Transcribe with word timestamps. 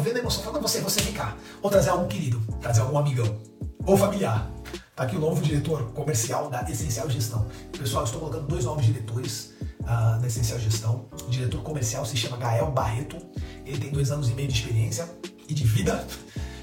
promovendo 0.00 0.16
a 0.16 0.20
emoção. 0.20 0.42
Falando 0.42 0.62
você, 0.62 0.80
você 0.80 1.00
vem 1.02 1.12
cá. 1.12 1.36
Ou 1.62 1.70
trazer 1.70 1.90
algum 1.90 2.08
querido, 2.08 2.40
trazer 2.60 2.80
algum 2.80 2.98
amigão. 2.98 3.38
Ou 3.86 3.96
familiar. 3.96 4.50
Tá 4.96 5.04
aqui 5.04 5.16
o 5.16 5.20
novo 5.20 5.40
diretor 5.40 5.92
comercial 5.92 6.50
da 6.50 6.62
Essencial 6.68 7.08
Gestão. 7.08 7.46
Pessoal, 7.78 8.04
estou 8.04 8.20
colocando 8.20 8.46
dois 8.46 8.64
novos 8.64 8.84
diretores 8.84 9.54
uh, 9.80 10.20
da 10.20 10.26
Essencial 10.26 10.58
Gestão. 10.58 11.06
O 11.26 11.30
diretor 11.30 11.62
comercial 11.62 12.04
se 12.04 12.16
chama 12.16 12.36
Gael 12.36 12.70
Barreto. 12.70 13.16
Ele 13.64 13.78
tem 13.78 13.90
dois 13.90 14.10
anos 14.10 14.28
e 14.28 14.32
meio 14.32 14.48
de 14.48 14.54
experiência 14.54 15.08
e 15.48 15.54
de 15.54 15.64
vida. 15.64 16.06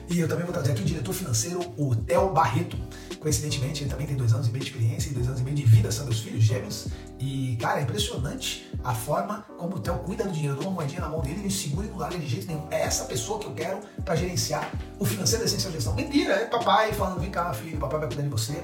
E 0.09 0.19
eu 0.19 0.27
também 0.27 0.45
vou 0.45 0.53
trazer 0.53 0.71
aqui 0.71 0.81
o 0.81 0.85
diretor 0.85 1.13
financeiro, 1.13 1.59
o 1.77 1.95
Theo 1.95 2.31
Barreto. 2.31 2.77
Coincidentemente, 3.19 3.83
ele 3.83 3.89
também 3.89 4.07
tem 4.07 4.15
dois 4.15 4.33
anos 4.33 4.47
e 4.47 4.51
meio 4.51 4.63
de 4.63 4.71
experiência 4.71 5.09
e 5.09 5.13
dois 5.13 5.27
anos 5.27 5.39
e 5.39 5.43
meio 5.43 5.55
de 5.55 5.63
vida, 5.63 5.91
são 5.91 6.05
meus 6.05 6.19
filhos 6.19 6.43
gêmeos. 6.43 6.87
E, 7.19 7.57
cara, 7.59 7.79
é 7.79 7.83
impressionante 7.83 8.69
a 8.83 8.93
forma 8.93 9.45
como 9.57 9.77
o 9.77 9.79
Theo 9.79 9.97
cuida 9.99 10.23
do 10.23 10.31
dinheiro. 10.31 10.55
Eu 10.55 10.61
dou 10.61 10.71
uma 10.71 10.81
moedinha 10.81 11.01
na 11.01 11.09
mão 11.09 11.21
dele, 11.21 11.39
ele 11.39 11.51
segura 11.51 11.87
e 11.87 11.89
não 11.89 11.97
larga 11.97 12.17
de 12.17 12.27
jeito 12.27 12.47
nenhum. 12.47 12.67
É 12.69 12.81
essa 12.81 13.05
pessoa 13.05 13.39
que 13.39 13.47
eu 13.47 13.53
quero 13.53 13.79
para 14.05 14.15
gerenciar 14.15 14.71
o 14.99 15.05
financeiro 15.05 15.43
da 15.43 15.49
Essencial 15.49 15.73
Gestão. 15.73 15.95
Mentira, 15.95 16.33
é 16.33 16.45
papai 16.45 16.93
falando, 16.93 17.19
vem 17.19 17.31
cá, 17.31 17.53
filho, 17.53 17.77
papai 17.79 17.99
vai 17.99 18.07
cuidar 18.07 18.23
de 18.23 18.29
você. 18.29 18.63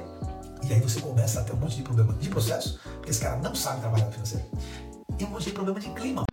E 0.67 0.73
aí 0.73 0.79
você 0.79 1.01
começa 1.01 1.41
a 1.41 1.43
ter 1.43 1.53
um 1.53 1.57
monte 1.57 1.75
de 1.75 1.81
problema 1.81 2.13
de 2.13 2.29
processo, 2.29 2.79
porque 2.95 3.09
esse 3.09 3.21
cara 3.21 3.37
não 3.37 3.53
sabe 3.53 3.81
trabalhar 3.81 4.05
no 4.05 4.11
financeiro. 4.11 4.45
E 5.19 5.23
um 5.25 5.29
monte 5.29 5.45
de 5.45 5.51
problema 5.51 5.79
de 5.79 5.89
clima. 5.89 6.23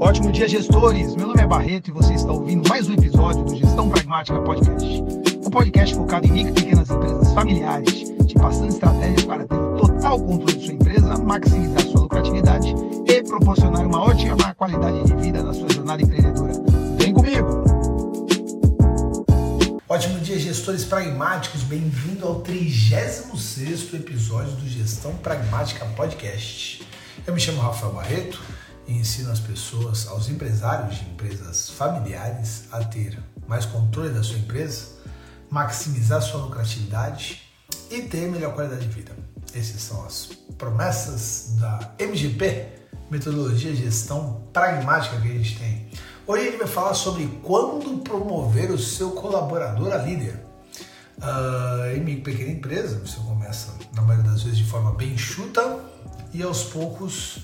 Ótimo 0.00 0.32
dia, 0.32 0.48
gestores! 0.48 1.14
Meu 1.14 1.26
nome 1.26 1.42
é 1.42 1.46
Barreto 1.46 1.88
e 1.88 1.92
você 1.92 2.14
está 2.14 2.32
ouvindo 2.32 2.66
mais 2.70 2.88
um 2.88 2.94
episódio 2.94 3.44
do 3.44 3.54
Gestão 3.54 3.90
Pragmática 3.90 4.40
Podcast. 4.40 5.02
Um 5.44 5.50
podcast 5.50 5.94
focado 5.94 6.26
em 6.26 6.30
micro 6.30 6.52
e 6.52 6.54
pequenas 6.54 6.88
empresas 6.88 7.34
familiares, 7.34 8.10
te 8.26 8.34
passando 8.34 8.70
estratégias 8.70 9.24
para 9.24 9.46
ter 9.46 9.58
total 9.78 10.18
controle 10.18 10.54
de 10.54 10.64
sua 10.64 10.72
empresa, 10.72 11.18
maximizar 11.18 11.82
sua 11.82 12.00
lucratividade 12.00 12.74
e 13.06 13.22
proporcionar 13.24 13.86
uma 13.86 14.02
ótima 14.02 14.54
qualidade 14.54 15.04
de 15.04 15.14
vida 15.16 15.42
na 15.42 15.52
sua 15.52 15.68
jornada 15.68 16.02
empreendedora. 16.02 16.54
Vem 16.96 17.12
comigo! 17.12 17.62
Ótimo 19.86 20.18
dia, 20.20 20.38
gestores 20.38 20.82
pragmáticos! 20.82 21.62
Bem-vindo 21.64 22.26
ao 22.26 22.42
36º 22.42 23.96
episódio 23.96 24.52
do 24.52 24.66
Gestão 24.66 25.14
Pragmática 25.16 25.84
Podcast. 25.94 26.88
Eu 27.26 27.34
me 27.34 27.40
chamo 27.40 27.60
Rafael 27.60 27.92
Barreto 27.92 28.40
e 28.90 28.98
ensino 28.98 29.30
as 29.30 29.38
pessoas, 29.38 30.08
aos 30.08 30.28
empresários 30.28 30.98
de 30.98 31.04
empresas 31.04 31.70
familiares, 31.70 32.64
a 32.72 32.82
ter 32.82 33.16
mais 33.46 33.64
controle 33.64 34.10
da 34.10 34.22
sua 34.22 34.38
empresa, 34.38 34.86
maximizar 35.48 36.20
sua 36.20 36.42
lucratividade 36.42 37.40
e 37.88 38.02
ter 38.02 38.28
melhor 38.28 38.52
qualidade 38.52 38.86
de 38.86 38.92
vida. 38.92 39.16
Essas 39.54 39.80
são 39.80 40.04
as 40.04 40.30
promessas 40.58 41.54
da 41.60 41.94
MGP, 41.98 42.80
Metodologia 43.10 43.72
de 43.72 43.84
Gestão 43.84 44.42
Pragmática 44.52 45.20
que 45.20 45.28
a 45.28 45.32
gente 45.32 45.58
tem. 45.58 45.88
Hoje 46.26 46.42
a 46.42 46.50
gente 46.50 46.58
vai 46.58 46.68
falar 46.68 46.94
sobre 46.94 47.26
quando 47.42 47.98
promover 47.98 48.70
o 48.70 48.78
seu 48.78 49.12
colaborador 49.12 49.92
a 49.92 49.98
líder. 49.98 50.44
Uh, 51.18 51.96
em 51.96 52.20
pequena 52.22 52.50
empresa, 52.50 52.98
você 52.98 53.18
começa, 53.20 53.74
na 53.94 54.02
maioria 54.02 54.30
das 54.30 54.42
vezes, 54.42 54.58
de 54.58 54.64
forma 54.64 54.92
bem 54.92 55.12
enxuta 55.12 55.78
e 56.32 56.42
aos 56.42 56.62
poucos 56.64 57.40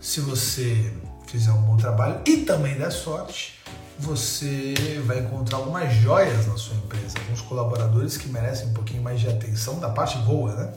se 0.00 0.20
você 0.20 0.92
fizer 1.26 1.52
um 1.52 1.62
bom 1.62 1.76
trabalho 1.76 2.20
e 2.26 2.38
também 2.38 2.78
der 2.78 2.90
sorte, 2.90 3.58
você 3.98 4.74
vai 5.04 5.20
encontrar 5.20 5.58
algumas 5.58 5.92
joias 5.94 6.46
na 6.46 6.56
sua 6.56 6.76
empresa, 6.76 7.18
alguns 7.18 7.40
colaboradores 7.40 8.16
que 8.16 8.28
merecem 8.28 8.68
um 8.68 8.72
pouquinho 8.72 9.02
mais 9.02 9.20
de 9.20 9.28
atenção 9.28 9.80
da 9.80 9.90
parte 9.90 10.16
boa, 10.18 10.54
né? 10.54 10.72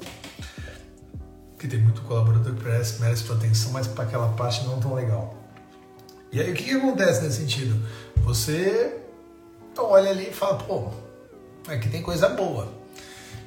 Que 1.58 1.68
tem 1.68 1.80
muito 1.80 2.02
colaborador 2.02 2.56
que 2.56 2.64
merece, 2.64 3.00
merece 3.00 3.24
tua 3.24 3.36
atenção, 3.36 3.72
mas 3.72 3.88
para 3.88 4.04
aquela 4.04 4.30
parte 4.30 4.66
não 4.66 4.80
tão 4.80 4.96
legal. 4.96 5.36
E 6.32 6.42
aí 6.42 6.52
o 6.52 6.56
que, 6.56 6.64
que 6.64 6.72
acontece 6.72 7.22
nesse 7.22 7.38
sentido? 7.38 7.80
Você 8.18 8.98
olha 9.78 10.10
ali 10.10 10.30
e 10.30 10.34
fala, 10.34 10.58
pô, 10.58 10.90
aqui 11.68 11.90
tem 11.90 12.02
coisa 12.02 12.30
boa 12.30 12.81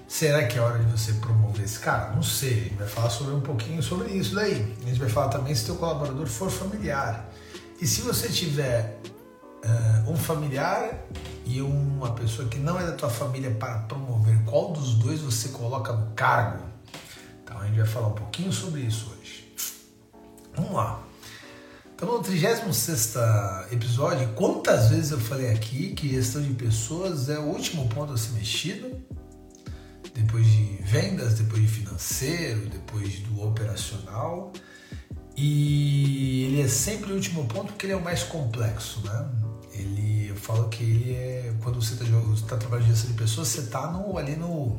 Será 0.06 0.46
que 0.46 0.58
é 0.58 0.60
hora 0.60 0.78
de 0.78 0.90
você 0.90 1.14
promover 1.14 1.64
esse 1.64 1.78
cara? 1.78 2.14
Não 2.14 2.22
sei. 2.22 2.50
A 2.50 2.62
gente 2.64 2.74
vai 2.74 2.88
falar 2.88 3.10
sobre 3.10 3.34
um 3.34 3.40
pouquinho 3.40 3.82
sobre 3.82 4.12
isso 4.12 4.34
daí. 4.34 4.76
A 4.82 4.88
gente 4.88 5.00
vai 5.00 5.08
falar 5.08 5.28
também 5.28 5.54
se 5.54 5.64
teu 5.64 5.76
colaborador 5.76 6.26
for 6.26 6.50
familiar. 6.50 7.28
E 7.80 7.86
se 7.86 8.02
você 8.02 8.28
tiver 8.28 8.98
uh, 9.64 10.10
um 10.10 10.16
familiar 10.16 11.04
e 11.44 11.60
uma 11.60 12.12
pessoa 12.12 12.48
que 12.48 12.58
não 12.58 12.78
é 12.78 12.86
da 12.86 12.92
tua 12.92 13.10
família 13.10 13.50
para 13.50 13.78
promover, 13.80 14.38
qual 14.44 14.72
dos 14.72 14.94
dois 14.94 15.20
você 15.20 15.48
coloca 15.48 15.92
no 15.92 16.12
cargo? 16.12 16.62
Então 17.42 17.58
a 17.58 17.66
gente 17.66 17.78
vai 17.78 17.86
falar 17.86 18.08
um 18.08 18.14
pouquinho 18.14 18.52
sobre 18.52 18.82
isso 18.82 19.10
hoje. 19.10 19.52
Vamos 20.54 20.72
lá. 20.72 21.02
Estamos 21.90 22.16
no 22.16 22.22
36 22.22 23.14
episódio. 23.72 24.28
Quantas 24.34 24.90
vezes 24.90 25.10
eu 25.10 25.20
falei 25.20 25.50
aqui 25.50 25.94
que 25.94 26.08
gestão 26.10 26.42
de 26.42 26.52
pessoas 26.52 27.28
é 27.28 27.38
o 27.38 27.44
último 27.44 27.88
ponto 27.88 28.12
a 28.12 28.16
ser 28.16 28.32
mexido? 28.32 28.93
Depois 30.14 30.46
de 30.46 30.78
vendas, 30.82 31.34
depois 31.34 31.62
de 31.62 31.68
financeiro, 31.68 32.68
depois 32.68 33.18
do 33.20 33.42
operacional. 33.42 34.52
E 35.36 36.44
ele 36.44 36.62
é 36.62 36.68
sempre 36.68 37.12
o 37.12 37.16
último 37.16 37.44
ponto 37.46 37.72
porque 37.72 37.86
ele 37.86 37.92
é 37.92 37.96
o 37.96 38.02
mais 38.02 38.22
complexo, 38.22 39.00
né? 39.04 39.28
Ele, 39.72 40.28
eu 40.28 40.36
falo 40.36 40.68
que 40.68 40.84
ele 40.84 41.12
é 41.12 41.52
quando 41.60 41.82
você 41.82 41.94
está 41.94 42.04
tá 42.48 42.56
trabalhando 42.56 42.86
de 42.86 42.92
gestão 42.92 43.10
de 43.10 43.16
pessoas, 43.16 43.48
você 43.48 43.60
está 43.60 43.90
no, 43.90 44.16
ali 44.16 44.36
no 44.36 44.78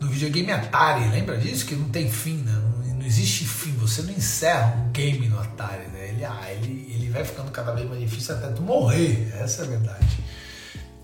no 0.00 0.08
videogame 0.08 0.50
Atari, 0.50 1.08
lembra 1.08 1.38
disso? 1.38 1.64
Que 1.64 1.74
não 1.74 1.88
tem 1.88 2.10
fim, 2.10 2.38
né? 2.38 2.52
Não, 2.52 2.94
não, 2.94 3.06
existe 3.06 3.44
fim, 3.44 3.72
você 3.72 4.02
não 4.02 4.12
encerra 4.12 4.76
um 4.76 4.92
game 4.92 5.28
no 5.28 5.38
Atari, 5.38 5.86
né? 5.88 6.08
Ele, 6.10 6.24
ah, 6.24 6.52
ele, 6.52 6.92
ele 6.94 7.08
vai 7.08 7.24
ficando 7.24 7.50
cada 7.50 7.72
vez 7.72 7.88
mais 7.88 8.00
difícil 8.00 8.34
até 8.34 8.48
tu 8.48 8.62
morrer, 8.62 9.32
essa 9.40 9.62
é 9.62 9.64
a 9.64 9.68
verdade. 9.68 10.18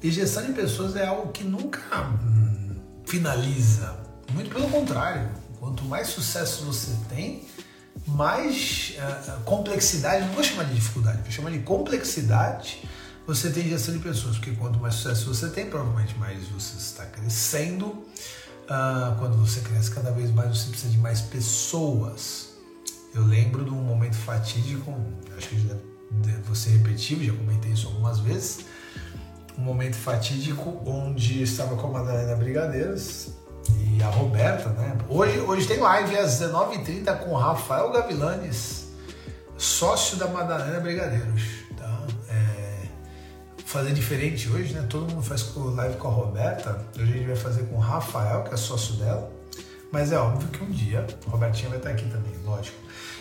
E 0.02 0.10
gestão 0.10 0.44
de 0.44 0.52
pessoas 0.52 0.94
é 0.96 1.06
algo 1.06 1.32
que 1.32 1.42
nunca 1.42 1.80
finaliza. 3.08 3.98
Muito 4.32 4.50
pelo 4.50 4.68
contrário. 4.70 5.28
Quanto 5.58 5.84
mais 5.84 6.08
sucesso 6.08 6.64
você 6.64 6.92
tem, 7.08 7.44
mais 8.06 8.94
uh, 8.96 9.40
complexidade, 9.44 10.24
não 10.26 10.34
vou 10.34 10.44
chamar 10.44 10.64
de 10.64 10.74
dificuldade, 10.74 11.22
vou 11.22 11.30
chamar 11.32 11.50
de 11.50 11.58
complexidade 11.60 12.88
você 13.28 13.50
tem 13.50 13.68
gestão 13.68 13.92
de 13.92 14.00
pessoas, 14.00 14.38
porque 14.38 14.52
quanto 14.52 14.78
mais 14.78 14.94
sucesso 14.94 15.34
você 15.34 15.50
tem, 15.50 15.68
provavelmente 15.68 16.16
mais 16.18 16.48
você 16.48 16.78
está 16.78 17.04
crescendo. 17.04 17.84
Uh, 17.84 19.18
quando 19.18 19.36
você 19.36 19.60
cresce 19.60 19.90
cada 19.90 20.10
vez 20.10 20.30
mais, 20.30 20.56
você 20.56 20.70
precisa 20.70 20.90
de 20.90 20.96
mais 20.96 21.20
pessoas. 21.20 22.54
Eu 23.14 23.26
lembro 23.26 23.66
de 23.66 23.70
um 23.70 23.82
momento 23.82 24.16
fatídico, 24.16 24.96
acho 25.36 25.48
que 25.50 26.56
ser 26.56 26.70
repetitivo, 26.70 27.22
já 27.22 27.34
comentei 27.34 27.70
isso 27.72 27.88
algumas 27.88 28.18
vezes, 28.18 28.60
um 29.58 29.62
momento 29.62 29.96
fatídico 29.96 30.80
onde 30.86 31.42
estava 31.42 31.74
com 31.74 31.88
a 31.88 31.90
Madalena 31.90 32.36
Brigadeiros 32.36 33.30
e 33.68 34.00
a 34.00 34.08
Roberta, 34.08 34.68
né? 34.70 34.96
Hoje, 35.08 35.40
hoje 35.40 35.66
tem 35.66 35.78
live 35.78 36.16
às 36.16 36.40
19h30 36.40 37.18
com 37.18 37.34
Rafael 37.34 37.90
Gavilanes, 37.90 38.86
sócio 39.56 40.16
da 40.16 40.28
Madalena 40.28 40.78
Brigadeiros. 40.78 41.42
Tá? 41.76 42.06
É, 42.30 42.86
fazer 43.64 43.92
diferente 43.92 44.48
hoje, 44.48 44.72
né? 44.72 44.86
Todo 44.88 45.12
mundo 45.12 45.22
faz 45.22 45.52
live 45.56 45.96
com 45.96 46.06
a 46.06 46.12
Roberta. 46.12 46.80
Hoje 46.94 47.12
a 47.12 47.16
gente 47.16 47.26
vai 47.26 47.36
fazer 47.36 47.64
com 47.64 47.74
o 47.74 47.80
Rafael, 47.80 48.44
que 48.44 48.54
é 48.54 48.56
sócio 48.56 48.94
dela. 48.94 49.28
Mas 49.90 50.12
é 50.12 50.18
óbvio 50.18 50.48
que 50.50 50.62
um 50.62 50.70
dia 50.70 51.04
a 51.26 51.30
Robertinha 51.30 51.70
vai 51.70 51.78
estar 51.78 51.90
aqui 51.90 52.04
também, 52.08 52.32
lógico. 52.44 52.76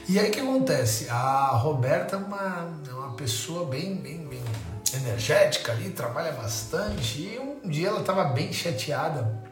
E 0.07 0.19
aí 0.19 0.29
o 0.29 0.31
que 0.31 0.39
acontece? 0.39 1.09
A 1.09 1.47
Roberta 1.55 2.15
é 2.15 2.19
uma, 2.19 2.79
é 2.87 2.93
uma 2.93 3.13
pessoa 3.13 3.65
bem, 3.65 3.95
bem, 3.95 4.25
bem 4.27 4.41
energética 4.95 5.71
ali, 5.71 5.89
trabalha 5.89 6.31
bastante. 6.31 7.21
E 7.21 7.39
um 7.39 7.69
dia 7.69 7.89
ela 7.89 8.01
estava 8.01 8.25
bem 8.25 8.53
chateada 8.53 9.43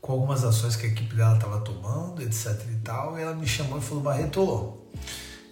com 0.00 0.12
algumas 0.12 0.44
ações 0.44 0.76
que 0.76 0.86
a 0.86 0.88
equipe 0.88 1.14
dela 1.14 1.34
estava 1.34 1.60
tomando, 1.60 2.22
etc 2.22 2.60
e 2.70 2.76
tal. 2.82 3.18
E 3.18 3.22
ela 3.22 3.34
me 3.34 3.46
chamou 3.46 3.78
e 3.78 3.80
falou: 3.80 4.02
Barreto, 4.02 4.78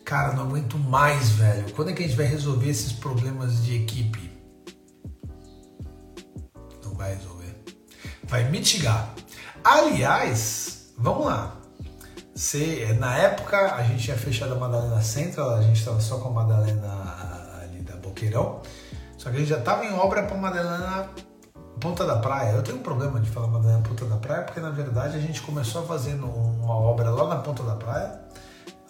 cara, 0.04 0.32
não 0.34 0.44
aguento 0.44 0.78
mais, 0.78 1.30
velho. 1.30 1.72
Quando 1.72 1.90
é 1.90 1.92
que 1.92 2.02
a 2.02 2.06
gente 2.06 2.16
vai 2.16 2.26
resolver 2.26 2.68
esses 2.68 2.92
problemas 2.92 3.64
de 3.64 3.82
equipe? 3.82 4.30
Não 6.84 6.94
vai 6.94 7.14
resolver. 7.14 7.56
Vai 8.24 8.48
mitigar. 8.50 9.14
Aliás, 9.64 10.92
vamos 10.96 11.26
lá. 11.26 11.56
Se, 12.34 12.86
na 12.98 13.18
época 13.18 13.74
a 13.74 13.82
gente 13.82 14.04
tinha 14.04 14.16
fechado 14.16 14.54
a 14.54 14.56
Madalena 14.56 15.02
Central, 15.02 15.56
a 15.56 15.62
gente 15.62 15.78
estava 15.78 16.00
só 16.00 16.18
com 16.18 16.28
a 16.28 16.32
Madalena 16.32 17.19
Boqueirão. 18.20 18.60
Só 19.16 19.30
que 19.30 19.36
a 19.36 19.38
gente 19.38 19.48
já 19.48 19.58
estava 19.58 19.84
em 19.84 19.92
obra 19.94 20.22
para 20.24 20.36
Madalena 20.36 21.08
Ponta 21.80 22.04
da 22.04 22.16
Praia. 22.16 22.52
Eu 22.52 22.62
tenho 22.62 22.78
um 22.78 22.82
problema 22.82 23.18
de 23.20 23.30
falar 23.30 23.46
Madalena 23.46 23.82
Ponta 23.82 24.04
da 24.04 24.16
Praia, 24.16 24.42
porque 24.42 24.60
na 24.60 24.70
verdade 24.70 25.16
a 25.16 25.20
gente 25.20 25.40
começou 25.42 25.86
fazendo 25.86 26.26
uma 26.26 26.74
obra 26.74 27.10
lá 27.10 27.34
na 27.34 27.36
Ponta 27.36 27.62
da 27.62 27.74
Praia. 27.74 28.20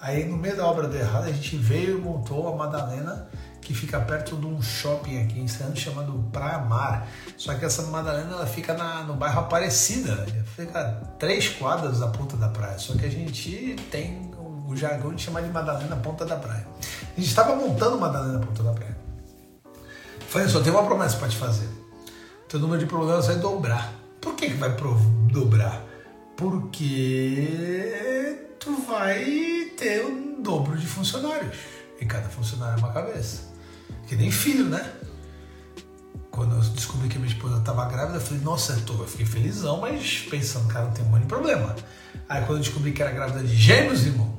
Aí 0.01 0.25
no 0.25 0.37
meio 0.37 0.57
da 0.57 0.67
obra 0.67 0.89
deu 0.89 1.01
errado, 1.01 1.25
a 1.25 1.33
gente 1.33 1.57
veio 1.57 1.99
e 1.99 2.01
montou 2.01 2.49
a 2.49 2.57
Madalena, 2.57 3.29
que 3.61 3.75
fica 3.75 4.01
perto 4.01 4.35
de 4.37 4.47
um 4.47 4.63
shopping 4.63 5.23
aqui 5.23 5.39
em 5.39 5.47
Santos 5.47 5.81
chamado 5.81 6.13
Praia 6.33 6.59
Mar. 6.59 7.07
Só 7.37 7.55
que 7.55 7.65
essa 7.65 7.83
Madalena 7.83 8.33
ela 8.33 8.47
fica 8.47 8.73
na, 8.73 9.03
no 9.03 9.15
bairro 9.15 9.41
Aparecida, 9.41 10.27
fica 10.57 11.03
três 11.19 11.49
quadras 11.51 12.01
da 12.01 12.09
Ponta 12.09 12.37
da 12.37 12.49
Praia. 12.49 12.79
Só 12.79 12.95
que 12.95 13.05
a 13.05 13.11
gente 13.11 13.77
tem 13.91 14.31
o 14.67 14.75
jargão 14.75 15.15
de 15.15 15.23
chamar 15.23 15.43
de 15.43 15.51
Madalena 15.51 15.97
Ponta 15.97 16.25
da 16.25 16.37
Praia. 16.37 16.67
A 16.81 17.21
gente 17.21 17.29
estava 17.29 17.55
montando 17.55 17.99
Madalena 17.99 18.39
Ponta 18.39 18.63
da 18.63 18.73
Praia. 18.73 19.00
Falei, 20.31 20.49
só 20.49 20.61
tem 20.61 20.73
uma 20.73 20.85
promessa 20.85 21.17
para 21.17 21.27
te 21.29 21.37
fazer. 21.37 21.69
Teu 22.49 22.61
número 22.61 22.79
de 22.79 22.87
problemas 22.87 23.27
vai 23.27 23.35
dobrar. 23.35 23.93
Por 24.21 24.37
que, 24.37 24.47
que 24.47 24.55
vai 24.55 24.71
dobrar? 25.29 25.85
Porque 26.37 27.49
tu 28.61 28.81
vai 28.83 29.25
ter 29.77 30.07
um 30.07 30.41
dobro 30.41 30.79
de 30.79 30.87
funcionários. 30.87 31.57
E 32.01 32.07
cada 32.07 32.29
funcionário 32.29 32.77
é 32.77 32.79
uma 32.79 32.93
cabeça. 32.93 33.43
Que 34.07 34.15
nem 34.15 34.31
filho, 34.31 34.67
né? 34.67 34.93
Quando 36.31 36.55
eu 36.55 36.61
descobri 36.61 37.09
que 37.09 37.19
minha 37.19 37.33
esposa 37.33 37.59
estava 37.59 37.87
grávida, 37.87 38.19
eu 38.19 38.21
falei, 38.21 38.41
nossa, 38.45 38.75
eu, 38.75 38.85
tô, 38.85 38.93
eu 39.03 39.09
fiquei 39.09 39.27
felizão, 39.27 39.81
mas 39.81 40.29
pensando, 40.31 40.69
cara, 40.69 40.85
não 40.85 40.93
tem 40.93 41.05
um 41.05 41.09
monte 41.09 41.23
de 41.23 41.27
problema. 41.27 41.75
Aí 42.29 42.45
quando 42.45 42.59
eu 42.59 42.63
descobri 42.63 42.93
que 42.93 43.03
era 43.03 43.11
grávida 43.11 43.43
de 43.43 43.57
gêmeos, 43.57 44.07
irmão, 44.07 44.39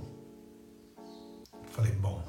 falei, 1.73 1.91
bom, 1.91 2.23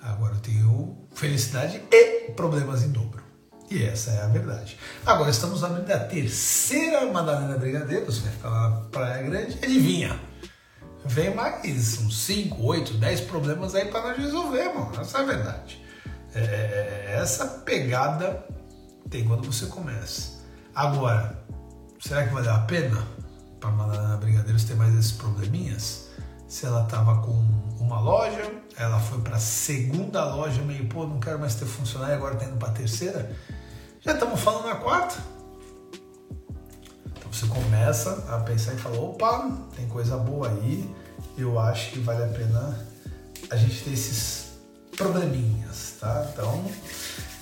agora 0.00 0.36
eu 0.36 0.40
tenho 0.40 1.05
felicidade 1.16 1.82
e 1.90 2.30
problemas 2.32 2.84
em 2.84 2.90
dobro. 2.90 3.22
E 3.70 3.82
essa 3.82 4.10
é 4.12 4.22
a 4.22 4.28
verdade. 4.28 4.78
Agora 5.04 5.30
estamos 5.30 5.64
abrindo 5.64 5.90
a 5.90 5.98
terceira 5.98 7.04
Madalena 7.06 7.58
Brigadeiro, 7.58 8.06
você 8.06 8.20
vai 8.20 8.32
ficar 8.32 8.50
lá 8.50 8.70
na 8.70 8.76
Praia 8.82 9.22
Grande, 9.24 9.58
adivinha? 9.62 10.20
Vem 11.04 11.34
mais 11.34 11.98
uns 11.98 12.24
5, 12.24 12.62
8, 12.62 12.94
10 12.94 13.20
problemas 13.22 13.74
aí 13.74 13.86
para 13.86 14.02
nós 14.02 14.18
resolver, 14.18 14.72
mano. 14.72 15.00
Essa 15.00 15.18
é 15.18 15.20
a 15.20 15.24
verdade. 15.24 15.84
É, 16.34 17.16
essa 17.20 17.46
pegada 17.46 18.46
tem 19.08 19.24
quando 19.24 19.50
você 19.50 19.66
começa. 19.66 20.44
Agora, 20.74 21.42
será 21.98 22.26
que 22.26 22.34
valeu 22.34 22.52
a 22.52 22.58
pena 22.60 23.06
para 23.58 23.70
Madalena 23.70 24.16
Brigadeiros 24.18 24.64
ter 24.64 24.74
mais 24.74 24.94
esses 24.94 25.12
probleminhas? 25.12 26.08
Se 26.46 26.66
ela 26.66 26.84
tava 26.84 27.22
com 27.22 27.32
uma 27.80 28.00
loja, 28.00 28.52
ela 28.78 29.00
foi 29.00 29.20
para 29.20 29.36
a 29.36 29.40
segunda 29.40 30.24
loja, 30.24 30.60
meio, 30.62 30.86
pô, 30.86 31.06
não 31.06 31.18
quero 31.18 31.38
mais 31.38 31.54
ter 31.54 31.64
funcionário, 31.64 32.14
agora 32.14 32.36
tá 32.36 32.44
indo 32.44 32.56
para 32.56 32.68
a 32.68 32.72
terceira. 32.72 33.34
Já 34.00 34.12
estamos 34.12 34.40
falando 34.40 34.66
na 34.66 34.76
quarta. 34.76 35.16
Então 37.16 37.32
você 37.32 37.46
começa 37.46 38.24
a 38.28 38.38
pensar 38.40 38.74
e 38.74 38.76
fala, 38.76 39.00
opa, 39.00 39.50
tem 39.74 39.88
coisa 39.88 40.16
boa 40.16 40.48
aí, 40.48 40.94
eu 41.38 41.58
acho 41.58 41.92
que 41.92 42.00
vale 42.00 42.22
a 42.22 42.28
pena 42.28 42.86
a 43.50 43.56
gente 43.56 43.82
ter 43.82 43.92
esses 43.92 44.46
probleminhas, 44.96 45.94
tá? 45.98 46.28
Então 46.32 46.64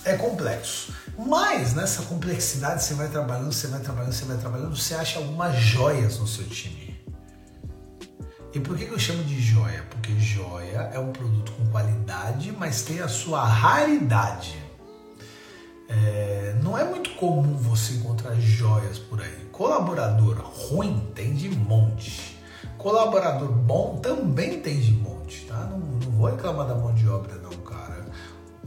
é 0.04 0.16
complexo. 0.16 0.92
Mas 1.19 1.75
nessa 1.75 2.02
complexidade 2.02 2.82
você 2.82 2.94
vai 2.94 3.08
trabalhando, 3.08 3.52
você 3.52 3.66
vai 3.66 3.81
trabalhando, 3.81 4.12
você 4.12 4.25
vai 4.25 4.36
trabalhando, 4.36 4.76
você 4.76 4.94
acha 4.94 5.19
algumas 5.19 5.56
joias 5.56 6.19
no 6.19 6.26
seu 6.26 6.46
time. 6.46 6.83
E 8.54 8.60
por 8.60 8.78
que, 8.78 8.84
eu 8.84 8.98
chamo 8.98 9.24
de 9.24 9.40
joia? 9.40 9.84
Porque 9.90 10.12
joia 10.20 10.88
é 10.92 10.98
um 10.98 11.10
produto 11.10 11.50
com 11.52 11.66
qualidade, 11.72 12.52
mas 12.52 12.82
tem 12.82 13.00
a 13.00 13.08
sua 13.08 13.44
raridade. 13.44 14.56
É, 15.88 16.56
não 16.62 16.78
é 16.78 16.84
muito 16.84 17.10
comum 17.16 17.56
você 17.56 17.94
encontrar 17.94 18.32
joias 18.36 18.96
por 18.96 19.20
aí. 19.20 19.48
Colaborador 19.50 20.36
ruim 20.36 21.04
tem 21.16 21.34
de 21.34 21.48
monte. 21.48 22.38
Colaborador 22.78 23.50
bom 23.50 23.98
também 24.00 24.60
tem 24.60 24.78
de 24.78 24.92
monte, 24.92 25.46
tá? 25.46 25.66
Não, 25.68 25.80
não 25.80 26.12
vou 26.12 26.30
reclamar 26.30 26.68
da 26.68 26.76
mão 26.76 26.94
de 26.94 27.08
obra 27.08 27.34
não, 27.38 27.50
cara. 27.50 28.06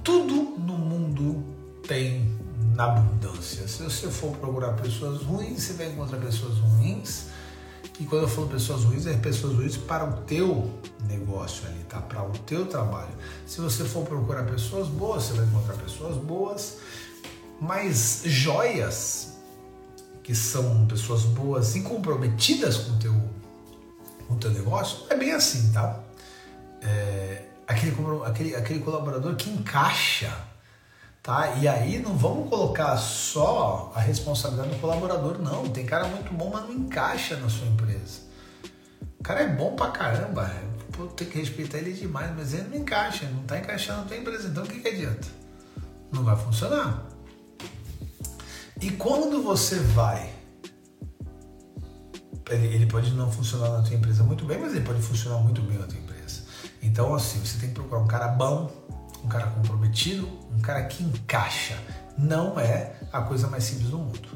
Tudo 0.03 0.59
no 0.59 0.77
mundo 0.77 1.45
tem 1.87 2.29
na 2.75 2.87
abundância. 2.87 3.65
Se 3.69 3.83
você 3.83 4.09
for 4.09 4.35
procurar 4.35 4.73
pessoas 4.73 5.21
ruins, 5.21 5.63
você 5.63 5.73
vai 5.73 5.87
encontrar 5.87 6.19
pessoas 6.19 6.57
ruins 6.57 7.36
e 7.99 8.05
quando 8.05 8.23
eu 8.23 8.27
falo 8.27 8.47
pessoas 8.47 8.83
ruins, 8.83 9.07
é 9.07 9.13
pessoas 9.17 9.55
ruins 9.55 9.75
para 9.75 10.05
o 10.05 10.13
teu 10.21 10.71
negócio 11.07 11.67
ali, 11.67 11.83
tá? 11.89 11.99
Para 11.99 12.23
o 12.23 12.31
teu 12.39 12.67
trabalho. 12.67 13.13
Se 13.45 13.59
você 13.59 13.83
for 13.85 14.05
procurar 14.05 14.43
pessoas 14.43 14.87
boas, 14.87 15.23
você 15.23 15.33
vai 15.33 15.45
encontrar 15.45 15.73
pessoas 15.75 16.15
boas, 16.17 16.77
mas 17.59 18.21
joias 18.25 19.37
que 20.21 20.35
são 20.35 20.85
pessoas 20.85 21.23
boas 21.23 21.75
e 21.75 21.81
comprometidas 21.81 22.77
com 22.77 22.91
o 22.91 22.99
teu, 22.99 23.15
com 24.27 24.35
teu 24.37 24.51
negócio, 24.51 25.05
é 25.09 25.15
bem 25.15 25.31
assim, 25.31 25.71
tá? 25.71 25.99
É, 26.83 27.45
aquele, 27.65 27.95
aquele, 28.25 28.55
aquele 28.55 28.79
colaborador 28.79 29.35
que 29.35 29.49
encaixa 29.49 30.47
Tá? 31.27 31.55
E 31.57 31.67
aí 31.67 31.99
não 31.99 32.15
vamos 32.15 32.47
colocar 32.47 32.95
só 32.95 33.91
a 33.93 33.99
responsabilidade 33.99 34.69
do 34.69 34.79
colaborador, 34.79 35.37
não. 35.39 35.67
Tem 35.67 35.85
cara 35.85 36.07
muito 36.07 36.33
bom, 36.33 36.49
mas 36.53 36.63
não 36.63 36.71
encaixa 36.71 37.35
na 37.35 37.49
sua 37.49 37.67
empresa. 37.67 37.86
Cara 39.27 39.41
é 39.41 39.47
bom 39.49 39.75
pra 39.75 39.91
caramba, 39.91 40.49
Pô, 40.93 41.05
tem 41.07 41.27
que 41.27 41.37
respeitar 41.37 41.79
ele 41.79 41.91
demais, 41.91 42.33
mas 42.33 42.53
ele 42.53 42.69
não 42.69 42.77
encaixa, 42.77 43.27
não 43.27 43.43
tá 43.43 43.59
encaixando 43.59 43.99
na 43.99 44.05
tua 44.05 44.15
empresa. 44.15 44.47
Então 44.47 44.63
o 44.63 44.67
que, 44.67 44.79
que 44.79 44.87
adianta? 44.87 45.27
Não 46.13 46.23
vai 46.23 46.37
funcionar. 46.37 47.05
E 48.79 48.89
quando 48.91 49.43
você 49.43 49.79
vai 49.79 50.33
ele, 52.49 52.67
ele, 52.67 52.85
pode 52.85 53.13
não 53.15 53.29
funcionar 53.29 53.69
na 53.69 53.81
tua 53.81 53.95
empresa 53.95 54.23
muito 54.23 54.45
bem, 54.45 54.59
mas 54.59 54.73
ele 54.73 54.85
pode 54.85 55.01
funcionar 55.01 55.39
muito 55.39 55.61
bem 55.61 55.77
na 55.77 55.85
tua 55.85 55.99
empresa. 55.99 56.43
Então, 56.81 57.13
assim, 57.13 57.43
você 57.43 57.59
tem 57.59 57.67
que 57.67 57.75
procurar 57.75 57.99
um 57.99 58.07
cara 58.07 58.29
bom, 58.29 58.71
um 59.25 59.27
cara 59.27 59.47
comprometido, 59.47 60.25
um 60.55 60.61
cara 60.61 60.85
que 60.85 61.03
encaixa. 61.03 61.77
Não 62.17 62.57
é 62.57 62.95
a 63.11 63.21
coisa 63.23 63.47
mais 63.47 63.65
simples 63.65 63.89
do 63.89 63.97
mundo. 63.97 64.29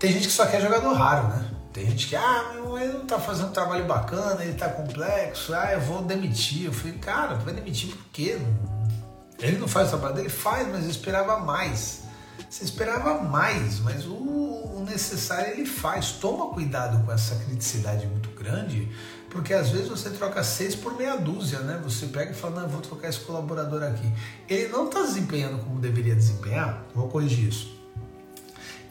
Tem 0.00 0.12
gente 0.12 0.26
que 0.26 0.32
só 0.32 0.44
quer 0.46 0.60
jogador 0.60 0.92
raro, 0.92 1.28
né? 1.28 1.61
Tem 1.72 1.86
gente 1.86 2.08
que, 2.08 2.16
ah, 2.16 2.52
ele 2.80 2.92
não 2.92 3.06
tá 3.06 3.18
fazendo 3.18 3.48
um 3.48 3.52
trabalho 3.52 3.86
bacana, 3.86 4.44
ele 4.44 4.52
tá 4.52 4.68
complexo, 4.68 5.54
ah, 5.54 5.72
eu 5.72 5.80
vou 5.80 6.02
demitir. 6.02 6.66
Eu 6.66 6.72
falei, 6.72 6.98
cara, 6.98 7.36
tu 7.36 7.44
vai 7.44 7.54
demitir 7.54 7.90
por 7.90 8.04
quê? 8.12 8.38
Ele 9.38 9.58
não 9.58 9.66
faz 9.66 9.88
o 9.88 9.90
trabalho 9.92 10.14
dele? 10.14 10.28
Faz, 10.28 10.68
mas 10.68 10.84
eu 10.84 10.90
esperava 10.90 11.40
mais. 11.40 12.02
Você 12.48 12.64
esperava 12.64 13.22
mais, 13.22 13.80
mas 13.80 14.04
o, 14.04 14.12
o 14.12 14.84
necessário 14.86 15.52
ele 15.52 15.64
faz. 15.64 16.12
Toma 16.12 16.52
cuidado 16.52 17.02
com 17.04 17.10
essa 17.10 17.34
criticidade 17.36 18.06
muito 18.06 18.28
grande, 18.30 18.90
porque 19.30 19.54
às 19.54 19.70
vezes 19.70 19.88
você 19.88 20.10
troca 20.10 20.44
seis 20.44 20.74
por 20.74 20.94
meia 20.94 21.16
dúzia, 21.16 21.60
né? 21.60 21.80
Você 21.82 22.06
pega 22.06 22.32
e 22.32 22.34
fala, 22.34 22.56
não, 22.56 22.62
eu 22.64 22.68
vou 22.68 22.82
trocar 22.82 23.08
esse 23.08 23.20
colaborador 23.20 23.82
aqui. 23.82 24.12
Ele 24.46 24.68
não 24.68 24.86
está 24.86 25.00
desempenhando 25.00 25.64
como 25.64 25.80
deveria 25.80 26.14
desempenhar, 26.14 26.84
vou 26.94 27.08
corrigir 27.08 27.48
isso. 27.48 27.81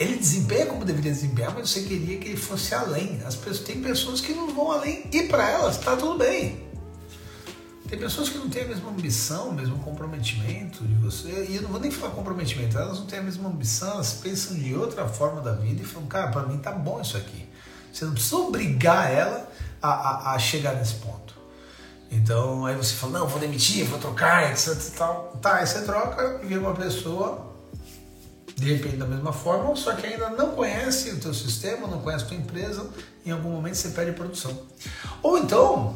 Ele 0.02 0.18
desempenha 0.18 0.66
como 0.66 0.84
deveria 0.84 1.12
desempenhar, 1.12 1.54
mas 1.54 1.70
você 1.70 1.84
queria 1.84 2.18
que 2.18 2.30
ele 2.30 2.38
fosse 2.38 2.74
além. 2.74 3.22
As 3.24 3.36
pessoas, 3.36 3.60
tem 3.60 3.82
pessoas 3.84 4.20
que 4.20 4.34
não 4.34 4.52
vão 4.52 4.72
além 4.72 5.08
e 5.12 5.24
para 5.28 5.48
elas 5.48 5.78
está 5.78 5.96
tudo 5.96 6.18
bem. 6.18 6.68
Tem 7.88 8.00
pessoas 8.00 8.28
que 8.28 8.38
não 8.40 8.50
têm 8.50 8.64
a 8.64 8.68
mesma 8.70 8.90
ambição, 8.90 9.50
o 9.50 9.54
mesmo 9.54 9.78
comprometimento 9.78 10.84
de 10.84 10.96
você, 10.96 11.46
e 11.50 11.58
eu 11.58 11.62
não 11.62 11.70
vou 11.70 11.80
nem 11.80 11.92
falar 11.92 12.14
comprometimento, 12.14 12.80
elas 12.80 12.98
não 12.98 13.06
têm 13.06 13.20
a 13.20 13.22
mesma 13.22 13.48
ambição, 13.48 13.92
elas 13.92 14.14
pensam 14.14 14.58
de 14.58 14.74
outra 14.74 15.08
forma 15.08 15.40
da 15.40 15.52
vida 15.52 15.84
e 15.84 15.86
falam, 15.86 16.08
cara, 16.08 16.32
para 16.32 16.48
mim 16.48 16.58
tá 16.58 16.72
bom 16.72 17.00
isso 17.00 17.16
aqui. 17.16 17.48
Você 17.94 18.06
não 18.06 18.14
precisa 18.14 18.38
obrigar 18.38 19.12
ela 19.12 19.48
a, 19.80 19.90
a, 19.90 20.34
a 20.34 20.40
chegar 20.40 20.74
nesse 20.74 20.96
ponto. 20.96 21.36
Então 22.10 22.66
aí 22.66 22.76
você 22.76 22.96
fala, 22.96 23.20
não, 23.20 23.28
vou 23.28 23.40
demitir, 23.40 23.86
vou 23.86 24.00
trocar, 24.00 24.50
etc. 24.50 24.74
Tal. 24.98 25.38
Tá, 25.40 25.58
aí 25.58 25.68
você 25.68 25.84
troca 25.84 26.40
e 26.42 26.48
vê 26.48 26.58
uma 26.58 26.74
pessoa, 26.74 27.51
de 28.56 28.74
repente 28.74 28.98
da 28.98 29.06
mesma 29.06 29.34
forma, 29.34 29.76
só 29.76 29.94
que 29.94 30.06
ainda 30.06 30.30
não 30.30 30.52
conhece 30.52 31.12
o 31.12 31.20
teu 31.20 31.34
sistema, 31.34 31.88
não 31.88 32.02
conhece 32.02 32.26
a 32.26 32.28
tua 32.28 32.38
empresa, 32.38 32.90
em 33.26 33.32
algum 33.32 33.50
momento 33.50 33.76
você 33.76 33.90
perde 33.90 34.12
produção. 34.14 34.56
Ou 35.22 35.38
então, 35.38 35.96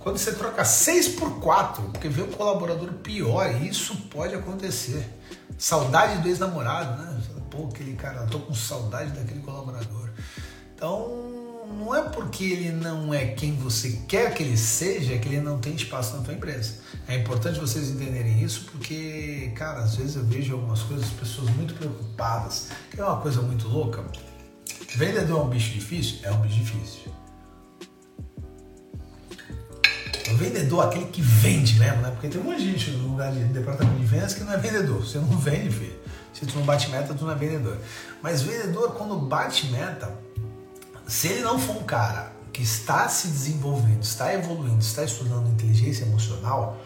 quando 0.00 0.18
você 0.18 0.32
troca 0.32 0.64
6 0.64 1.08
por 1.10 1.40
4, 1.40 1.82
porque 1.84 2.08
vê 2.08 2.22
um 2.22 2.30
colaborador 2.30 2.92
pior, 2.94 3.50
isso 3.62 3.96
pode 4.10 4.34
acontecer. 4.34 5.08
Saudade 5.56 6.20
do 6.20 6.28
ex-namorado, 6.28 7.02
né? 7.02 7.22
Pô, 7.50 7.68
aquele 7.68 7.94
cara, 7.94 8.26
tô 8.26 8.38
com 8.40 8.52
saudade 8.52 9.12
daquele 9.12 9.40
colaborador. 9.40 10.10
Então, 10.74 11.33
não 11.74 11.94
é 11.94 12.02
porque 12.02 12.44
ele 12.44 12.72
não 12.72 13.12
é 13.12 13.26
quem 13.26 13.54
você 13.56 14.00
quer 14.08 14.32
que 14.32 14.42
ele 14.42 14.56
seja 14.56 15.18
que 15.18 15.28
ele 15.28 15.40
não 15.40 15.58
tem 15.58 15.74
espaço 15.74 16.16
na 16.16 16.22
tua 16.22 16.34
empresa. 16.34 16.74
É 17.06 17.16
importante 17.16 17.58
vocês 17.58 17.90
entenderem 17.90 18.42
isso 18.42 18.66
porque, 18.70 19.52
cara, 19.54 19.80
às 19.80 19.96
vezes 19.96 20.16
eu 20.16 20.24
vejo 20.24 20.54
algumas 20.54 20.82
coisas, 20.82 21.08
pessoas 21.10 21.50
muito 21.50 21.74
preocupadas, 21.74 22.68
que 22.90 23.00
é 23.00 23.04
uma 23.04 23.20
coisa 23.20 23.42
muito 23.42 23.68
louca. 23.68 24.04
Vendedor 24.96 25.40
é 25.40 25.42
um 25.42 25.48
bicho 25.48 25.72
difícil? 25.72 26.18
É 26.22 26.30
um 26.30 26.40
bicho 26.40 26.56
difícil. 26.56 27.12
O 30.32 30.36
vendedor, 30.36 30.86
aquele 30.86 31.06
que 31.06 31.20
vende 31.20 31.78
mesmo, 31.78 32.00
né? 32.00 32.10
Porque 32.10 32.28
tem 32.28 32.40
muita 32.40 32.60
gente 32.60 32.90
no 32.92 33.08
lugar 33.08 33.32
de 33.32 33.44
departamento 33.44 33.98
de 33.98 34.06
vendas 34.06 34.34
que 34.34 34.42
não 34.42 34.52
é 34.52 34.56
vendedor. 34.56 35.04
Você 35.04 35.18
não 35.18 35.28
vende, 35.38 35.70
filho. 35.70 35.98
Se 36.32 36.46
tu 36.46 36.58
não 36.58 36.64
bate 36.64 36.90
meta, 36.90 37.14
tu 37.14 37.24
não 37.24 37.32
é 37.32 37.34
vendedor. 37.34 37.76
Mas 38.22 38.42
vendedor, 38.42 38.94
quando 38.94 39.16
bate 39.16 39.66
meta, 39.66 40.12
se 41.06 41.28
ele 41.28 41.42
não 41.42 41.58
for 41.58 41.76
um 41.76 41.84
cara 41.84 42.32
que 42.52 42.62
está 42.62 43.08
se 43.08 43.28
desenvolvendo, 43.28 44.02
está 44.02 44.32
evoluindo, 44.32 44.78
está 44.78 45.02
estudando 45.02 45.48
inteligência 45.48 46.04
emocional, 46.04 46.78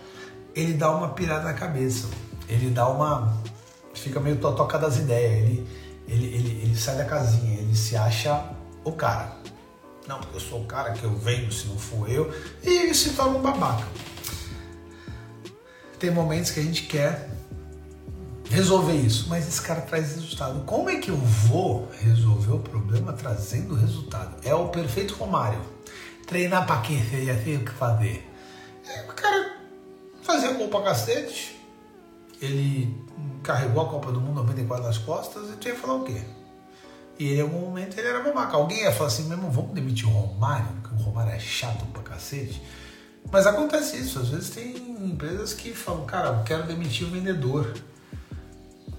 ele 0.55 0.73
dá 0.73 0.91
uma 0.91 1.11
pirada 1.11 1.45
na 1.45 1.55
cabeça. 1.55 2.09
Ele 2.49 2.71
dá 2.71 2.89
uma. 2.89 3.37
fica 3.95 4.19
meio 4.19 4.37
totoca 4.37 4.79
das 4.79 4.97
ideias. 4.97 5.33
Ele, 5.33 5.69
ele, 6.09 6.27
ele, 6.27 6.63
ele 6.63 6.77
sai 6.77 6.97
da 6.97 7.05
casinha, 7.05 7.61
ele 7.61 7.77
se 7.77 7.97
acha 7.97 8.51
o 8.83 8.93
cara. 8.93 9.37
Não, 10.07 10.21
eu 10.33 10.41
sou 10.41 10.63
o 10.63 10.65
cara 10.65 10.93
que 10.93 11.05
eu 11.05 11.15
venho, 11.17 11.53
se 11.53 11.67
não 11.67 11.77
for 11.77 12.11
eu. 12.11 12.33
E 12.63 12.69
ele 12.69 12.95
se 12.95 13.11
torna 13.11 13.39
um 13.39 13.43
babaca. 13.43 13.87
Tem 15.99 16.11
momentos 16.11 16.51
que 16.51 16.61
a 16.61 16.63
gente 16.63 16.85
quer 16.85 17.29
resolver 18.59 18.95
isso, 18.95 19.27
mas 19.29 19.47
esse 19.47 19.63
cara 19.63 19.81
traz 19.83 20.15
resultado. 20.17 20.65
Como 20.65 20.91
é 20.91 20.97
que 20.97 21.11
eu 21.11 21.17
vou 21.17 21.89
resolver 22.01 22.53
o 22.53 22.59
problema 22.59 23.13
trazendo 23.13 23.75
resultado? 23.75 24.35
É 24.43 24.53
o 24.53 24.69
perfeito 24.69 25.15
Romário. 25.15 25.61
Treinar 26.27 26.67
pra 26.67 26.81
quê? 26.81 26.99
Já 27.25 27.41
sei 27.43 27.57
o 27.57 27.65
que 27.65 27.71
fazer. 27.71 28.29
É, 28.85 29.03
o 29.03 29.15
cara 29.15 29.59
fazia 30.23 30.53
gol 30.55 30.69
pra 30.69 30.83
cacete, 30.83 31.57
ele 32.43 32.93
carregou 33.45 33.83
a 33.83 33.89
Copa 33.89 34.11
do 34.11 34.21
Mundo 34.21 34.35
94 34.43 34.85
nas 34.85 34.99
costas 34.99 35.51
e 35.51 35.53
tu 35.53 35.69
ia 35.69 35.77
falar 35.77 35.95
o 35.95 36.05
quê? 36.05 36.21
E 37.17 37.27
ele, 37.29 37.39
em 37.39 37.43
algum 37.43 37.61
momento 37.61 37.97
ele 37.97 38.09
era 38.09 38.21
babaca. 38.21 38.57
Alguém 38.57 38.83
ia 38.83 38.93
falar 38.93 39.09
assim, 39.09 39.29
mesmo, 39.29 39.51
vamos 39.51 39.73
demitir 39.73 40.07
o 40.09 40.11
Romário, 40.11 40.67
porque 40.83 40.97
o 40.97 40.99
Romário 40.99 41.33
é 41.33 41.39
chato 41.39 41.87
pra 41.87 42.03
cacete. 42.03 42.61
Mas 43.31 43.47
acontece 43.47 43.99
isso, 43.99 44.19
às 44.19 44.29
vezes 44.29 44.51
tem 44.51 44.77
empresas 45.05 45.55
que 45.55 45.73
falam, 45.73 46.05
cara, 46.07 46.29
eu 46.29 46.45
quero 46.45 46.65
demitir 46.65 47.07
o 47.07 47.11
vendedor. 47.11 47.73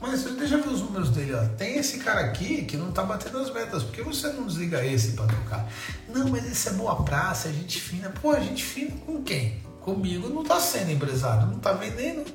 Mas 0.02 0.24
deixa 0.24 0.56
eu 0.56 0.64
ver 0.64 0.70
os 0.70 0.82
números 0.82 1.10
dele, 1.10 1.34
ó. 1.34 1.46
Tem 1.58 1.78
esse 1.78 1.98
cara 1.98 2.22
aqui 2.22 2.64
que 2.64 2.78
não 2.78 2.92
tá 2.92 3.04
batendo 3.04 3.38
as 3.38 3.52
metas, 3.54 3.84
por 3.84 3.92
que 3.92 4.02
você 4.02 4.30
não 4.30 4.48
desliga 4.48 4.86
esse 4.86 5.12
para 5.12 5.26
trocar? 5.26 5.70
Não, 6.08 6.30
mas 6.30 6.50
esse 6.50 6.70
é 6.70 6.74
boa 6.74 7.04
praça, 7.04 7.50
é 7.50 7.52
gente 7.52 7.82
fina. 7.82 8.10
Pô, 8.10 8.32
a 8.32 8.40
gente 8.40 8.64
fina 8.64 8.96
com 9.06 9.22
quem? 9.22 9.62
Comigo 9.82 10.30
não 10.30 10.44
tá 10.44 10.60
sendo 10.60 10.92
empresário, 10.92 11.48
não 11.48 11.60
tá 11.60 11.74
vendendo. 11.74 12.26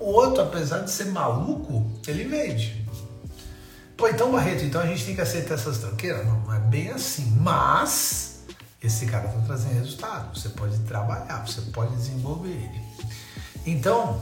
O 0.00 0.06
outro, 0.06 0.42
apesar 0.42 0.80
de 0.80 0.90
ser 0.90 1.06
maluco, 1.06 1.90
ele 2.08 2.24
vende. 2.24 2.84
Pô, 3.96 4.08
então 4.08 4.32
Barreto, 4.32 4.64
então 4.64 4.80
a 4.80 4.86
gente 4.86 5.04
tem 5.04 5.14
que 5.14 5.20
aceitar 5.20 5.54
essas 5.54 5.78
tranqueiras? 5.78 6.26
Não, 6.26 6.40
não 6.40 6.54
é 6.54 6.58
bem 6.58 6.90
assim. 6.90 7.36
Mas 7.40 8.40
esse 8.82 9.06
cara 9.06 9.28
tá 9.28 9.38
trazendo 9.46 9.74
resultado. 9.74 10.36
Você 10.36 10.48
pode 10.48 10.76
trabalhar, 10.80 11.46
você 11.46 11.60
pode 11.70 11.94
desenvolver 11.94 12.50
ele. 12.50 12.82
Então, 13.64 14.20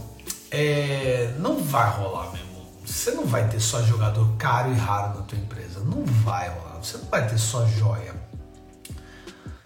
é, 0.50 1.32
não 1.38 1.62
vai 1.62 1.88
rolar 1.90 2.30
mesmo 2.32 2.49
você 2.90 3.12
não 3.12 3.24
vai 3.24 3.48
ter 3.48 3.60
só 3.60 3.80
jogador 3.82 4.36
caro 4.36 4.72
e 4.72 4.74
raro 4.74 5.20
na 5.20 5.22
tua 5.24 5.38
empresa. 5.38 5.80
Não 5.80 6.04
vai 6.04 6.48
rolar. 6.48 6.78
Você 6.82 6.96
não 6.98 7.04
vai 7.04 7.28
ter 7.28 7.38
só 7.38 7.64
joia. 7.66 8.14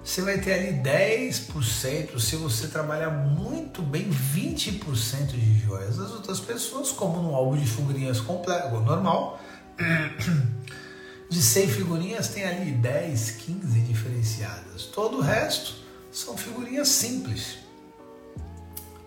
Você 0.02 0.20
vai 0.20 0.38
ter 0.38 0.52
ali 0.52 0.82
10%, 0.82 2.20
se 2.20 2.36
você 2.36 2.68
trabalhar 2.68 3.08
muito 3.08 3.80
bem, 3.80 4.10
20% 4.10 5.28
de 5.28 5.58
joias. 5.60 5.98
As 5.98 6.10
outras 6.10 6.38
pessoas, 6.38 6.92
como 6.92 7.22
no 7.22 7.34
álbum 7.34 7.56
de 7.56 7.64
figurinhas 7.64 8.20
completo, 8.20 8.68
normal, 8.80 9.40
de 11.30 11.40
100 11.40 11.68
figurinhas 11.68 12.28
tem 12.28 12.44
ali 12.44 12.72
10, 12.72 13.30
15 13.30 13.80
diferenciadas. 13.80 14.84
Todo 14.84 15.16
o 15.16 15.20
resto 15.22 15.76
são 16.12 16.36
figurinhas 16.36 16.88
simples. 16.88 17.56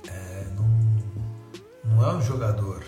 É, 0.07 0.47
não, 0.55 1.95
não 1.95 2.09
é 2.09 2.15
um 2.15 2.21
jogador 2.23 2.83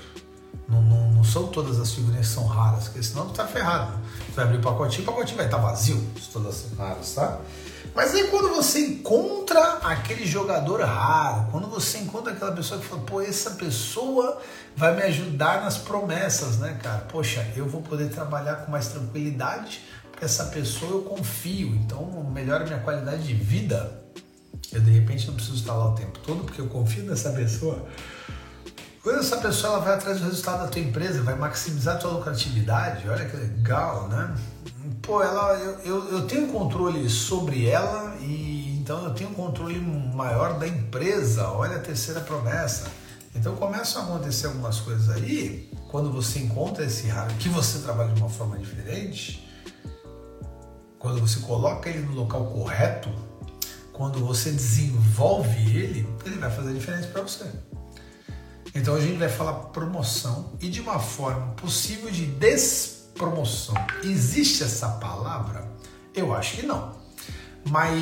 não, 0.69 0.83
não, 0.83 1.08
são 1.29 1.47
todas 1.47 1.79
as 1.79 1.91
figurinhas 1.91 2.27
que 2.27 2.33
são 2.33 2.45
raras, 2.45 2.85
porque 2.85 3.03
senão 3.03 3.27
tu 3.27 3.33
tá 3.33 3.47
ferrado. 3.47 3.93
Tu 4.27 4.35
vai 4.35 4.45
abrir 4.45 4.57
o 4.57 4.61
pacotinho, 4.61 5.03
o 5.03 5.05
pacotinho 5.05 5.37
vai 5.37 5.45
estar 5.45 5.57
tá 5.57 5.63
vazio, 5.63 6.07
se 6.19 6.29
todas 6.29 6.55
são 6.55 6.77
raras, 6.77 7.13
tá? 7.13 7.39
Mas 7.95 8.13
aí 8.13 8.27
quando 8.27 8.49
você 8.49 8.79
encontra 8.79 9.79
aquele 9.81 10.25
jogador 10.25 10.81
raro, 10.81 11.47
quando 11.51 11.67
você 11.67 11.97
encontra 11.97 12.33
aquela 12.33 12.51
pessoa 12.51 12.79
que 12.79 12.85
fala, 12.85 13.01
pô, 13.01 13.21
essa 13.21 13.51
pessoa 13.51 14.41
vai 14.75 14.95
me 14.95 15.01
ajudar 15.03 15.61
nas 15.61 15.77
promessas, 15.77 16.57
né, 16.57 16.79
cara? 16.81 16.99
Poxa, 17.11 17.45
eu 17.55 17.67
vou 17.67 17.81
poder 17.81 18.09
trabalhar 18.09 18.57
com 18.57 18.71
mais 18.71 18.87
tranquilidade, 18.89 19.81
porque 20.11 20.25
essa 20.25 20.45
pessoa 20.45 20.91
eu 20.91 21.01
confio, 21.01 21.75
então 21.75 22.05
melhora 22.31 22.65
minha 22.65 22.79
qualidade 22.79 23.23
de 23.23 23.33
vida. 23.33 23.99
Eu 24.71 24.81
de 24.81 24.91
repente 24.91 25.27
não 25.27 25.33
preciso 25.33 25.57
estar 25.57 25.73
lá 25.73 25.89
o 25.89 25.95
tempo 25.95 26.19
todo, 26.19 26.43
porque 26.43 26.61
eu 26.61 26.67
confio 26.67 27.03
nessa 27.03 27.31
pessoa. 27.31 27.85
Quando 29.01 29.19
essa 29.19 29.37
pessoa 29.37 29.73
ela 29.73 29.81
vai 29.81 29.93
atrás 29.93 30.19
do 30.19 30.25
resultado 30.25 30.63
da 30.63 30.67
tua 30.67 30.81
empresa, 30.81 31.21
vai 31.21 31.35
maximizar 31.35 31.95
a 31.95 31.99
tua 31.99 32.11
lucratividade, 32.11 33.07
olha 33.07 33.25
que 33.25 33.37
legal, 33.37 34.09
né? 34.09 34.35
Pô, 35.01 35.23
ela, 35.23 35.53
eu, 35.57 35.79
eu, 35.79 36.11
eu 36.11 36.27
tenho 36.27 36.47
controle 36.49 37.09
sobre 37.09 37.65
ela 37.65 38.17
e 38.19 38.77
então 38.77 39.05
eu 39.05 39.13
tenho 39.13 39.29
um 39.29 39.33
controle 39.33 39.79
maior 39.79 40.59
da 40.59 40.67
empresa, 40.67 41.47
olha 41.49 41.77
a 41.77 41.79
terceira 41.79 42.19
promessa. 42.19 42.91
Então 43.33 43.55
começam 43.55 44.01
a 44.01 44.05
acontecer 44.05 44.47
algumas 44.47 44.79
coisas 44.81 45.09
aí, 45.09 45.71
quando 45.89 46.11
você 46.11 46.39
encontra 46.39 46.83
esse 46.83 47.07
raro, 47.07 47.33
que 47.35 47.47
você 47.47 47.79
trabalha 47.79 48.11
de 48.11 48.19
uma 48.19 48.29
forma 48.29 48.57
diferente, 48.57 49.47
quando 50.97 51.21
você 51.21 51.39
coloca 51.39 51.87
ele 51.89 51.99
no 51.99 52.13
local 52.15 52.47
correto, 52.47 53.09
quando 53.93 54.19
você 54.25 54.51
desenvolve 54.51 55.77
ele, 55.77 56.09
ele 56.25 56.35
vai 56.37 56.51
fazer 56.51 56.73
diferença 56.73 57.07
para 57.07 57.21
você. 57.21 57.45
Então 58.79 58.95
a 58.95 59.01
gente 59.01 59.17
vai 59.17 59.27
falar 59.27 59.53
promoção 59.53 60.53
e 60.61 60.69
de 60.69 60.79
uma 60.79 60.99
forma 60.99 61.47
possível 61.53 62.09
de 62.09 62.25
despromoção. 62.25 63.75
Existe 64.03 64.63
essa 64.63 64.87
palavra? 64.87 65.69
Eu 66.15 66.33
acho 66.33 66.55
que 66.55 66.65
não. 66.65 66.95
Mas, 67.69 68.01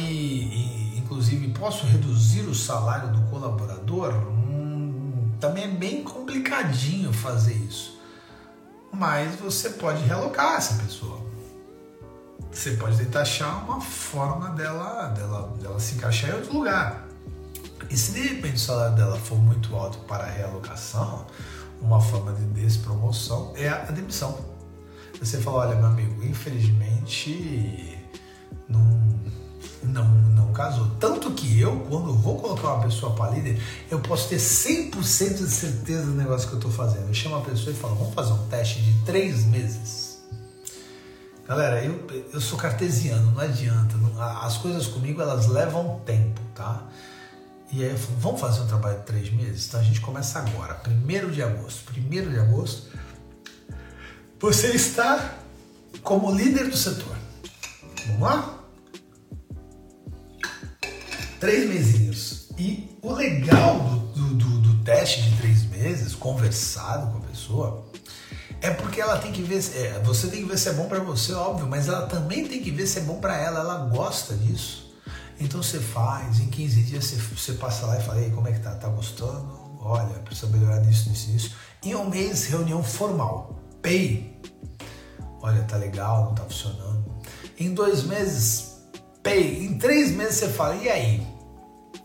inclusive, 0.95 1.47
posso 1.49 1.87
reduzir 1.87 2.41
o 2.41 2.53
salário 2.53 3.11
do 3.11 3.21
colaborador? 3.27 4.13
Hum, 4.13 5.31
também 5.39 5.63
é 5.63 5.67
bem 5.67 6.03
complicadinho 6.03 7.11
fazer 7.11 7.55
isso. 7.55 7.99
Mas 8.93 9.35
você 9.39 9.71
pode 9.71 10.03
realocar 10.03 10.57
essa 10.57 10.75
pessoa. 10.75 11.25
Você 12.51 12.71
pode 12.71 12.97
tentar 12.97 13.21
achar 13.21 13.63
uma 13.63 13.81
forma 13.81 14.51
dela, 14.51 15.07
dela, 15.07 15.53
dela 15.59 15.79
se 15.79 15.95
encaixar 15.95 16.29
em 16.29 16.33
outro 16.33 16.53
lugar. 16.53 17.06
E 17.89 17.97
se 17.97 18.11
de 18.11 18.21
repente 18.21 18.55
o 18.55 18.59
salário 18.59 18.95
dela 18.95 19.17
for 19.17 19.37
muito 19.37 19.75
alto 19.75 19.99
para 19.99 20.25
a 20.25 20.29
realocação, 20.29 21.25
uma 21.81 22.01
forma 22.01 22.33
de 22.33 22.43
despromoção 22.45 23.53
é 23.55 23.69
a 23.69 23.91
demissão. 23.91 24.37
Você 25.19 25.39
fala, 25.39 25.67
olha 25.67 25.75
meu 25.75 25.87
amigo, 25.87 26.23
infelizmente 26.23 27.97
não, 28.67 28.83
não, 29.83 30.07
não 30.07 30.53
casou. 30.53 30.87
Tanto 30.99 31.31
que 31.31 31.59
eu, 31.59 31.79
quando 31.89 32.13
vou 32.13 32.39
colocar 32.39 32.73
uma 32.73 32.83
pessoa 32.83 33.13
para 33.13 33.31
líder, 33.31 33.61
eu 33.89 33.99
posso 33.99 34.29
ter 34.29 34.37
100% 34.37 35.37
de 35.37 35.49
certeza 35.49 36.05
do 36.05 36.13
negócio 36.13 36.47
que 36.47 36.53
eu 36.53 36.59
estou 36.59 36.71
fazendo. 36.71 37.07
Eu 37.07 37.13
chamo 37.13 37.37
a 37.37 37.41
pessoa 37.41 37.71
e 37.71 37.75
falo, 37.75 37.95
vamos 37.95 38.13
fazer 38.13 38.33
um 38.33 38.47
teste 38.47 38.81
de 38.81 38.93
três 39.05 39.45
meses. 39.45 40.17
Galera, 41.47 41.81
eu, 41.83 42.05
eu 42.33 42.41
sou 42.41 42.59
cartesiano, 42.59 43.31
não 43.31 43.41
adianta. 43.41 43.95
Não, 43.97 44.21
as 44.21 44.57
coisas 44.57 44.85
comigo 44.87 45.21
elas 45.21 45.47
levam 45.47 46.01
tempo, 46.05 46.41
tá? 46.53 46.83
E 47.71 47.83
aí 47.83 47.97
falei, 47.97 48.19
vamos 48.19 48.39
fazer 48.39 48.61
um 48.61 48.67
trabalho 48.67 48.99
de 48.99 49.05
três 49.05 49.29
meses? 49.31 49.67
Então 49.67 49.79
a 49.79 49.83
gente 49.83 49.99
começa 49.99 50.39
agora, 50.39 50.81
1 50.87 51.31
de 51.31 51.43
agosto. 51.43 51.91
1 51.91 52.09
de 52.09 52.39
agosto, 52.39 52.87
você 54.39 54.67
está 54.67 55.35
como 56.01 56.33
líder 56.33 56.69
do 56.69 56.77
setor. 56.77 57.15
Vamos 58.05 58.21
lá? 58.21 58.59
Três 61.39 61.69
mesinhos. 61.69 62.49
E 62.57 62.97
o 63.01 63.13
legal 63.13 63.79
do, 64.15 64.33
do, 64.33 64.61
do, 64.61 64.83
teste 64.83 65.21
de 65.21 65.37
três 65.37 65.63
meses, 65.65 66.15
conversado 66.15 67.11
com 67.11 67.17
a 67.17 67.21
pessoa, 67.29 67.91
é 68.61 68.71
porque 68.71 69.01
ela 69.01 69.17
tem 69.17 69.31
que 69.31 69.41
ver, 69.41 69.61
é, 69.75 69.99
você 70.03 70.27
tem 70.27 70.41
que 70.41 70.47
ver 70.47 70.57
se 70.57 70.69
é 70.69 70.73
bom 70.73 70.87
para 70.87 70.99
você, 70.99 71.33
óbvio, 71.33 71.67
mas 71.67 71.89
ela 71.89 72.07
também 72.07 72.47
tem 72.47 72.63
que 72.63 72.71
ver 72.71 72.87
se 72.87 72.99
é 72.99 73.01
bom 73.01 73.19
para 73.19 73.37
ela, 73.37 73.59
ela 73.59 73.85
gosta 73.89 74.33
disso. 74.33 74.86
Então 75.39 75.61
você 75.61 75.79
faz, 75.79 76.39
em 76.39 76.47
15 76.47 76.81
dias 76.83 77.05
você, 77.05 77.15
você 77.15 77.53
passa 77.53 77.85
lá 77.85 77.99
e 77.99 78.03
fala, 78.03 78.21
Ei, 78.21 78.31
como 78.31 78.47
é 78.47 78.51
que 78.51 78.59
tá? 78.59 78.75
Tá 78.75 78.89
gostando? 78.89 79.57
Olha, 79.79 80.19
precisa 80.19 80.51
melhorar 80.51 80.81
nisso, 80.81 81.09
nisso, 81.09 81.31
nisso. 81.31 81.55
Em 81.83 81.95
um 81.95 82.09
mês, 82.09 82.47
reunião 82.47 82.83
formal. 82.83 83.59
Pay. 83.81 84.41
Olha, 85.41 85.63
tá 85.63 85.77
legal, 85.77 86.25
não 86.25 86.35
tá 86.35 86.43
funcionando. 86.43 87.05
Em 87.59 87.73
dois 87.73 88.03
meses, 88.03 88.81
pay. 89.21 89.65
Em 89.65 89.77
três 89.77 90.11
meses 90.11 90.35
você 90.35 90.49
fala, 90.49 90.75
e 90.75 90.89
aí? 90.89 91.27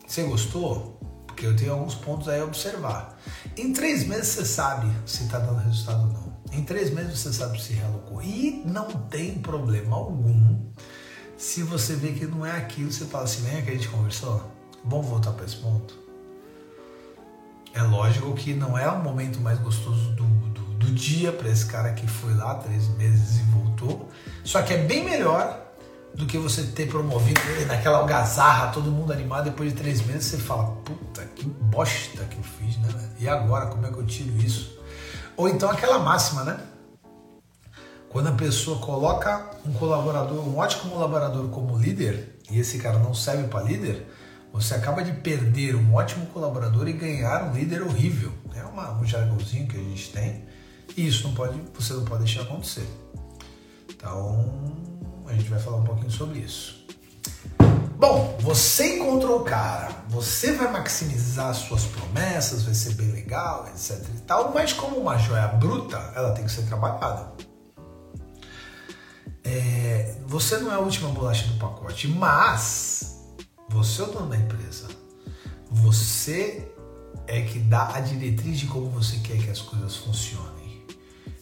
Você 0.06 0.22
gostou? 0.24 0.98
Porque 1.26 1.46
eu 1.46 1.56
tenho 1.56 1.72
alguns 1.72 1.94
pontos 1.94 2.28
aí 2.28 2.40
a 2.40 2.44
observar. 2.44 3.18
Em 3.56 3.72
três 3.72 4.06
meses 4.06 4.28
você 4.28 4.44
sabe 4.44 4.92
se 5.06 5.24
está 5.24 5.38
dando 5.38 5.58
resultado 5.60 6.02
ou 6.02 6.12
não. 6.12 6.32
Em 6.52 6.62
três 6.64 6.90
meses 6.90 7.18
você 7.18 7.32
sabe 7.32 7.60
se 7.60 7.72
realocou. 7.72 8.22
E 8.22 8.62
não 8.66 8.86
tem 9.08 9.38
problema 9.38 9.96
algum 9.96 10.70
se 11.42 11.64
você 11.64 11.96
vê 11.96 12.12
que 12.12 12.24
não 12.24 12.46
é 12.46 12.52
aquilo, 12.52 12.92
você 12.92 13.04
fala 13.04 13.24
assim, 13.24 13.42
lembra 13.42 13.62
que 13.62 13.70
a 13.70 13.74
gente 13.74 13.88
conversou? 13.88 14.48
Vamos 14.84 15.06
voltar 15.08 15.32
para 15.32 15.44
esse 15.44 15.56
ponto? 15.56 15.98
É 17.74 17.82
lógico 17.82 18.32
que 18.34 18.54
não 18.54 18.78
é 18.78 18.88
o 18.88 19.02
momento 19.02 19.40
mais 19.40 19.58
gostoso 19.58 20.12
do, 20.12 20.22
do, 20.24 20.62
do 20.74 20.86
dia 20.92 21.32
para 21.32 21.48
esse 21.48 21.66
cara 21.66 21.92
que 21.94 22.06
foi 22.06 22.32
lá 22.34 22.54
três 22.54 22.86
meses 22.90 23.40
e 23.40 23.42
voltou. 23.50 24.08
Só 24.44 24.62
que 24.62 24.72
é 24.72 24.78
bem 24.78 25.04
melhor 25.04 25.60
do 26.14 26.26
que 26.26 26.38
você 26.38 26.62
ter 26.62 26.86
promovido 26.86 27.40
ele 27.56 27.64
naquela 27.64 27.98
algazarra, 27.98 28.70
todo 28.70 28.92
mundo 28.92 29.12
animado, 29.12 29.46
depois 29.46 29.72
de 29.72 29.76
três 29.76 30.00
meses 30.06 30.26
você 30.26 30.38
fala, 30.38 30.76
puta, 30.84 31.24
que 31.34 31.44
bosta 31.44 32.22
que 32.24 32.36
eu 32.36 32.44
fiz, 32.44 32.78
né? 32.78 33.10
E 33.18 33.28
agora, 33.28 33.66
como 33.66 33.84
é 33.84 33.90
que 33.90 33.98
eu 33.98 34.06
tiro 34.06 34.30
isso? 34.38 34.78
Ou 35.36 35.48
então 35.48 35.68
aquela 35.68 35.98
máxima, 35.98 36.44
né? 36.44 36.60
Quando 38.12 38.26
a 38.28 38.32
pessoa 38.32 38.78
coloca 38.78 39.52
um 39.64 39.72
colaborador, 39.72 40.46
um 40.46 40.58
ótimo 40.58 40.90
colaborador 40.90 41.48
como 41.48 41.78
líder, 41.78 42.38
e 42.50 42.58
esse 42.58 42.76
cara 42.76 42.98
não 42.98 43.14
serve 43.14 43.48
para 43.48 43.64
líder, 43.64 44.06
você 44.52 44.74
acaba 44.74 45.02
de 45.02 45.12
perder 45.12 45.74
um 45.74 45.94
ótimo 45.94 46.26
colaborador 46.26 46.86
e 46.86 46.92
ganhar 46.92 47.44
um 47.44 47.54
líder 47.54 47.80
horrível. 47.80 48.30
É 48.54 48.62
uma, 48.64 48.92
um 49.00 49.06
jargãozinho 49.06 49.66
que 49.66 49.78
a 49.78 49.80
gente 49.80 50.12
tem 50.12 50.44
E 50.94 51.06
isso 51.06 51.26
não 51.26 51.34
pode, 51.34 51.58
você 51.72 51.94
não 51.94 52.04
pode 52.04 52.24
deixar 52.24 52.42
acontecer. 52.42 52.86
Então, 53.88 54.76
a 55.26 55.32
gente 55.32 55.48
vai 55.48 55.58
falar 55.58 55.78
um 55.78 55.84
pouquinho 55.84 56.10
sobre 56.10 56.40
isso. 56.40 56.86
Bom, 57.96 58.36
você 58.40 58.98
encontrou 58.98 59.40
o 59.40 59.44
cara, 59.44 59.88
você 60.10 60.52
vai 60.52 60.70
maximizar 60.70 61.54
suas 61.54 61.86
promessas, 61.86 62.64
vai 62.64 62.74
ser 62.74 62.92
bem 62.92 63.10
legal, 63.10 63.66
etc 63.68 64.04
e 64.14 64.20
tal, 64.22 64.52
mas 64.52 64.74
como 64.74 64.98
uma 64.98 65.16
joia 65.16 65.48
bruta, 65.48 65.96
ela 66.14 66.32
tem 66.32 66.44
que 66.44 66.52
ser 66.52 66.66
trabalhada. 66.66 67.51
É, 69.44 70.16
você 70.26 70.58
não 70.58 70.70
é 70.70 70.74
a 70.74 70.78
última 70.78 71.08
bolacha 71.10 71.46
do 71.48 71.58
pacote, 71.58 72.08
mas 72.08 73.18
você 73.68 74.02
é 74.02 74.04
o 74.04 74.08
dono 74.08 74.28
da 74.28 74.36
empresa. 74.36 74.88
Você 75.70 76.70
é 77.26 77.42
que 77.42 77.58
dá 77.58 77.94
a 77.94 78.00
diretriz 78.00 78.58
de 78.58 78.66
como 78.66 78.90
você 78.90 79.16
quer 79.18 79.38
que 79.38 79.50
as 79.50 79.60
coisas 79.60 79.96
funcionem. 79.96 80.84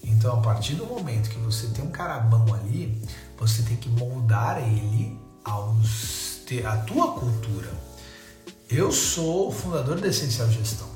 Então, 0.02 0.38
a 0.38 0.40
partir 0.42 0.74
do 0.74 0.86
momento 0.86 1.30
que 1.30 1.38
você 1.38 1.68
tem 1.68 1.84
um 1.84 1.90
cara 1.90 2.18
bom 2.20 2.54
ali, 2.54 3.02
você 3.38 3.62
tem 3.62 3.76
que 3.76 3.88
moldar 3.88 4.58
ele 4.58 5.18
aos 5.44 6.30
a 6.66 6.76
tua 6.78 7.12
cultura. 7.12 7.70
Eu 8.68 8.90
sou 8.90 9.52
fundador 9.52 10.00
da 10.00 10.08
Essencial 10.08 10.48
Gestão 10.50 10.88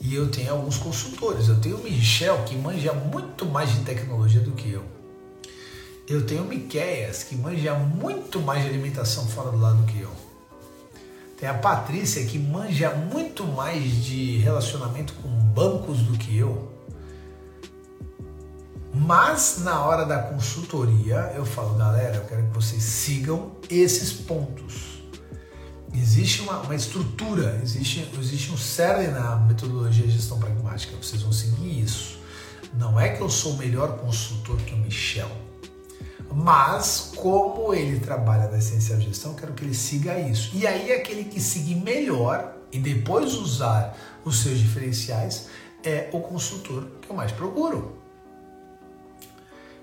e 0.00 0.14
eu 0.14 0.28
tenho 0.28 0.52
alguns 0.52 0.76
consultores. 0.76 1.48
Eu 1.48 1.60
tenho 1.60 1.76
o 1.76 1.82
Michel 1.84 2.42
que 2.44 2.56
manja 2.56 2.92
muito 2.92 3.46
mais 3.46 3.72
de 3.72 3.80
tecnologia 3.82 4.40
do 4.40 4.52
que 4.52 4.72
eu. 4.72 4.95
Eu 6.08 6.24
tenho 6.24 6.44
Miqueias 6.44 7.24
que 7.24 7.34
manja 7.34 7.74
muito 7.74 8.40
mais 8.40 8.62
de 8.62 8.68
alimentação 8.68 9.26
fora 9.26 9.50
do 9.50 9.58
lado 9.58 9.78
do 9.78 9.92
que 9.92 10.00
eu. 10.00 10.12
Tem 11.36 11.48
a 11.48 11.54
Patrícia 11.54 12.24
que 12.24 12.38
manja 12.38 12.90
muito 12.94 13.44
mais 13.44 14.04
de 14.04 14.38
relacionamento 14.38 15.14
com 15.14 15.28
bancos 15.28 15.98
do 15.98 16.16
que 16.16 16.38
eu. 16.38 16.72
Mas 18.94 19.58
na 19.64 19.80
hora 19.84 20.06
da 20.06 20.22
consultoria 20.22 21.32
eu 21.34 21.44
falo, 21.44 21.74
galera, 21.74 22.16
eu 22.16 22.24
quero 22.24 22.44
que 22.44 22.54
vocês 22.54 22.84
sigam 22.84 23.56
esses 23.68 24.12
pontos. 24.12 25.02
Existe 25.92 26.42
uma, 26.42 26.60
uma 26.60 26.74
estrutura, 26.74 27.58
existe, 27.64 28.08
existe 28.18 28.52
um 28.52 28.56
cerne 28.56 29.08
na 29.08 29.36
metodologia 29.36 30.06
de 30.06 30.12
gestão 30.12 30.38
pragmática, 30.38 30.96
vocês 30.96 31.22
vão 31.22 31.32
seguir 31.32 31.82
isso. 31.82 32.18
Não 32.74 32.98
é 32.98 33.08
que 33.08 33.20
eu 33.20 33.28
sou 33.28 33.54
o 33.54 33.56
melhor 33.56 33.98
consultor 33.98 34.56
que 34.58 34.72
o 34.72 34.78
Michel, 34.78 35.30
mas 36.38 37.12
como 37.16 37.72
ele 37.72 37.98
trabalha 37.98 38.46
na 38.48 38.58
essencial 38.58 39.00
gestão, 39.00 39.32
quero 39.32 39.54
que 39.54 39.64
ele 39.64 39.72
siga 39.72 40.20
isso. 40.20 40.54
E 40.54 40.66
aí 40.66 40.92
aquele 40.92 41.24
que 41.24 41.40
seguir 41.40 41.76
melhor 41.76 42.52
e 42.70 42.78
depois 42.78 43.32
usar 43.32 43.96
os 44.22 44.42
seus 44.42 44.58
diferenciais 44.58 45.48
é 45.82 46.10
o 46.12 46.20
consultor 46.20 46.88
que 47.00 47.08
eu 47.08 47.16
mais 47.16 47.32
procuro. 47.32 47.96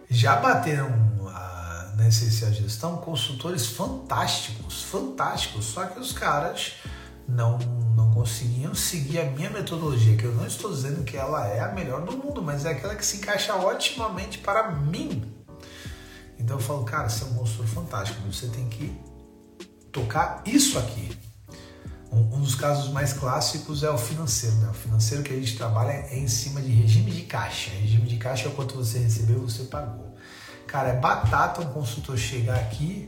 Já 0.07 0.35
bateram 0.35 0.89
a, 1.27 1.93
na 1.97 2.07
essencial 2.07 2.51
gestão 2.51 2.97
consultores 2.97 3.65
fantásticos, 3.65 4.83
fantásticos, 4.83 5.65
só 5.65 5.87
que 5.87 5.99
os 5.99 6.11
caras 6.11 6.73
não, 7.27 7.57
não 7.95 8.11
conseguiam 8.11 8.75
seguir 8.75 9.21
a 9.21 9.25
minha 9.25 9.49
metodologia, 9.49 10.15
que 10.15 10.25
eu 10.25 10.35
não 10.35 10.45
estou 10.45 10.71
dizendo 10.71 11.03
que 11.03 11.17
ela 11.17 11.47
é 11.47 11.61
a 11.61 11.69
melhor 11.69 12.01
do 12.01 12.15
mundo, 12.15 12.43
mas 12.43 12.63
é 12.63 12.73
aquela 12.73 12.95
que 12.95 13.03
se 13.03 13.17
encaixa 13.17 13.55
otimamente 13.55 14.37
para 14.37 14.69
mim, 14.69 15.33
então 16.43 16.57
eu 16.57 16.61
falo, 16.61 16.83
cara, 16.83 17.07
você 17.07 17.23
é 17.23 17.27
um 17.27 17.35
consultor 17.35 17.65
fantástico, 17.67 18.19
você 18.29 18.47
tem 18.47 18.67
que 18.67 18.93
tocar 19.93 20.43
isso 20.45 20.77
aqui. 20.77 21.17
Um, 22.11 22.35
um, 22.35 22.41
dos 22.41 22.53
casos 22.53 22.91
mais 22.91 23.13
clássicos 23.13 23.81
é 23.81 23.89
o 23.89 23.97
financeiro. 23.97 24.55
Né? 24.57 24.69
O 24.69 24.73
financeiro 24.73 25.23
que 25.23 25.33
a 25.33 25.37
gente 25.37 25.55
trabalha 25.55 25.91
é 25.91 26.19
em 26.19 26.27
cima 26.27 26.61
de 26.61 26.69
regime 26.69 27.11
de 27.11 27.21
caixa. 27.21 27.71
Regime 27.71 28.05
de 28.05 28.17
caixa 28.17 28.47
é 28.47 28.51
o 28.51 28.51
quanto 28.51 28.75
você 28.75 28.99
recebeu 28.99 29.39
você 29.39 29.63
pagou. 29.63 30.15
Cara, 30.67 30.89
é 30.89 30.99
batata 30.99 31.61
um 31.61 31.71
consultor 31.71 32.17
chegar 32.17 32.55
aqui 32.55 33.07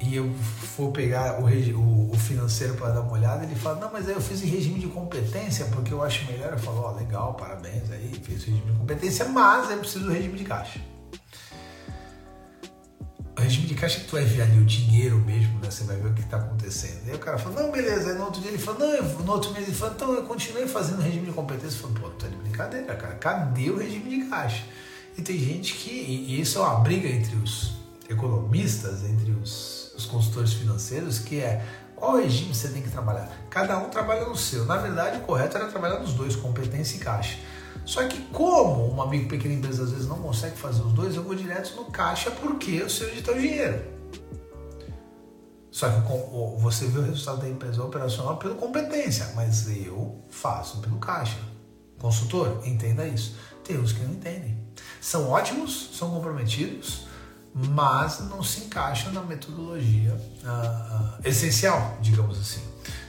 e 0.00 0.14
eu 0.14 0.32
for 0.34 0.92
pegar 0.92 1.40
o, 1.40 2.10
o, 2.10 2.16
financeiro 2.16 2.74
para 2.74 2.90
dar 2.90 3.00
uma 3.00 3.12
olhada, 3.12 3.44
ele 3.44 3.54
fala, 3.54 3.80
não, 3.80 3.90
mas 3.92 4.08
aí 4.08 4.14
eu 4.14 4.20
fiz 4.20 4.42
em 4.42 4.46
regime 4.46 4.78
de 4.78 4.86
competência 4.86 5.64
porque 5.66 5.92
eu 5.92 6.02
acho 6.02 6.24
melhor. 6.30 6.52
Eu 6.52 6.58
falo, 6.58 6.82
ó, 6.82 6.92
oh, 6.92 6.96
legal, 6.96 7.34
parabéns 7.34 7.90
aí, 7.90 8.12
fez 8.22 8.42
o 8.42 8.46
regime 8.50 8.72
de 8.72 8.78
competência, 8.78 9.24
mas 9.26 9.70
eu 9.70 9.78
preciso 9.78 10.04
do 10.04 10.12
regime 10.12 10.38
de 10.38 10.44
caixa 10.44 10.78
regime 13.46 13.66
de 13.66 13.74
caixa 13.74 14.00
que 14.00 14.06
tu 14.06 14.12
vai 14.12 14.24
ver 14.24 14.42
ali 14.42 14.58
o 14.58 14.64
dinheiro 14.64 15.18
mesmo, 15.18 15.58
né? 15.60 15.70
Você 15.70 15.84
vai 15.84 15.96
ver 15.96 16.10
o 16.10 16.14
que 16.14 16.20
está 16.20 16.36
acontecendo. 16.36 17.08
Aí 17.08 17.14
o 17.14 17.18
cara 17.18 17.38
fala, 17.38 17.62
não, 17.62 17.70
beleza. 17.70 18.10
Aí 18.10 18.18
no 18.18 18.24
outro 18.24 18.40
dia 18.40 18.50
ele 18.50 18.58
fala, 18.58 18.78
não, 18.80 18.94
eu, 18.94 19.04
no 19.04 19.32
outro 19.32 19.52
mês 19.52 19.66
ele 19.66 19.76
fala, 19.76 19.92
então 19.94 20.12
eu 20.12 20.22
continuei 20.24 20.66
fazendo 20.66 21.00
regime 21.00 21.26
de 21.26 21.32
competência. 21.32 21.76
Eu 21.76 21.80
falo, 21.80 21.94
pô, 21.94 22.08
tá 22.10 22.28
de 22.28 22.36
brincadeira, 22.36 22.94
cara. 22.94 23.14
Cadê 23.14 23.70
o 23.70 23.78
regime 23.78 24.10
de 24.10 24.28
caixa? 24.28 24.64
E 25.16 25.22
tem 25.22 25.38
gente 25.38 25.74
que, 25.74 25.90
e 25.90 26.40
isso 26.40 26.58
é 26.58 26.62
uma 26.62 26.80
briga 26.80 27.08
entre 27.08 27.34
os 27.36 27.72
economistas, 28.08 29.04
entre 29.04 29.32
os, 29.32 29.92
os 29.96 30.04
consultores 30.06 30.52
financeiros, 30.52 31.18
que 31.18 31.40
é 31.40 31.64
qual 31.94 32.16
regime 32.16 32.54
você 32.54 32.68
tem 32.68 32.82
que 32.82 32.90
trabalhar? 32.90 33.30
Cada 33.48 33.78
um 33.78 33.88
trabalha 33.88 34.26
no 34.26 34.36
seu. 34.36 34.66
Na 34.66 34.76
verdade, 34.76 35.16
o 35.16 35.20
correto 35.20 35.56
era 35.56 35.66
trabalhar 35.68 35.98
nos 35.98 36.12
dois, 36.12 36.36
competência 36.36 36.96
e 36.96 37.00
caixa. 37.00 37.38
Só 37.86 38.06
que 38.08 38.20
como 38.32 38.84
uma 38.88 39.06
micro 39.06 39.28
pequena 39.28 39.54
empresa 39.54 39.84
às 39.84 39.92
vezes 39.92 40.08
não 40.08 40.18
consegue 40.18 40.56
fazer 40.56 40.82
os 40.82 40.92
dois, 40.92 41.14
eu 41.14 41.22
vou 41.22 41.36
direto 41.36 41.76
no 41.76 41.84
caixa 41.84 42.32
porque 42.32 42.72
eu 42.72 42.90
sei 42.90 43.10
onde 43.10 43.20
está 43.20 43.30
o 43.30 43.40
dinheiro. 43.40 43.80
Só 45.70 45.88
que 45.90 46.00
você 46.58 46.86
vê 46.86 46.98
o 46.98 47.02
resultado 47.02 47.42
da 47.42 47.48
empresa 47.48 47.84
operacional 47.84 48.38
pela 48.38 48.56
competência, 48.56 49.30
mas 49.36 49.68
eu 49.68 50.20
faço 50.28 50.80
pelo 50.80 50.98
caixa. 50.98 51.38
Consultor, 51.98 52.60
entenda 52.66 53.06
isso. 53.06 53.36
Tem 53.62 53.78
uns 53.78 53.92
que 53.92 54.02
não 54.02 54.14
entendem. 54.14 54.58
São 55.00 55.30
ótimos, 55.30 55.90
são 55.94 56.10
comprometidos, 56.10 57.06
mas 57.54 58.18
não 58.20 58.42
se 58.42 58.64
encaixam 58.64 59.12
na 59.12 59.22
metodologia 59.22 60.12
uh, 60.12 61.18
uh, 61.18 61.28
essencial, 61.28 61.98
digamos 62.00 62.40
assim. 62.40 62.65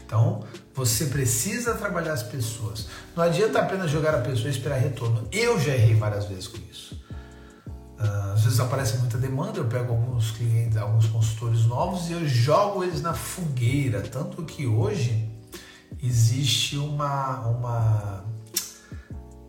Então, 0.08 0.41
você 0.74 1.08
precisa 1.08 1.74
trabalhar 1.74 2.13
as 2.13 2.24
pessoas. 2.24 2.88
Não 3.13 3.22
adianta 3.22 3.60
apenas 3.60 3.91
jogar 3.91 4.15
a 4.15 4.20
pessoa 4.20 4.48
e 4.48 4.52
esperar 4.52 4.80
retorno. 4.80 5.28
Eu 5.34 5.60
já 5.60 5.74
errei 5.74 5.96
várias 5.96 6.24
vezes 6.26 6.48
com 6.48 6.58
isso. 6.72 6.96
Uh, 8.00 8.34
às 8.34 8.41
vezes 8.43 8.60
aparece 8.62 8.98
muita 9.00 9.17
demanda, 9.17 9.60
eu 9.60 9.65
pego 9.65 9.91
alguns 9.91 10.32
clientes, 10.32 10.78
alguns 10.78 11.08
consultores 11.08 11.65
novos 11.65 12.10
e 12.10 12.13
eu 12.13 12.26
jogo 12.26 12.86
eles 12.86 13.02
na 13.02 13.13
fogueira. 13.13 14.02
Tanto 14.02 14.43
que 14.43 14.65
hoje 14.65 15.30
existe 16.02 16.78
uma, 16.78 17.39
uma, 17.48 18.26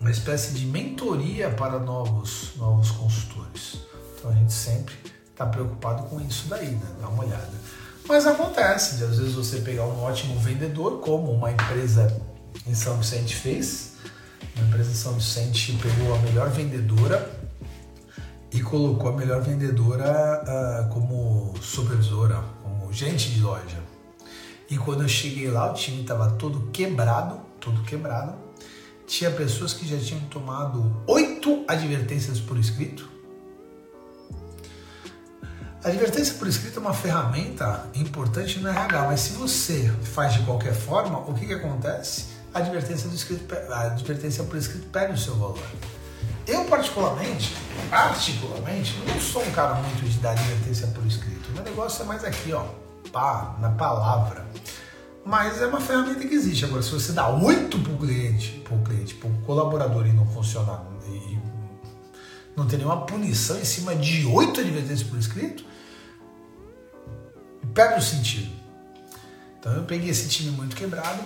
uma 0.00 0.10
espécie 0.10 0.54
de 0.54 0.66
mentoria 0.66 1.50
para 1.50 1.78
novos, 1.78 2.56
novos 2.56 2.90
consultores. 2.90 3.78
Então 4.18 4.32
a 4.32 4.34
gente 4.34 4.52
sempre 4.52 4.94
está 5.30 5.46
preocupado 5.46 6.02
com 6.08 6.20
isso 6.20 6.48
daí, 6.48 6.70
né? 6.70 6.96
Dá 7.00 7.08
uma 7.08 7.22
olhada. 7.22 7.52
Mas 8.08 8.26
acontece 8.26 8.96
de 8.96 9.04
às 9.04 9.18
vezes 9.18 9.34
você 9.34 9.58
pegar 9.58 9.84
um 9.84 10.02
ótimo 10.02 10.40
vendedor, 10.40 11.00
como 11.00 11.30
uma 11.30 11.52
empresa 11.52 12.18
em 12.66 12.74
São 12.74 12.96
Vicente 12.96 13.36
fez. 13.36 13.96
Uma 14.56 14.66
empresa 14.66 14.90
em 14.90 14.94
São 14.94 15.12
Vicente 15.12 15.78
pegou 15.82 16.14
a 16.14 16.18
melhor 16.20 16.48
vendedora 16.48 17.30
e 18.50 18.62
colocou 18.62 19.10
a 19.10 19.12
melhor 19.12 19.42
vendedora 19.42 20.42
uh, 20.42 20.88
como 20.88 21.52
supervisora, 21.60 22.42
como 22.62 22.90
gente 22.90 23.30
de 23.30 23.42
loja. 23.42 23.78
E 24.70 24.78
quando 24.78 25.02
eu 25.02 25.08
cheguei 25.08 25.50
lá, 25.50 25.70
o 25.70 25.74
time 25.74 26.00
estava 26.00 26.30
todo 26.30 26.70
quebrado, 26.70 27.38
todo 27.60 27.82
quebrado. 27.82 28.32
Tinha 29.06 29.30
pessoas 29.30 29.74
que 29.74 29.86
já 29.86 29.98
tinham 29.98 30.22
tomado 30.30 31.02
oito 31.06 31.62
advertências 31.68 32.40
por 32.40 32.58
escrito 32.58 33.17
advertência 35.88 36.34
por 36.34 36.48
escrito 36.48 36.78
é 36.78 36.80
uma 36.80 36.94
ferramenta 36.94 37.86
importante 37.94 38.58
no 38.58 38.68
RH, 38.68 39.06
mas 39.06 39.20
se 39.20 39.32
você 39.32 39.92
faz 40.02 40.34
de 40.34 40.42
qualquer 40.42 40.74
forma, 40.74 41.18
o 41.20 41.34
que, 41.34 41.46
que 41.46 41.54
acontece? 41.54 42.26
A 42.52 42.58
advertência, 42.58 43.08
do 43.08 43.14
escrito, 43.14 43.54
a 43.70 43.82
advertência 43.82 44.44
por 44.44 44.56
escrito 44.56 44.86
perde 44.88 45.14
o 45.14 45.18
seu 45.18 45.34
valor. 45.34 45.62
Eu, 46.46 46.64
particularmente, 46.64 47.54
particularmente, 47.90 48.98
não 49.06 49.20
sou 49.20 49.42
um 49.42 49.50
cara 49.50 49.74
muito 49.74 50.02
de 50.04 50.18
dar 50.18 50.30
advertência 50.30 50.86
por 50.88 51.06
escrito. 51.06 51.50
Meu 51.52 51.62
negócio 51.62 52.02
é 52.02 52.06
mais 52.06 52.24
aqui, 52.24 52.52
ó, 52.52 52.64
pá, 53.12 53.56
na 53.60 53.70
palavra. 53.70 54.46
Mas 55.24 55.60
é 55.60 55.66
uma 55.66 55.80
ferramenta 55.80 56.26
que 56.26 56.34
existe. 56.34 56.64
Agora, 56.64 56.82
se 56.82 56.90
você 56.90 57.12
dá 57.12 57.28
oito 57.28 57.78
para 57.78 57.92
o 57.92 57.98
cliente, 57.98 58.62
para 58.64 58.74
o 58.74 58.82
cliente, 58.82 59.14
para 59.14 59.28
o 59.28 59.32
colaborador 59.42 60.06
e 60.06 60.12
não 60.12 60.26
funcionar, 60.26 60.84
e 61.06 61.38
não 62.56 62.66
tem 62.66 62.78
nenhuma 62.78 63.04
punição 63.04 63.58
em 63.58 63.64
cima 63.64 63.94
de 63.94 64.26
oito 64.26 64.58
advertências 64.58 65.02
por 65.02 65.18
escrito, 65.18 65.64
perde 67.78 68.00
o 68.00 68.02
sentido. 68.02 68.50
Então 69.60 69.72
eu 69.72 69.84
peguei 69.84 70.10
esse 70.10 70.28
time 70.28 70.50
muito 70.50 70.74
quebrado 70.74 71.22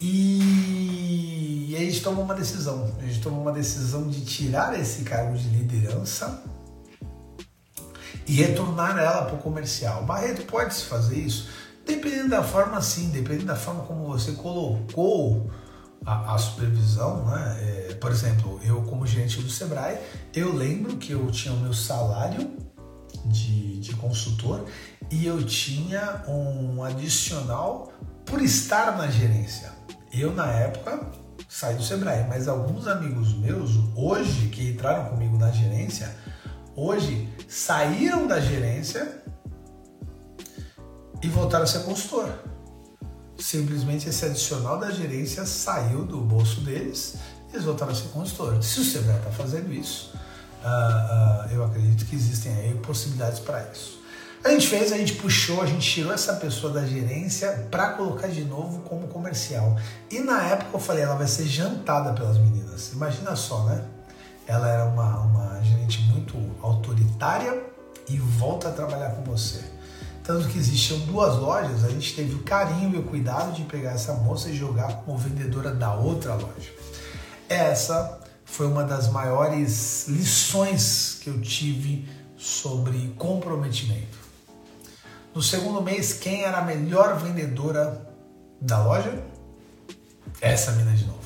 e, 0.00 1.66
e 1.70 1.76
aí 1.76 1.90
gente 1.90 2.04
tomou 2.04 2.22
uma 2.22 2.36
decisão. 2.36 2.96
Gente 3.00 3.20
tomou 3.20 3.40
uma 3.40 3.50
decisão 3.50 4.08
de 4.08 4.24
tirar 4.24 4.78
esse 4.78 5.02
cargo 5.02 5.36
de 5.36 5.48
liderança 5.48 6.44
e 8.28 8.32
retornar 8.32 8.96
ela 8.96 9.24
para 9.24 9.34
o 9.34 9.38
comercial. 9.38 10.04
Barreto 10.04 10.46
pode 10.46 10.72
se 10.72 10.84
fazer 10.84 11.16
isso? 11.16 11.48
Dependendo 11.84 12.28
da 12.28 12.44
forma, 12.44 12.80
sim, 12.80 13.10
dependendo 13.10 13.46
da 13.46 13.56
forma 13.56 13.82
como 13.82 14.06
você 14.06 14.32
colocou 14.32 15.50
a, 16.06 16.32
a 16.32 16.38
supervisão, 16.38 17.24
né? 17.24 17.58
É, 17.60 17.94
por 17.94 18.12
exemplo, 18.12 18.60
eu 18.62 18.82
como 18.82 19.04
gerente 19.04 19.42
do 19.42 19.50
Sebrae, 19.50 19.98
eu 20.32 20.54
lembro 20.54 20.96
que 20.96 21.10
eu 21.10 21.28
tinha 21.32 21.52
o 21.52 21.58
meu 21.58 21.74
salário 21.74 22.71
de, 23.26 23.80
de 23.80 23.94
consultor 23.96 24.64
e 25.10 25.26
eu 25.26 25.44
tinha 25.44 26.24
um 26.28 26.82
adicional 26.82 27.92
por 28.24 28.40
estar 28.40 28.96
na 28.96 29.08
gerência. 29.08 29.70
Eu, 30.12 30.34
na 30.34 30.46
época, 30.46 31.10
saí 31.48 31.74
do 31.74 31.82
Sebrae, 31.82 32.26
mas 32.28 32.48
alguns 32.48 32.86
amigos 32.86 33.34
meus, 33.34 33.70
hoje, 33.94 34.48
que 34.48 34.70
entraram 34.70 35.10
comigo 35.10 35.36
na 35.36 35.50
gerência, 35.50 36.14
hoje 36.74 37.28
saíram 37.48 38.26
da 38.26 38.40
gerência 38.40 39.22
e 41.22 41.28
voltaram 41.28 41.64
a 41.64 41.66
ser 41.66 41.80
consultor. 41.80 42.28
Simplesmente 43.38 44.08
esse 44.08 44.24
adicional 44.24 44.78
da 44.78 44.90
gerência 44.90 45.44
saiu 45.44 46.04
do 46.04 46.20
bolso 46.20 46.60
deles 46.60 47.16
e 47.50 47.54
eles 47.54 47.64
voltaram 47.64 47.92
a 47.92 47.94
ser 47.94 48.08
consultor. 48.08 48.62
Se 48.62 48.80
o 48.80 48.84
Sebrae 48.84 49.18
está 49.18 49.30
fazendo 49.30 49.72
isso, 49.72 50.12
uh, 50.64 51.48
uh, 51.48 51.52
eu 51.52 51.64
acredito 51.64 52.04
que 52.06 52.14
existem 52.14 52.52
aí 52.54 52.74
possibilidades 52.74 53.40
para 53.40 53.62
isso. 53.72 54.02
A 54.44 54.50
gente 54.50 54.66
fez, 54.66 54.90
a 54.90 54.98
gente 54.98 55.14
puxou, 55.14 55.62
a 55.62 55.66
gente 55.66 55.88
tirou 55.88 56.12
essa 56.12 56.34
pessoa 56.34 56.72
da 56.72 56.84
gerência 56.84 57.68
para 57.70 57.90
colocar 57.90 58.26
de 58.26 58.42
novo 58.42 58.80
como 58.80 59.06
comercial. 59.06 59.76
E 60.10 60.18
na 60.18 60.42
época 60.42 60.70
eu 60.74 60.80
falei, 60.80 61.04
ela 61.04 61.14
vai 61.14 61.28
ser 61.28 61.46
jantada 61.46 62.12
pelas 62.12 62.38
meninas. 62.38 62.92
Imagina 62.92 63.36
só, 63.36 63.64
né? 63.66 63.84
Ela 64.44 64.68
era 64.68 64.84
uma, 64.86 65.20
uma 65.20 65.62
gerente 65.62 66.02
muito 66.02 66.36
autoritária 66.60 67.62
e 68.08 68.16
volta 68.18 68.68
a 68.68 68.72
trabalhar 68.72 69.10
com 69.10 69.22
você. 69.22 69.62
Tanto 70.24 70.48
que 70.48 70.58
existiam 70.58 70.98
duas 71.00 71.36
lojas, 71.36 71.84
a 71.84 71.88
gente 71.88 72.14
teve 72.14 72.34
o 72.34 72.42
carinho 72.42 72.96
e 72.96 72.98
o 72.98 73.04
cuidado 73.04 73.52
de 73.52 73.62
pegar 73.62 73.92
essa 73.92 74.12
moça 74.14 74.48
e 74.48 74.56
jogar 74.56 75.02
como 75.04 75.18
vendedora 75.18 75.72
da 75.72 75.94
outra 75.94 76.34
loja. 76.34 76.72
Essa 77.48 78.21
foi 78.52 78.66
uma 78.66 78.84
das 78.84 79.08
maiores 79.08 80.06
lições 80.08 81.18
que 81.22 81.30
eu 81.30 81.40
tive 81.40 82.06
sobre 82.36 83.14
comprometimento. 83.16 84.18
No 85.34 85.42
segundo 85.42 85.80
mês, 85.80 86.12
quem 86.12 86.42
era 86.42 86.58
a 86.58 86.62
melhor 86.62 87.18
vendedora 87.18 88.06
da 88.60 88.84
loja? 88.84 89.24
Essa 90.38 90.72
mina 90.72 90.92
de 90.92 91.06
novo. 91.06 91.22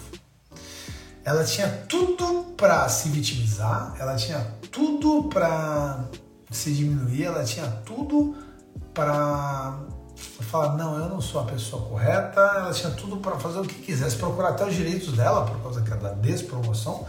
Ela 1.25 1.43
tinha 1.43 1.69
tudo 1.89 2.55
para 2.57 2.89
se 2.89 3.09
vitimizar, 3.09 3.97
ela 3.99 4.15
tinha 4.15 4.39
tudo 4.71 5.25
para 5.25 6.05
se 6.53 6.73
diminuir, 6.73 7.25
ela 7.25 7.43
tinha 7.43 7.67
tudo 7.85 8.37
para 8.95 9.81
falar 10.17 10.77
não, 10.77 10.99
eu 10.99 11.09
não 11.09 11.21
sou 11.21 11.41
a 11.41 11.45
pessoa 11.45 11.83
correta, 11.83 12.41
ela 12.41 12.73
tinha 12.73 12.91
tudo 12.93 13.19
para 13.19 13.39
fazer 13.39 13.61
o 13.61 13.65
que 13.65 13.75
quisesse, 13.75 14.17
procurar 14.17 14.51
até 14.51 14.67
os 14.67 14.75
direitos 14.75 15.13
dela 15.17 15.45
por 15.45 15.61
causa 15.61 15.81
da 15.81 16.13
despromoção. 16.13 17.07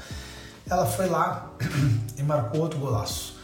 Ela 0.70 0.86
foi 0.86 1.08
lá 1.08 1.50
e 2.18 2.24
marcou 2.24 2.62
outro 2.62 2.80
golaço 2.80 3.38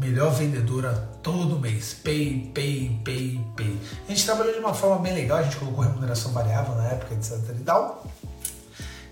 melhor 0.00 0.32
vendedora 0.32 0.94
todo 1.22 1.58
mês. 1.58 1.94
Pay, 2.02 2.50
pay, 2.54 3.00
pay, 3.04 3.40
pay. 3.54 3.78
A 4.08 4.10
gente 4.10 4.24
trabalhou 4.24 4.54
de 4.54 4.58
uma 4.58 4.72
forma 4.72 4.98
bem 4.98 5.12
legal, 5.12 5.38
a 5.38 5.42
gente 5.42 5.56
colocou 5.56 5.84
remuneração 5.84 6.32
variável 6.32 6.74
na 6.74 6.86
época, 6.86 7.14
etc 7.14 7.36
e 7.50 7.62
tal. 7.62 8.06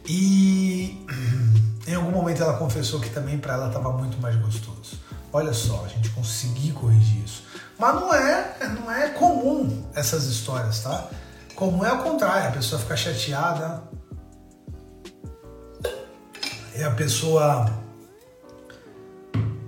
E 0.06 1.06
em 1.86 1.94
algum 1.94 2.10
momento 2.10 2.42
ela 2.42 2.54
confessou 2.54 2.98
que 3.00 3.10
também 3.10 3.38
para 3.38 3.52
ela 3.52 3.66
estava 3.68 3.92
muito 3.92 4.18
mais 4.20 4.34
gostoso. 4.36 4.98
Olha 5.30 5.52
só, 5.52 5.84
a 5.84 5.88
gente 5.88 6.08
conseguiu 6.10 6.74
corrigir 6.74 7.22
isso. 7.22 7.42
Mas 7.78 7.94
não 7.94 8.12
é, 8.12 8.56
não 8.80 8.90
é 8.90 9.10
comum 9.10 9.84
essas 9.94 10.24
histórias, 10.24 10.80
tá? 10.82 11.08
Comum 11.54 11.84
é 11.84 11.92
o 11.92 12.02
contrário, 12.02 12.48
a 12.48 12.52
pessoa 12.52 12.80
ficar 12.80 12.96
chateada. 12.96 13.82
E 16.74 16.82
a 16.82 16.90
pessoa 16.90 17.72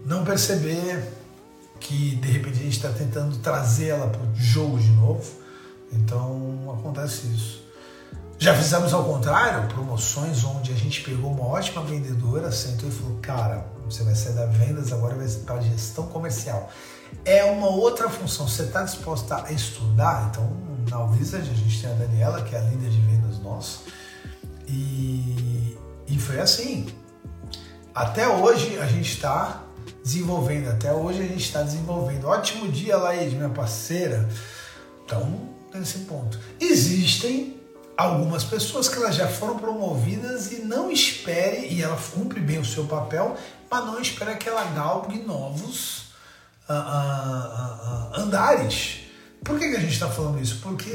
não 0.04 0.24
perceber 0.24 1.12
que 1.78 2.16
de 2.16 2.28
repente 2.28 2.58
a 2.58 2.62
gente 2.62 2.76
está 2.76 2.90
tentando 2.90 3.38
trazer 3.38 3.88
ela 3.88 4.08
para 4.08 4.20
o 4.20 4.34
jogo 4.34 4.78
de 4.78 4.90
novo. 4.90 5.24
Então 5.92 6.76
acontece 6.78 7.26
isso. 7.28 7.60
Já 8.38 8.54
fizemos 8.54 8.94
ao 8.94 9.04
contrário, 9.04 9.68
promoções 9.68 10.44
onde 10.44 10.72
a 10.72 10.74
gente 10.74 11.02
pegou 11.02 11.32
uma 11.32 11.46
ótima 11.46 11.82
vendedora, 11.82 12.50
sentou 12.50 12.88
e 12.88 12.92
falou: 12.92 13.18
Cara, 13.20 13.66
você 13.84 14.02
vai 14.02 14.14
sair 14.14 14.34
da 14.34 14.46
vendas, 14.46 14.92
agora 14.92 15.14
vai 15.14 15.28
para 15.28 15.60
gestão 15.60 16.06
comercial. 16.06 16.70
É 17.24 17.44
uma 17.44 17.68
outra 17.68 18.08
função. 18.08 18.48
Você 18.48 18.62
está 18.62 18.82
disposta 18.82 19.44
a 19.44 19.52
estudar? 19.52 20.30
Então, 20.30 20.56
na 20.88 21.04
Wizard 21.04 21.48
a 21.48 21.54
gente 21.54 21.80
tem 21.80 21.90
a 21.90 21.94
Daniela, 21.94 22.42
que 22.42 22.54
é 22.54 22.58
a 22.58 22.62
líder 22.62 22.90
de 22.90 23.00
vendas 23.00 23.38
nossa. 23.38 23.80
E, 24.66 25.76
e 26.08 26.18
foi 26.18 26.40
assim. 26.40 26.88
Até 27.94 28.28
hoje 28.28 28.78
a 28.78 28.86
gente 28.86 29.12
está 29.12 29.62
desenvolvendo. 30.02 30.68
Até 30.68 30.92
hoje 30.92 31.20
a 31.20 31.26
gente 31.26 31.44
está 31.44 31.62
desenvolvendo. 31.62 32.26
Ótimo 32.26 32.70
dia, 32.70 32.96
Laís, 32.96 33.32
minha 33.32 33.50
parceira. 33.50 34.28
Então, 35.04 35.50
nesse 35.74 36.00
ponto. 36.00 36.38
Existem 36.60 37.60
algumas 37.96 38.44
pessoas 38.44 38.88
que 38.88 38.96
elas 38.96 39.14
já 39.14 39.28
foram 39.28 39.58
promovidas 39.58 40.50
e 40.52 40.60
não 40.60 40.90
espere, 40.90 41.66
e 41.68 41.82
ela 41.82 41.98
cumpre 42.14 42.40
bem 42.40 42.58
o 42.58 42.64
seu 42.64 42.86
papel, 42.86 43.36
mas 43.70 43.84
não 43.84 44.00
espera 44.00 44.34
que 44.36 44.48
ela 44.48 44.64
galgue 44.64 45.18
novos 45.18 46.09
uh, 46.72 48.18
uh, 48.18 48.20
andares. 48.20 49.00
Por 49.44 49.58
que, 49.58 49.70
que 49.70 49.76
a 49.76 49.80
gente 49.80 49.94
está 49.94 50.08
falando 50.08 50.40
isso? 50.40 50.60
Porque 50.60 50.92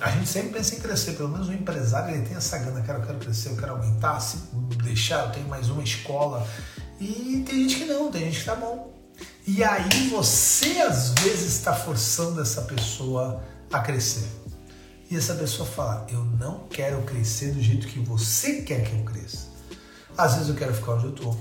a 0.00 0.10
gente 0.10 0.28
sempre 0.28 0.50
pensa 0.50 0.74
em 0.74 0.80
crescer, 0.80 1.12
pelo 1.12 1.28
menos 1.28 1.48
o 1.48 1.52
empresário 1.52 2.14
ele 2.14 2.26
tem 2.26 2.36
essa 2.36 2.58
quero, 2.58 2.98
eu 2.98 3.06
quero 3.06 3.18
crescer, 3.18 3.50
eu 3.50 3.56
quero 3.56 3.72
aumentar, 3.72 4.18
se 4.20 4.38
deixar, 4.82 5.26
eu 5.26 5.32
tenho 5.32 5.48
mais 5.48 5.70
uma 5.70 5.82
escola, 5.82 6.46
e 7.00 7.44
tem 7.46 7.68
gente 7.68 7.76
que 7.76 7.84
não, 7.84 8.10
tem 8.10 8.24
gente 8.24 8.40
que 8.40 8.46
tá 8.46 8.56
bom. 8.56 8.92
E 9.46 9.62
aí 9.62 10.08
você 10.08 10.80
às 10.80 11.10
vezes 11.10 11.54
está 11.54 11.72
forçando 11.72 12.40
essa 12.40 12.62
pessoa 12.62 13.42
a 13.72 13.78
crescer. 13.78 14.26
E 15.10 15.16
essa 15.16 15.34
pessoa 15.34 15.68
fala: 15.68 16.06
Eu 16.10 16.24
não 16.24 16.66
quero 16.68 17.02
crescer 17.02 17.52
do 17.52 17.62
jeito 17.62 17.86
que 17.86 18.00
você 18.00 18.62
quer 18.62 18.82
que 18.82 18.92
eu 18.92 19.04
cresça. 19.04 19.43
Às 20.16 20.34
vezes 20.34 20.48
eu 20.48 20.54
quero 20.54 20.72
ficar 20.72 20.92
onde 20.92 21.06
eu 21.06 21.12
tô. 21.12 21.34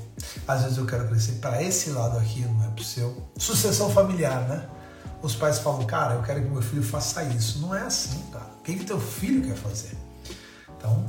Às 0.47 0.63
vezes 0.63 0.77
eu 0.77 0.85
quero 0.85 1.07
crescer 1.07 1.33
para 1.33 1.61
esse 1.61 1.91
lado 1.91 2.17
aqui, 2.17 2.41
não 2.41 2.65
é 2.65 2.69
pro 2.69 2.83
seu. 2.83 3.29
Sucessão 3.37 3.89
familiar, 3.89 4.47
né? 4.47 4.67
Os 5.21 5.35
pais 5.35 5.59
falam, 5.59 5.85
cara, 5.85 6.15
eu 6.15 6.23
quero 6.23 6.41
que 6.41 6.49
meu 6.49 6.61
filho 6.61 6.83
faça 6.83 7.23
isso. 7.23 7.59
Não 7.59 7.73
é 7.73 7.81
assim, 7.81 8.19
cara. 8.31 8.49
O 8.59 8.63
que, 8.63 8.75
que 8.75 8.85
teu 8.85 8.99
filho 8.99 9.47
quer 9.47 9.55
fazer? 9.55 9.95
Então, 10.77 11.05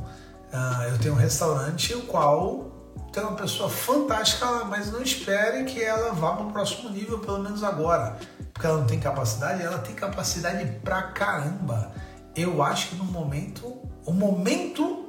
uh, 0.52 0.82
eu 0.90 0.98
tenho 0.98 1.14
um 1.14 1.16
restaurante 1.16 1.94
o 1.94 2.02
qual 2.02 2.70
tem 3.12 3.22
uma 3.22 3.36
pessoa 3.36 3.70
fantástica, 3.70 4.64
mas 4.64 4.90
não 4.90 5.00
espere 5.00 5.64
que 5.64 5.82
ela 5.82 6.12
vá 6.12 6.32
para 6.32 6.46
o 6.46 6.52
próximo 6.52 6.90
nível, 6.90 7.20
pelo 7.20 7.38
menos 7.38 7.62
agora. 7.62 8.18
Porque 8.52 8.66
ela 8.66 8.78
não 8.78 8.86
tem 8.86 8.98
capacidade, 8.98 9.62
ela 9.62 9.78
tem 9.78 9.94
capacidade 9.94 10.64
pra 10.82 11.02
caramba. 11.02 11.92
Eu 12.36 12.62
acho 12.62 12.90
que 12.90 12.96
no 12.96 13.04
momento, 13.04 13.66
o 14.04 14.12
momento, 14.12 15.08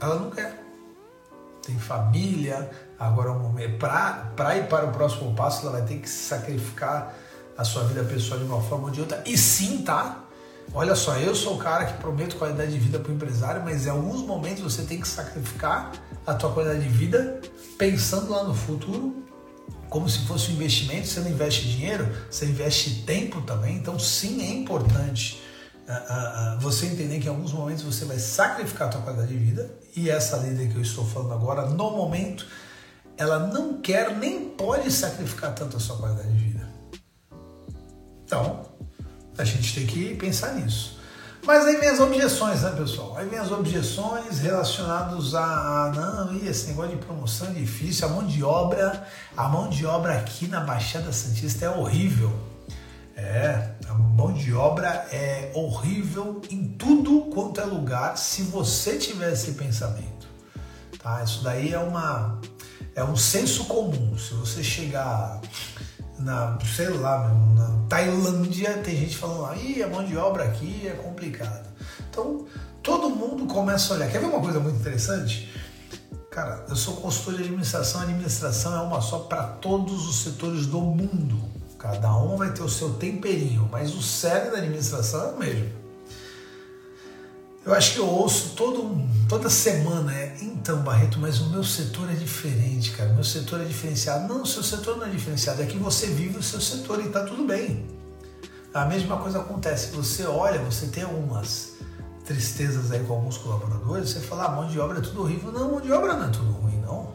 ela 0.00 0.16
não 0.16 0.30
quer. 0.30 0.65
Tem 1.66 1.76
família, 1.78 2.70
agora 2.98 3.30
é 3.30 3.32
o 3.32 3.38
momento. 3.38 3.78
Para 3.78 4.56
ir 4.56 4.68
para 4.68 4.86
o 4.86 4.92
próximo 4.92 5.34
passo, 5.34 5.66
ela 5.66 5.78
vai 5.78 5.86
ter 5.86 5.98
que 5.98 6.08
sacrificar 6.08 7.12
a 7.58 7.64
sua 7.64 7.82
vida 7.84 8.04
pessoal 8.04 8.38
de 8.38 8.46
uma 8.46 8.62
forma 8.62 8.84
ou 8.84 8.90
de 8.90 9.00
outra. 9.00 9.22
E 9.26 9.36
sim, 9.36 9.82
tá? 9.82 10.22
Olha 10.72 10.94
só, 10.94 11.16
eu 11.16 11.34
sou 11.34 11.54
o 11.54 11.58
cara 11.58 11.86
que 11.86 11.94
prometo 12.00 12.36
qualidade 12.36 12.72
de 12.72 12.78
vida 12.78 12.98
para 12.98 13.10
o 13.10 13.14
empresário, 13.14 13.62
mas 13.64 13.86
em 13.86 13.90
alguns 13.90 14.22
momentos 14.22 14.62
você 14.62 14.82
tem 14.82 15.00
que 15.00 15.08
sacrificar 15.08 15.92
a 16.26 16.34
tua 16.34 16.52
qualidade 16.52 16.82
de 16.82 16.88
vida 16.88 17.40
pensando 17.78 18.30
lá 18.30 18.44
no 18.44 18.54
futuro, 18.54 19.24
como 19.88 20.08
se 20.08 20.26
fosse 20.26 20.50
um 20.50 20.54
investimento. 20.54 21.06
Você 21.06 21.20
não 21.20 21.30
investe 21.30 21.68
dinheiro, 21.68 22.08
você 22.30 22.46
investe 22.46 23.02
tempo 23.06 23.40
também. 23.42 23.76
Então, 23.76 23.98
sim, 23.98 24.42
é 24.42 24.52
importante 24.52 25.42
você 26.60 26.86
entender 26.86 27.20
que 27.20 27.26
em 27.26 27.30
alguns 27.30 27.52
momentos 27.52 27.84
você 27.84 28.04
vai 28.04 28.18
sacrificar 28.18 28.88
a 28.88 28.90
tua 28.90 29.02
qualidade 29.02 29.28
de 29.28 29.38
vida. 29.38 29.70
E 29.94 30.10
essa 30.10 30.36
líder 30.38 30.68
que 30.68 30.76
eu 30.76 30.82
estou 30.82 31.06
falando 31.06 31.32
agora, 31.32 31.66
no 31.66 31.90
momento, 31.90 32.46
ela 33.16 33.38
não 33.38 33.80
quer 33.80 34.16
nem 34.16 34.48
pode 34.50 34.90
sacrificar 34.90 35.54
tanto 35.54 35.76
a 35.76 35.80
sua 35.80 35.96
qualidade 35.96 36.32
de 36.32 36.44
vida. 36.44 36.68
Então, 38.24 38.66
a 39.38 39.44
gente 39.44 39.74
tem 39.74 39.86
que 39.86 40.14
pensar 40.16 40.54
nisso. 40.54 40.96
Mas 41.46 41.64
aí 41.64 41.76
vem 41.76 41.88
as 41.88 42.00
objeções, 42.00 42.62
né, 42.62 42.70
pessoal? 42.72 43.16
Aí 43.16 43.28
vem 43.28 43.38
as 43.38 43.52
objeções 43.52 44.40
relacionadas 44.40 45.32
a, 45.32 45.44
a 45.44 45.92
não, 45.94 46.34
e 46.34 46.48
esse 46.48 46.66
negócio 46.66 46.96
de 46.96 47.04
promoção 47.04 47.46
é 47.46 47.52
difícil, 47.52 48.08
a 48.08 48.10
mão 48.10 48.26
de 48.26 48.42
obra, 48.42 49.06
a 49.36 49.48
mão 49.48 49.70
de 49.70 49.86
obra 49.86 50.18
aqui 50.18 50.48
na 50.48 50.58
Baixada 50.58 51.12
Santista 51.12 51.66
é 51.66 51.70
horrível. 51.70 52.32
É, 53.16 53.70
a 53.88 53.94
mão 53.94 54.32
de 54.32 54.52
obra 54.52 54.88
é 55.10 55.50
horrível 55.54 56.42
em 56.50 56.68
tudo 56.68 57.22
quanto 57.32 57.60
é 57.60 57.64
lugar 57.64 58.18
se 58.18 58.42
você 58.42 58.98
tiver 58.98 59.32
esse 59.32 59.52
pensamento. 59.52 60.28
Tá? 61.02 61.22
Isso 61.24 61.42
daí 61.42 61.72
é 61.72 61.78
uma 61.78 62.38
é 62.94 63.02
um 63.02 63.16
senso 63.16 63.64
comum. 63.64 64.16
Se 64.18 64.34
você 64.34 64.62
chegar 64.62 65.40
na, 66.18 66.58
sei 66.74 66.88
lá, 66.88 67.28
na 67.54 67.86
Tailândia, 67.88 68.78
tem 68.78 68.96
gente 68.96 69.16
falando 69.16 69.58
Ih, 69.60 69.82
a 69.82 69.88
mão 69.88 70.04
de 70.04 70.16
obra 70.16 70.44
aqui 70.44 70.86
é 70.86 70.92
complicado. 70.92 71.66
Então, 72.10 72.46
todo 72.82 73.10
mundo 73.10 73.46
começa 73.46 73.92
a 73.92 73.96
olhar. 73.96 74.10
Quer 74.10 74.20
ver 74.20 74.26
uma 74.26 74.40
coisa 74.40 74.60
muito 74.60 74.78
interessante? 74.78 75.52
Cara, 76.30 76.64
eu 76.68 76.76
sou 76.76 76.96
consultor 76.96 77.34
de 77.34 77.42
administração. 77.44 78.00
A 78.00 78.04
administração 78.04 78.76
é 78.76 78.80
uma 78.80 79.00
só 79.00 79.20
para 79.20 79.42
todos 79.42 80.08
os 80.08 80.22
setores 80.22 80.66
do 80.66 80.80
mundo. 80.80 81.55
Cada 81.86 82.16
um 82.16 82.36
vai 82.36 82.50
ter 82.50 82.62
o 82.62 82.68
seu 82.68 82.94
temperinho, 82.94 83.68
mas 83.70 83.94
o 83.94 84.02
cérebro 84.02 84.52
da 84.52 84.58
administração 84.58 85.28
é 85.28 85.32
o 85.32 85.38
mesmo. 85.38 85.70
Eu 87.64 87.72
acho 87.72 87.94
que 87.94 87.98
eu 88.00 88.08
ouço 88.08 88.54
todo, 88.56 89.00
toda 89.28 89.48
semana, 89.48 90.12
é, 90.12 90.36
então, 90.42 90.82
Barreto, 90.82 91.20
mas 91.20 91.40
o 91.40 91.48
meu 91.48 91.62
setor 91.62 92.10
é 92.10 92.14
diferente, 92.14 92.90
cara. 92.90 93.10
O 93.10 93.14
meu 93.14 93.22
setor 93.22 93.60
é 93.60 93.64
diferenciado. 93.64 94.26
Não, 94.26 94.42
o 94.42 94.46
seu 94.46 94.64
setor 94.64 94.96
não 94.96 95.06
é 95.06 95.10
diferenciado, 95.10 95.62
é 95.62 95.66
que 95.66 95.78
você 95.78 96.08
vive 96.08 96.38
o 96.38 96.42
seu 96.42 96.60
setor 96.60 97.04
e 97.04 97.08
tá 97.08 97.22
tudo 97.24 97.44
bem. 97.44 97.86
A 98.74 98.84
mesma 98.84 99.16
coisa 99.18 99.38
acontece, 99.38 99.94
você 99.94 100.24
olha, 100.24 100.58
você 100.58 100.86
tem 100.88 101.04
algumas 101.04 101.74
tristezas 102.24 102.90
aí 102.90 103.04
com 103.04 103.14
alguns 103.14 103.38
colaboradores, 103.38 104.10
você 104.10 104.20
fala, 104.20 104.46
ah, 104.46 104.50
mão 104.50 104.66
de 104.66 104.80
obra 104.80 104.98
é 104.98 105.02
tudo 105.02 105.22
horrível. 105.22 105.52
Não, 105.52 105.70
mão 105.70 105.80
de 105.80 105.92
obra 105.92 106.14
não 106.14 106.26
é 106.26 106.30
tudo 106.30 106.50
ruim, 106.50 106.80
não. 106.80 107.12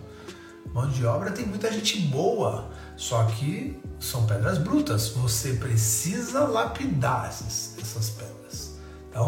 Mão 0.74 0.90
de 0.90 1.06
obra 1.06 1.32
tem 1.32 1.46
muita 1.46 1.70
gente 1.70 2.00
boa, 2.08 2.72
só 3.02 3.24
que 3.24 3.82
são 4.00 4.28
pedras 4.28 4.60
brutas. 4.60 5.10
Você 5.10 5.54
precisa 5.54 6.42
lapidar 6.42 7.30
essas, 7.30 7.76
essas 7.82 8.12
pedras. 8.12 8.76
Então, 9.10 9.28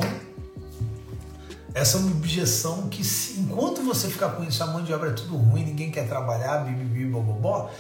essa 1.74 1.98
é 1.98 2.02
uma 2.02 2.12
objeção 2.12 2.88
que, 2.88 3.04
se, 3.04 3.40
enquanto 3.40 3.82
você 3.82 4.10
ficar 4.10 4.30
com 4.30 4.44
isso, 4.44 4.62
a 4.64 4.68
mão 4.68 4.84
de 4.84 4.94
obra 4.94 5.10
é 5.10 5.14
tudo 5.14 5.36
ruim, 5.36 5.66
ninguém 5.66 5.90
quer 5.90 6.08
trabalhar, 6.08 6.60
bibibi, 6.60 7.06
bobobó, 7.06 7.72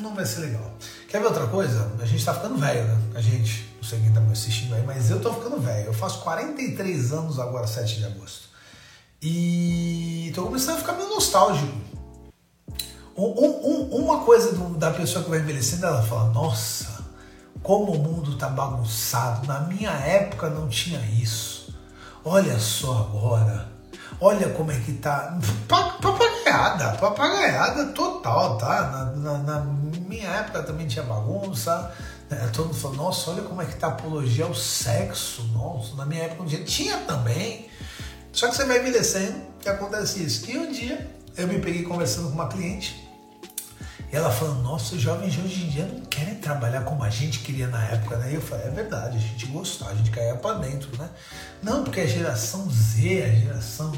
não 0.00 0.14
vai 0.14 0.24
ser 0.24 0.40
legal. 0.40 0.72
Quer 1.06 1.20
ver 1.20 1.26
outra 1.26 1.46
coisa? 1.48 1.92
A 2.00 2.06
gente 2.06 2.24
tá 2.24 2.32
ficando 2.32 2.56
velho, 2.56 2.84
né? 2.84 2.98
A 3.14 3.20
gente, 3.20 3.70
não 3.76 3.84
sei 3.86 4.00
quem 4.00 4.12
tá 4.14 4.20
me 4.20 4.32
assistindo 4.32 4.74
aí, 4.74 4.82
mas 4.86 5.10
eu 5.10 5.20
tô 5.20 5.34
ficando 5.34 5.60
velho. 5.60 5.88
Eu 5.88 5.94
faço 5.94 6.20
43 6.20 7.12
anos 7.12 7.38
agora, 7.38 7.66
7 7.66 7.98
de 7.98 8.06
agosto. 8.06 8.48
E 9.20 10.32
tô 10.34 10.44
começando 10.44 10.76
a 10.76 10.78
ficar 10.78 10.94
meio 10.94 11.10
nostálgico. 11.10 11.85
Um, 13.16 13.22
um, 13.24 14.04
uma 14.04 14.24
coisa 14.24 14.52
do, 14.52 14.76
da 14.76 14.90
pessoa 14.90 15.24
que 15.24 15.30
vai 15.30 15.38
envelhecendo, 15.38 15.86
ela 15.86 16.02
fala: 16.02 16.30
Nossa, 16.30 17.04
como 17.62 17.92
o 17.92 17.98
mundo 17.98 18.36
tá 18.36 18.48
bagunçado. 18.48 19.46
Na 19.46 19.60
minha 19.60 19.90
época 19.90 20.50
não 20.50 20.68
tinha 20.68 21.00
isso. 21.00 21.74
Olha 22.24 22.58
só 22.58 23.08
agora. 23.08 23.68
Olha 24.20 24.50
como 24.50 24.70
é 24.70 24.78
que 24.78 24.92
tá. 24.92 25.38
Papagaiada, 25.66 26.96
papagaiada 26.98 27.86
total, 27.86 28.58
tá? 28.58 28.82
Na, 28.90 29.04
na, 29.04 29.38
na 29.38 29.60
minha 29.60 30.28
época 30.28 30.62
também 30.62 30.86
tinha 30.86 31.04
bagunça. 31.04 31.92
Né? 32.30 32.50
Todo 32.52 32.66
mundo 32.66 32.76
falou, 32.76 32.96
nossa, 32.96 33.30
olha 33.30 33.42
como 33.42 33.62
é 33.62 33.64
que 33.64 33.76
tá 33.76 33.88
a 33.88 33.90
apologia 33.90 34.44
ao 34.44 34.54
sexo. 34.54 35.42
Nossa, 35.54 35.94
na 35.96 36.04
minha 36.04 36.24
época 36.24 36.42
um 36.42 36.46
dia 36.46 36.62
tinha 36.64 36.98
também. 36.98 37.68
Só 38.30 38.48
que 38.48 38.56
você 38.56 38.64
vai 38.64 38.78
envelhecendo 38.78 39.40
e 39.64 39.68
acontece 39.68 40.22
isso. 40.22 40.50
E 40.50 40.58
um 40.58 40.70
dia 40.70 41.10
eu 41.36 41.48
me 41.48 41.58
peguei 41.58 41.82
conversando 41.82 42.28
com 42.28 42.34
uma 42.34 42.48
cliente 42.48 43.05
e 44.12 44.16
ela 44.16 44.30
falando, 44.30 44.62
nossa, 44.62 44.94
os 44.94 45.00
jovens 45.00 45.32
de 45.32 45.40
hoje 45.40 45.64
em 45.64 45.68
dia 45.68 45.86
não 45.86 46.00
querem 46.02 46.36
trabalhar 46.36 46.84
como 46.84 47.02
a 47.02 47.10
gente 47.10 47.40
queria 47.40 47.66
na 47.66 47.84
época, 47.86 48.16
né? 48.18 48.30
E 48.30 48.34
eu 48.36 48.40
falei, 48.40 48.66
é 48.66 48.70
verdade, 48.70 49.16
a 49.16 49.20
gente 49.20 49.46
gostava, 49.46 49.90
a 49.90 49.94
gente 49.94 50.10
caía 50.10 50.36
para 50.36 50.58
dentro, 50.58 50.96
né? 50.96 51.10
Não, 51.62 51.82
porque 51.82 52.00
a 52.00 52.06
geração 52.06 52.70
Z, 52.70 53.22
a 53.24 53.34
geração. 53.34 53.92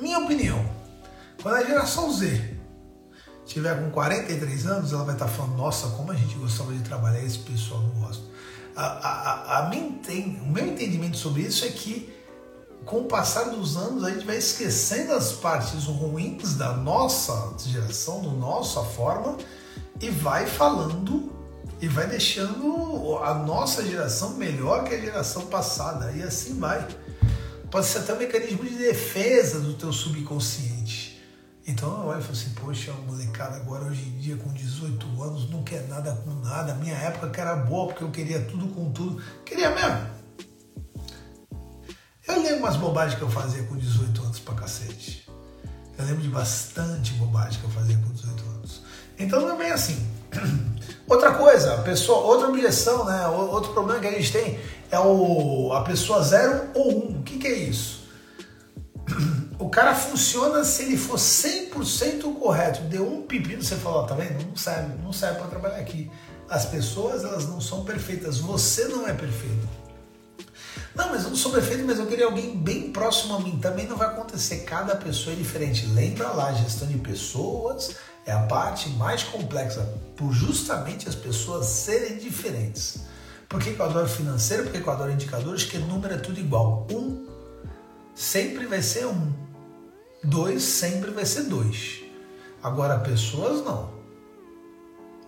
Minha 0.00 0.20
opinião, 0.20 0.64
quando 1.42 1.56
a 1.56 1.64
geração 1.64 2.12
Z 2.12 2.56
tiver 3.46 3.74
com 3.82 3.90
43 3.90 4.66
anos, 4.66 4.92
ela 4.92 5.04
vai 5.04 5.14
estar 5.14 5.28
falando, 5.28 5.56
nossa, 5.56 5.88
como 5.88 6.12
a 6.12 6.14
gente 6.14 6.36
gostava 6.36 6.72
de 6.72 6.80
trabalhar, 6.80 7.22
esse 7.22 7.38
pessoal 7.38 7.80
não 7.80 8.00
gosta. 8.00 8.22
A, 8.76 8.84
a, 8.84 9.10
a, 9.10 9.58
a 9.58 9.68
minha, 9.68 10.00
o 10.42 10.48
meu 10.48 10.66
entendimento 10.66 11.16
sobre 11.16 11.42
isso 11.42 11.64
é 11.64 11.68
que 11.68 12.21
com 12.84 13.00
o 13.00 13.04
passar 13.04 13.44
dos 13.44 13.76
anos, 13.76 14.04
a 14.04 14.10
gente 14.10 14.26
vai 14.26 14.36
esquecendo 14.36 15.12
as 15.12 15.32
partes 15.32 15.84
ruins 15.84 16.54
da 16.54 16.72
nossa 16.72 17.54
geração, 17.64 18.20
do 18.20 18.32
nossa 18.32 18.82
forma, 18.82 19.36
e 20.00 20.10
vai 20.10 20.46
falando 20.46 21.32
e 21.80 21.88
vai 21.88 22.06
deixando 22.06 23.18
a 23.22 23.34
nossa 23.34 23.84
geração 23.84 24.34
melhor 24.34 24.84
que 24.84 24.94
a 24.94 25.00
geração 25.00 25.46
passada. 25.46 26.12
E 26.12 26.22
assim 26.22 26.58
vai. 26.58 26.86
Pode 27.70 27.86
ser 27.86 27.98
até 27.98 28.14
um 28.14 28.18
mecanismo 28.18 28.64
de 28.64 28.76
defesa 28.76 29.58
do 29.58 29.74
teu 29.74 29.92
subconsciente. 29.92 31.20
Então 31.66 31.90
eu 31.90 32.06
olho 32.08 32.20
e 32.20 32.22
falo 32.22 32.34
assim, 32.34 32.50
poxa, 32.50 32.92
molecada 33.06 33.56
agora 33.56 33.84
hoje 33.84 34.02
em 34.02 34.18
dia 34.18 34.36
com 34.36 34.52
18 34.52 35.22
anos 35.22 35.50
não 35.50 35.62
quer 35.62 35.86
nada 35.88 36.12
com 36.24 36.30
nada. 36.46 36.74
Minha 36.74 36.94
época 36.94 37.30
que 37.30 37.40
era 37.40 37.56
boa 37.56 37.88
porque 37.88 38.04
eu 38.04 38.10
queria 38.10 38.40
tudo 38.42 38.68
com 38.68 38.90
tudo. 38.92 39.22
Queria 39.44 39.70
mesmo. 39.70 40.21
Eu 42.32 42.42
lembro 42.42 42.60
umas 42.60 42.76
bobagens 42.76 43.18
que 43.18 43.22
eu 43.22 43.28
fazia 43.28 43.62
com 43.64 43.76
18 43.76 44.22
anos 44.22 44.38
pra 44.38 44.54
cacete. 44.54 45.28
Eu 45.98 46.06
lembro 46.06 46.22
de 46.22 46.30
bastante 46.30 47.12
bobagem 47.12 47.60
que 47.60 47.66
eu 47.66 47.70
fazia 47.70 47.94
com 47.98 48.10
18 48.10 48.42
anos. 48.56 48.82
Então 49.18 49.42
não 49.42 49.50
é 49.50 49.58
bem 49.58 49.70
assim. 49.70 50.08
Outra 51.06 51.34
coisa, 51.34 51.76
pessoa, 51.82 52.20
outra 52.20 52.48
objeção, 52.48 53.04
né? 53.04 53.26
Outro 53.26 53.74
problema 53.74 54.00
que 54.00 54.06
a 54.06 54.12
gente 54.12 54.32
tem 54.32 54.58
é 54.90 54.98
o, 54.98 55.70
a 55.74 55.82
pessoa 55.82 56.22
zero 56.22 56.70
ou 56.74 57.06
um. 57.06 57.18
O 57.18 57.22
que, 57.22 57.36
que 57.36 57.46
é 57.46 57.54
isso? 57.54 58.02
O 59.58 59.68
cara 59.68 59.94
funciona 59.94 60.64
se 60.64 60.82
ele 60.82 60.96
for 60.96 61.16
100% 61.16 62.34
correto. 62.34 62.82
Deu 62.84 63.06
um 63.06 63.22
pepino, 63.22 63.62
você 63.62 63.76
falou, 63.76 64.04
tá 64.04 64.14
vendo? 64.14 64.44
Não 64.44 64.56
serve, 64.56 64.94
não 65.04 65.12
serve 65.12 65.38
para 65.38 65.46
trabalhar 65.46 65.76
aqui. 65.76 66.10
As 66.50 66.64
pessoas, 66.64 67.22
elas 67.22 67.46
não 67.46 67.60
são 67.60 67.84
perfeitas. 67.84 68.38
Você 68.38 68.86
não 68.88 69.06
é 69.06 69.12
perfeito. 69.12 69.68
Não, 70.94 71.08
mas 71.10 71.24
eu 71.24 71.30
não 71.30 71.36
sou 71.36 71.52
perfeito, 71.52 71.84
mas 71.86 71.98
eu 71.98 72.06
queria 72.06 72.26
alguém 72.26 72.56
bem 72.56 72.92
próximo 72.92 73.34
a 73.34 73.40
mim. 73.40 73.58
Também 73.58 73.86
não 73.86 73.96
vai 73.96 74.08
acontecer. 74.08 74.64
Cada 74.64 74.94
pessoa 74.96 75.34
é 75.34 75.36
diferente. 75.36 75.86
Lembra 75.86 76.28
lá, 76.28 76.52
gestão 76.52 76.86
de 76.86 76.98
pessoas 76.98 77.96
é 78.26 78.32
a 78.32 78.40
parte 78.40 78.88
mais 78.90 79.22
complexa, 79.22 79.80
por 80.16 80.32
justamente 80.32 81.08
as 81.08 81.14
pessoas 81.14 81.66
serem 81.66 82.18
diferentes. 82.18 83.00
Por 83.48 83.60
que, 83.60 83.70
eu 83.70 83.84
adoro 83.84 84.08
financeiro? 84.08 84.64
Por 84.64 84.72
que 84.72 84.78
eu 84.78 84.92
adoro 84.92 85.12
indicadores? 85.12 85.64
Porque 85.64 85.78
número 85.78 86.14
é 86.14 86.18
tudo 86.18 86.38
igual. 86.40 86.86
Um 86.90 87.26
sempre 88.14 88.66
vai 88.66 88.82
ser 88.82 89.06
um. 89.06 89.32
Dois 90.24 90.62
sempre 90.62 91.10
vai 91.10 91.26
ser 91.26 91.44
dois. 91.44 92.02
Agora, 92.62 92.98
pessoas 93.00 93.64
não. 93.64 93.90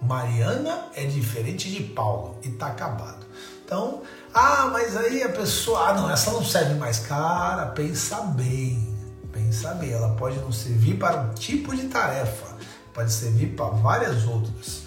Mariana 0.00 0.86
é 0.94 1.04
diferente 1.04 1.70
de 1.70 1.82
Paulo 1.82 2.38
e 2.42 2.50
tá 2.50 2.68
acabado. 2.68 3.26
Então, 3.64 4.02
ah, 4.34 4.68
mas 4.72 4.96
aí 4.96 5.22
a 5.22 5.28
pessoa, 5.28 5.90
ah, 5.90 5.94
não, 5.94 6.10
essa 6.10 6.32
não 6.32 6.44
serve 6.44 6.74
mais. 6.74 6.98
Cara, 6.98 7.66
pensa 7.66 8.20
bem, 8.22 8.92
pensa 9.32 9.72
bem. 9.74 9.92
Ela 9.92 10.08
pode 10.16 10.38
não 10.40 10.50
servir 10.50 10.98
para 10.98 11.20
um 11.20 11.34
tipo 11.34 11.74
de 11.74 11.84
tarefa, 11.84 12.56
pode 12.92 13.12
servir 13.12 13.54
para 13.54 13.66
várias 13.66 14.24
outras. 14.24 14.82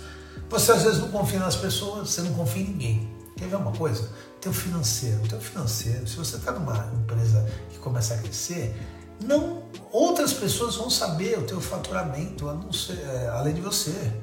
Você 0.49 0.71
às 0.73 0.83
vezes 0.83 0.99
não 0.99 1.09
confia 1.11 1.39
nas 1.39 1.55
pessoas, 1.55 2.09
você 2.09 2.21
não 2.23 2.33
confia 2.33 2.61
em 2.61 2.65
ninguém. 2.65 3.17
Quer 3.37 3.47
ver 3.47 3.55
uma 3.55 3.71
coisa? 3.71 4.09
Teu 4.41 4.51
financeiro, 4.51 5.25
teu 5.29 5.39
financeiro, 5.39 6.05
se 6.05 6.17
você 6.17 6.35
está 6.35 6.51
numa 6.51 6.91
empresa 6.93 7.49
que 7.69 7.77
começa 7.79 8.15
a 8.15 8.17
crescer, 8.17 8.75
não 9.23 9.63
outras 9.93 10.33
pessoas 10.33 10.75
vão 10.75 10.89
saber 10.89 11.39
o 11.39 11.43
teu 11.43 11.61
faturamento, 11.61 12.45
ser, 12.73 12.99
é, 12.99 13.29
além 13.29 13.53
de 13.53 13.61
você. 13.61 14.13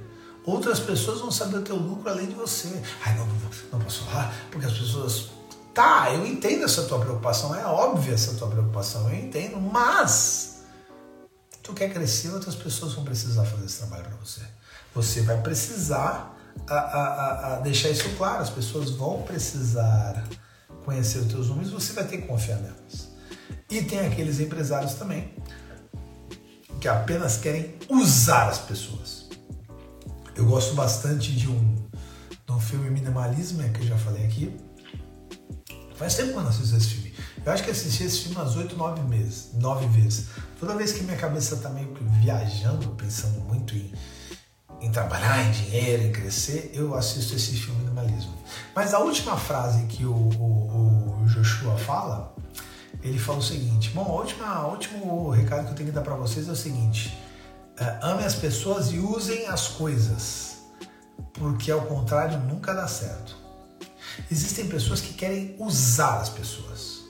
Outras 0.46 0.78
pessoas 0.78 1.20
vão 1.20 1.30
saber 1.30 1.58
o 1.58 1.62
teu 1.62 1.76
lucro 1.76 2.10
além 2.10 2.26
de 2.26 2.34
você. 2.34 2.82
Ai, 3.04 3.16
não, 3.16 3.26
não, 3.72 3.80
posso 3.80 4.04
falar, 4.04 4.34
porque 4.50 4.66
as 4.66 4.72
pessoas. 4.72 5.30
Tá, 5.72 6.12
eu 6.12 6.24
entendo 6.24 6.64
essa 6.64 6.84
tua 6.84 7.00
preocupação, 7.00 7.52
é 7.52 7.66
óbvia 7.66 8.14
essa 8.14 8.34
tua 8.34 8.46
preocupação, 8.46 9.10
eu 9.10 9.18
entendo, 9.18 9.60
mas 9.60 10.62
tu 11.64 11.72
quer 11.72 11.92
crescer, 11.92 12.30
outras 12.30 12.54
pessoas 12.54 12.92
vão 12.92 13.02
precisar 13.02 13.44
fazer 13.44 13.64
esse 13.64 13.78
trabalho 13.78 14.04
para 14.04 14.16
você. 14.18 14.42
Você 14.94 15.22
vai 15.22 15.40
precisar 15.42 16.38
a, 16.68 16.74
a, 16.74 17.54
a, 17.54 17.60
deixar 17.60 17.88
isso 17.88 18.08
claro, 18.16 18.42
as 18.42 18.50
pessoas 18.50 18.90
vão 18.90 19.22
precisar 19.22 20.24
conhecer 20.84 21.18
os 21.18 21.26
teus 21.26 21.48
números, 21.48 21.72
você 21.72 21.92
vai 21.92 22.04
ter 22.04 22.18
que 22.18 22.28
confiar 22.28 22.58
nelas. 22.58 23.08
E 23.68 23.82
tem 23.82 24.00
aqueles 24.06 24.38
empresários 24.38 24.94
também 24.94 25.34
que 26.80 26.86
apenas 26.86 27.38
querem 27.38 27.74
usar 27.88 28.48
as 28.48 28.58
pessoas. 28.58 29.23
Eu 30.36 30.46
gosto 30.46 30.74
bastante 30.74 31.32
de 31.32 31.48
um, 31.48 31.76
de 32.44 32.52
um 32.52 32.58
filme 32.58 32.90
Minimalismo, 32.90 33.62
é 33.62 33.68
que 33.68 33.80
eu 33.82 33.86
já 33.86 33.96
falei 33.96 34.24
aqui. 34.24 34.54
Faz 35.94 36.16
tempo 36.16 36.32
que 36.32 36.38
eu 36.38 36.42
não 36.42 36.50
assisto 36.50 36.76
esse 36.76 36.88
filme. 36.88 37.14
Eu 37.46 37.52
acho 37.52 37.62
que 37.62 37.70
assisti 37.70 38.02
esse 38.02 38.20
filme 38.22 38.36
umas 38.36 38.56
8, 38.56 38.76
9 38.76 39.02
meses, 39.02 39.50
9 39.54 39.86
vezes. 39.86 40.26
Toda 40.58 40.74
vez 40.74 40.92
que 40.92 41.04
minha 41.04 41.16
cabeça 41.16 41.56
tá 41.56 41.68
meio 41.68 41.88
que 41.94 42.02
viajando, 42.20 42.88
pensando 42.90 43.40
muito 43.42 43.76
em, 43.76 43.92
em 44.80 44.90
trabalhar, 44.90 45.46
em 45.46 45.52
dinheiro, 45.52 46.02
em 46.02 46.10
crescer, 46.10 46.72
eu 46.74 46.94
assisto 46.96 47.36
esse 47.36 47.52
filme 47.52 47.84
Minimalismo. 47.84 48.34
Mas 48.74 48.92
a 48.92 48.98
última 48.98 49.36
frase 49.36 49.84
que 49.86 50.04
o, 50.04 50.12
o, 50.12 51.22
o 51.22 51.26
Joshua 51.26 51.78
fala, 51.78 52.34
ele 53.02 53.20
fala 53.20 53.38
o 53.38 53.42
seguinte: 53.42 53.90
Bom, 53.90 54.02
o 54.04 54.70
último 54.70 55.30
recado 55.30 55.66
que 55.66 55.70
eu 55.70 55.74
tenho 55.76 55.90
que 55.90 55.94
dar 55.94 56.02
para 56.02 56.16
vocês 56.16 56.48
é 56.48 56.52
o 56.52 56.56
seguinte 56.56 57.23
é, 57.78 57.98
amem 58.02 58.24
as 58.24 58.34
pessoas 58.34 58.92
e 58.92 58.98
usem 58.98 59.46
as 59.46 59.68
coisas, 59.68 60.58
porque 61.32 61.70
ao 61.70 61.82
contrário 61.82 62.38
nunca 62.38 62.72
dá 62.72 62.86
certo. 62.86 63.36
Existem 64.30 64.68
pessoas 64.68 65.00
que 65.00 65.14
querem 65.14 65.56
usar 65.58 66.20
as 66.20 66.28
pessoas. 66.28 67.02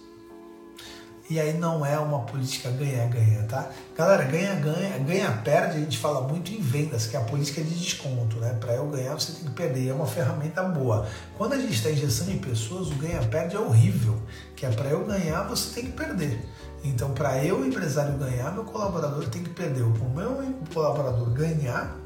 E 1.29 1.41
aí 1.41 1.55
não 1.55 1.85
é 1.85 1.99
uma 1.99 2.21
política 2.21 2.71
ganha-ganha, 2.71 3.45
tá? 3.45 3.71
Galera, 3.97 4.25
ganha-ganha, 4.25 4.99
ganha-perde, 4.99 5.79
a 5.79 5.81
gente 5.81 5.97
fala 5.97 6.21
muito 6.29 6.53
em 6.53 6.61
vendas, 6.61 7.07
que 7.07 7.17
é 7.17 7.19
a 7.19 7.25
política 7.25 7.63
de 7.63 7.75
desconto, 7.75 8.37
né? 8.37 8.55
Para 8.61 8.75
eu 8.75 8.87
ganhar, 8.89 9.15
você 9.15 9.33
tem 9.33 9.45
que 9.45 9.51
perder, 9.53 9.89
é 9.89 9.95
uma 9.95 10.07
ferramenta 10.07 10.63
boa. 10.63 11.07
Quando 11.39 11.55
a 11.55 11.59
gente 11.59 11.73
está 11.73 11.91
em 11.91 11.97
gestão 11.97 12.27
de 12.27 12.37
pessoas, 12.37 12.89
o 12.89 12.95
ganha-perde 12.97 13.57
é 13.57 13.59
horrível, 13.59 14.21
que 14.55 14.67
é 14.67 14.71
para 14.71 14.91
eu 14.91 15.07
ganhar, 15.07 15.45
você 15.45 15.75
tem 15.75 15.91
que 15.91 15.93
perder. 15.93 16.47
Então, 16.85 17.13
para 17.13 17.43
eu, 17.43 17.65
empresário, 17.67 18.17
ganhar, 18.19 18.53
meu 18.53 18.65
colaborador 18.65 19.29
tem 19.29 19.43
que 19.43 19.51
perder. 19.51 19.83
Para 19.83 20.05
o 20.05 20.15
meu 20.15 20.55
colaborador 20.73 21.31
ganhar, 21.31 21.97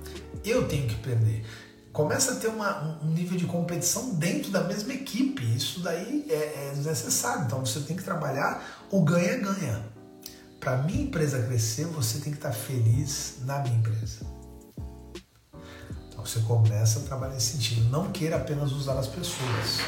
eu 0.45 0.67
tenho 0.67 0.87
que 0.87 0.95
perder 0.95 1.45
começa 1.99 2.35
a 2.35 2.37
ter 2.37 2.47
uma, 2.47 3.01
um 3.03 3.11
nível 3.11 3.37
de 3.37 3.45
competição 3.45 4.15
dentro 4.15 4.53
da 4.53 4.63
mesma 4.63 4.93
equipe. 4.93 5.43
Isso 5.57 5.81
daí 5.81 6.27
é, 6.31 6.69
é 6.69 6.73
desnecessário. 6.73 7.45
Então 7.47 7.67
você 7.67 7.81
tem 7.81 7.97
que 7.97 8.05
trabalhar 8.05 8.87
o 8.89 9.03
ganha-ganha. 9.03 9.85
Para 10.61 10.77
minha 10.77 11.03
empresa 11.03 11.43
crescer, 11.43 11.87
você 11.87 12.21
tem 12.21 12.33
que 12.33 12.39
estar 12.39 12.53
feliz 12.53 13.39
na 13.45 13.59
minha 13.59 13.77
empresa. 13.77 14.21
Então 16.09 16.25
você 16.25 16.39
começa 16.41 17.01
a 17.01 17.03
trabalhar 17.03 17.35
nesse 17.35 17.57
sentido. 17.57 17.91
Não 17.91 18.13
queira 18.13 18.37
apenas 18.37 18.71
usar 18.71 18.97
as 18.97 19.09
pessoas. 19.09 19.81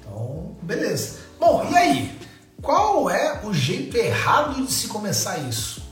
Então, 0.00 0.56
beleza. 0.60 1.20
Bom, 1.38 1.68
e 1.70 1.76
aí? 1.76 2.18
Qual 2.64 3.10
é 3.10 3.42
o 3.44 3.52
jeito 3.52 3.94
errado 3.94 4.64
de 4.64 4.72
se 4.72 4.88
começar 4.88 5.38
isso? 5.38 5.84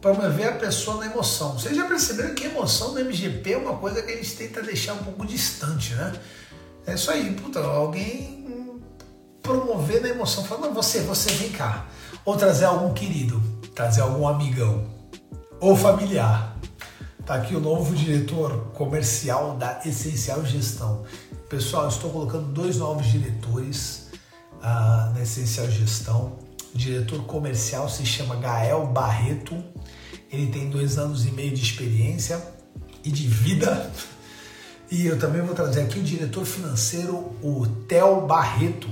promover 0.00 0.48
a 0.48 0.52
pessoa 0.52 0.98
na 0.98 1.12
emoção. 1.12 1.54
Vocês 1.54 1.76
já 1.76 1.84
perceberam 1.84 2.32
que 2.32 2.44
emoção 2.44 2.92
no 2.92 3.00
MGP 3.00 3.54
é 3.54 3.56
uma 3.56 3.76
coisa 3.76 4.00
que 4.02 4.12
a 4.12 4.16
gente 4.16 4.36
tenta 4.36 4.62
deixar 4.62 4.92
um 4.92 4.98
pouco 4.98 5.26
distante, 5.26 5.94
né? 5.94 6.12
É 6.86 6.94
isso 6.94 7.10
aí, 7.10 7.34
puta, 7.34 7.58
alguém 7.58 8.80
promover 9.42 10.00
na 10.02 10.08
emoção, 10.08 10.44
falando, 10.44 10.66
não, 10.66 10.74
você, 10.74 11.00
você 11.00 11.32
vem 11.32 11.50
cá. 11.50 11.86
Ou 12.24 12.36
trazer 12.36 12.66
algum 12.66 12.94
querido, 12.94 13.42
trazer 13.74 14.02
algum 14.02 14.28
amigão, 14.28 14.86
ou 15.58 15.74
familiar. 15.74 16.56
Tá 17.24 17.34
aqui 17.34 17.56
o 17.56 17.60
novo 17.60 17.92
diretor 17.96 18.68
comercial 18.74 19.56
da 19.56 19.80
Essencial 19.84 20.44
Gestão. 20.44 21.04
Pessoal, 21.48 21.88
estou 21.88 22.10
colocando 22.10 22.46
dois 22.52 22.76
novos 22.76 23.06
diretores 23.06 24.05
uh, 24.62 25.14
na 25.14 25.22
Essencial 25.22 25.70
Gestão. 25.70 26.38
O 26.74 26.78
diretor 26.78 27.24
comercial 27.24 27.88
se 27.88 28.04
chama 28.04 28.36
Gael 28.36 28.86
Barreto 28.86 29.62
ele 30.30 30.46
tem 30.48 30.68
dois 30.68 30.98
anos 30.98 31.24
e 31.24 31.30
meio 31.30 31.54
de 31.54 31.62
experiência 31.62 32.42
e 33.04 33.10
de 33.10 33.26
vida. 33.26 33.90
E 34.90 35.06
eu 35.06 35.18
também 35.18 35.42
vou 35.42 35.54
trazer 35.54 35.82
aqui 35.82 35.98
o 35.98 36.02
diretor 36.02 36.44
financeiro, 36.44 37.32
o 37.42 37.66
Theo 37.88 38.26
Barreto. 38.26 38.88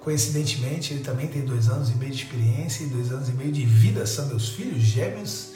Coincidentemente, 0.00 0.94
ele 0.94 1.02
também 1.02 1.26
tem 1.26 1.44
dois 1.44 1.68
anos 1.68 1.90
e 1.90 1.94
meio 1.94 2.12
de 2.12 2.24
experiência 2.24 2.84
e 2.84 2.86
dois 2.86 3.12
anos 3.12 3.28
e 3.28 3.32
meio 3.32 3.52
de 3.52 3.64
vida. 3.64 4.06
São 4.06 4.26
meus 4.26 4.48
filhos 4.48 4.80
gêmeos. 4.80 5.50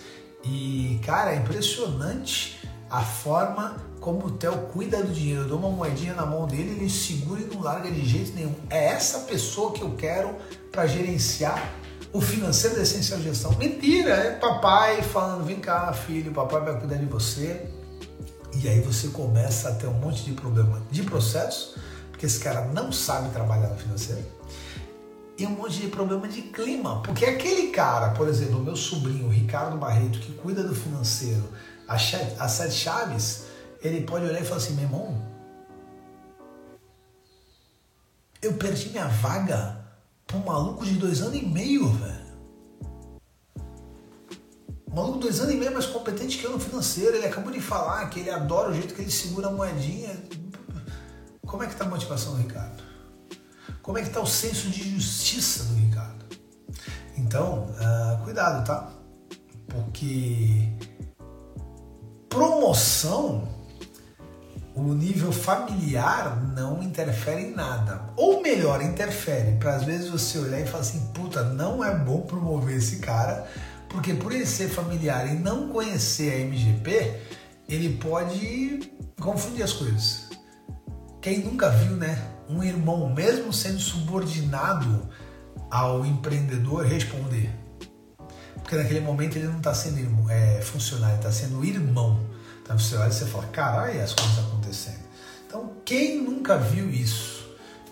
E, 0.44 1.00
cara, 1.04 1.32
é 1.32 1.36
impressionante 1.38 2.60
a 2.94 3.02
forma 3.02 3.76
como 4.00 4.26
o 4.26 4.30
Theo 4.30 4.56
cuida 4.72 5.02
do 5.02 5.12
dinheiro. 5.12 5.42
Eu 5.42 5.48
dou 5.48 5.58
uma 5.58 5.70
moedinha 5.70 6.14
na 6.14 6.24
mão 6.24 6.46
dele, 6.46 6.76
ele 6.78 6.88
segura 6.88 7.40
e 7.40 7.44
não 7.46 7.60
larga 7.60 7.90
de 7.90 8.04
jeito 8.04 8.32
nenhum. 8.34 8.54
É 8.70 8.86
essa 8.86 9.20
pessoa 9.20 9.72
que 9.72 9.82
eu 9.82 9.96
quero 9.96 10.36
para 10.70 10.86
gerenciar 10.86 11.72
o 12.12 12.20
financeiro 12.20 12.76
da 12.76 12.82
Essencial 12.82 13.20
Gestão. 13.20 13.50
Mentira, 13.58 14.12
é 14.14 14.30
papai 14.36 15.02
falando, 15.02 15.44
vem 15.44 15.58
cá, 15.58 15.92
filho, 15.92 16.30
papai 16.30 16.60
vai 16.60 16.78
cuidar 16.78 16.96
de 16.96 17.06
você. 17.06 17.68
E 18.62 18.68
aí 18.68 18.80
você 18.80 19.08
começa 19.08 19.70
a 19.70 19.74
ter 19.74 19.88
um 19.88 19.94
monte 19.94 20.22
de 20.22 20.32
problema 20.32 20.80
de 20.92 21.02
processo, 21.02 21.76
porque 22.12 22.26
esse 22.26 22.38
cara 22.38 22.66
não 22.66 22.92
sabe 22.92 23.30
trabalhar 23.30 23.70
no 23.70 23.76
financeiro. 23.76 24.22
E 25.36 25.44
um 25.44 25.50
monte 25.50 25.80
de 25.80 25.88
problema 25.88 26.28
de 26.28 26.42
clima, 26.42 27.02
porque 27.02 27.24
aquele 27.24 27.70
cara, 27.70 28.10
por 28.10 28.28
exemplo, 28.28 28.60
o 28.60 28.62
meu 28.62 28.76
sobrinho, 28.76 29.28
Ricardo 29.28 29.76
Barreto, 29.76 30.20
que 30.20 30.32
cuida 30.34 30.62
do 30.62 30.76
financeiro, 30.76 31.42
a 31.86 32.48
Sete 32.48 32.74
Chaves, 32.74 33.44
ele 33.82 34.02
pode 34.02 34.24
olhar 34.24 34.40
e 34.40 34.44
falar 34.44 34.56
assim, 34.56 34.74
meu 34.74 34.84
irmão, 34.84 35.34
eu 38.40 38.54
perdi 38.54 38.90
minha 38.90 39.06
vaga 39.06 39.84
um 40.34 40.38
maluco 40.38 40.84
de 40.84 40.94
dois 40.94 41.20
anos 41.20 41.36
e 41.36 41.44
meio, 41.44 41.88
velho. 41.88 42.24
Um 44.90 44.94
maluco 44.94 45.18
de 45.18 45.24
dois 45.24 45.40
anos 45.40 45.54
e 45.54 45.56
meio 45.56 45.70
é 45.70 45.74
mais 45.74 45.86
competente 45.86 46.38
que 46.38 46.44
eu 46.44 46.52
no 46.52 46.60
financeiro. 46.60 47.16
Ele 47.16 47.26
acabou 47.26 47.52
de 47.52 47.60
falar 47.60 48.08
que 48.08 48.20
ele 48.20 48.30
adora 48.30 48.70
o 48.70 48.74
jeito 48.74 48.94
que 48.94 49.02
ele 49.02 49.10
segura 49.10 49.48
a 49.48 49.50
moedinha. 49.50 50.10
Como 51.46 51.62
é 51.62 51.66
que 51.66 51.76
tá 51.76 51.84
a 51.84 51.88
motivação 51.88 52.32
do 52.34 52.42
Ricardo? 52.42 52.82
Como 53.82 53.98
é 53.98 54.02
que 54.02 54.10
tá 54.10 54.20
o 54.20 54.26
senso 54.26 54.70
de 54.70 54.94
justiça 54.94 55.64
do 55.64 55.74
Ricardo? 55.74 56.24
Então, 57.16 57.68
uh, 57.70 58.24
cuidado, 58.24 58.64
tá? 58.66 58.90
Porque 59.68 60.68
promoção 62.34 63.46
o 64.74 64.92
nível 64.92 65.30
familiar 65.30 66.42
não 66.52 66.82
interfere 66.82 67.42
em 67.42 67.54
nada. 67.54 68.10
Ou 68.16 68.42
melhor, 68.42 68.82
interfere, 68.82 69.56
para 69.56 69.76
às 69.76 69.84
vezes 69.84 70.08
você 70.08 70.36
olhar 70.38 70.60
e 70.60 70.66
falar 70.66 70.80
assim, 70.80 70.98
puta, 71.14 71.44
não 71.44 71.84
é 71.84 71.96
bom 71.96 72.22
promover 72.22 72.76
esse 72.76 72.96
cara, 72.96 73.46
porque 73.88 74.12
por 74.14 74.32
ele 74.32 74.44
ser 74.44 74.68
familiar 74.68 75.32
e 75.32 75.38
não 75.38 75.68
conhecer 75.68 76.32
a 76.32 76.44
MGP, 76.44 77.20
ele 77.68 77.96
pode 77.98 78.90
confundir 79.20 79.62
as 79.62 79.72
coisas. 79.72 80.28
Quem 81.22 81.38
nunca 81.38 81.70
viu, 81.70 81.96
né, 81.96 82.20
um 82.48 82.64
irmão, 82.64 83.14
mesmo 83.14 83.52
sendo 83.52 83.78
subordinado 83.78 85.08
ao 85.70 86.04
empreendedor, 86.04 86.84
responder? 86.84 87.63
Porque 88.74 88.82
naquele 88.82 89.00
momento 89.00 89.36
ele 89.36 89.46
não 89.46 89.58
está 89.58 89.72
sendo 89.72 90.28
é, 90.28 90.60
funcionário, 90.60 91.16
está 91.16 91.30
sendo 91.30 91.64
irmão. 91.64 92.18
Então 92.60 92.76
você 92.76 92.96
olha 92.96 93.08
e 93.08 93.12
você 93.12 93.24
fala, 93.24 93.46
caralho, 93.46 94.02
as 94.02 94.12
coisas 94.12 94.38
acontecendo. 94.40 94.98
Então, 95.46 95.74
quem 95.84 96.20
nunca 96.20 96.58
viu 96.58 96.90
isso 96.90 97.46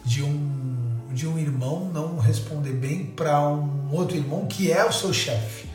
de 0.04 0.24
um, 0.24 1.06
de 1.12 1.28
um 1.28 1.38
irmão 1.38 1.88
não 1.92 2.18
responder 2.18 2.72
bem 2.72 3.06
para 3.06 3.40
um 3.40 3.92
outro 3.92 4.16
irmão 4.16 4.46
que 4.46 4.72
é 4.72 4.84
o 4.84 4.92
seu 4.92 5.12
chefe? 5.12 5.68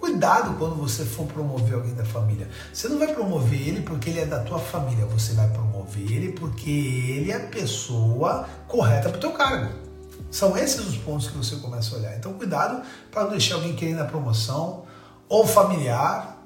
Cuidado 0.00 0.56
quando 0.58 0.74
você 0.74 1.04
for 1.04 1.26
promover 1.26 1.74
alguém 1.74 1.94
da 1.94 2.04
família. 2.04 2.48
Você 2.72 2.88
não 2.88 2.98
vai 2.98 3.14
promover 3.14 3.68
ele 3.68 3.82
porque 3.82 4.10
ele 4.10 4.18
é 4.18 4.26
da 4.26 4.40
tua 4.40 4.58
família, 4.58 5.06
você 5.06 5.32
vai 5.34 5.48
promover 5.48 6.10
ele 6.10 6.32
porque 6.32 6.70
ele 6.70 7.30
é 7.30 7.36
a 7.36 7.46
pessoa 7.46 8.48
correta 8.66 9.10
para 9.10 9.18
o 9.18 9.20
teu 9.20 9.32
cargo. 9.32 9.89
São 10.30 10.56
esses 10.56 10.86
os 10.86 10.96
pontos 10.96 11.28
que 11.28 11.36
você 11.36 11.56
começa 11.56 11.94
a 11.94 11.98
olhar. 11.98 12.16
Então 12.16 12.32
cuidado 12.34 12.82
para 13.10 13.24
não 13.24 13.30
deixar 13.30 13.56
alguém 13.56 13.74
querendo 13.74 14.00
a 14.00 14.04
promoção 14.04 14.84
ou 15.28 15.46
familiar 15.46 16.36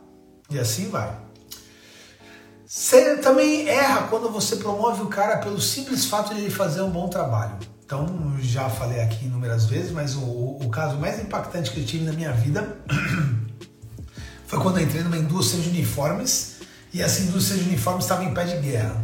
e 0.51 0.59
assim 0.59 0.89
vai. 0.89 1.25
Você 2.67 3.19
também 3.19 3.69
erra 3.69 4.09
quando 4.09 4.31
você 4.31 4.57
promove 4.57 5.03
o 5.03 5.07
cara 5.07 5.39
pelo 5.39 5.61
simples 5.61 6.07
fato 6.07 6.35
de 6.35 6.41
ele 6.41 6.51
fazer 6.51 6.83
um 6.83 6.91
bom 6.91 7.09
trabalho. 7.09 7.57
Então, 7.85 8.35
já 8.41 8.69
falei 8.69 9.01
aqui 9.01 9.27
inúmeras 9.27 9.67
vezes, 9.67 9.93
mas 9.93 10.17
o, 10.17 10.59
o 10.61 10.69
caso 10.71 10.97
mais 10.97 11.21
impactante 11.21 11.71
que 11.71 11.81
eu 11.81 11.85
tive 11.85 12.05
na 12.05 12.13
minha 12.13 12.33
vida 12.33 12.79
foi 14.47 14.59
quando 14.59 14.79
eu 14.79 14.85
entrei 14.85 15.03
numa 15.03 15.19
indústria 15.19 15.63
de 15.63 15.69
uniformes 15.69 16.57
e 16.93 17.03
essa 17.03 17.23
indústria 17.23 17.63
de 17.63 17.69
uniformes 17.69 18.05
estava 18.05 18.25
em 18.25 18.33
pé 18.33 18.45
de 18.45 18.57
guerra. 18.57 19.03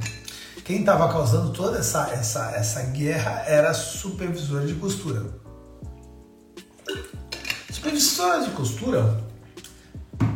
Quem 0.71 0.79
estava 0.79 1.13
causando 1.13 1.51
toda 1.51 1.81
essa, 1.81 2.11
essa, 2.13 2.53
essa 2.53 2.81
guerra 2.83 3.43
era 3.45 3.71
a 3.71 3.75
supervisora 3.75 4.65
de 4.65 4.75
costura. 4.75 5.27
Supervisora 7.73 8.45
de 8.45 8.53
costura 8.53 9.21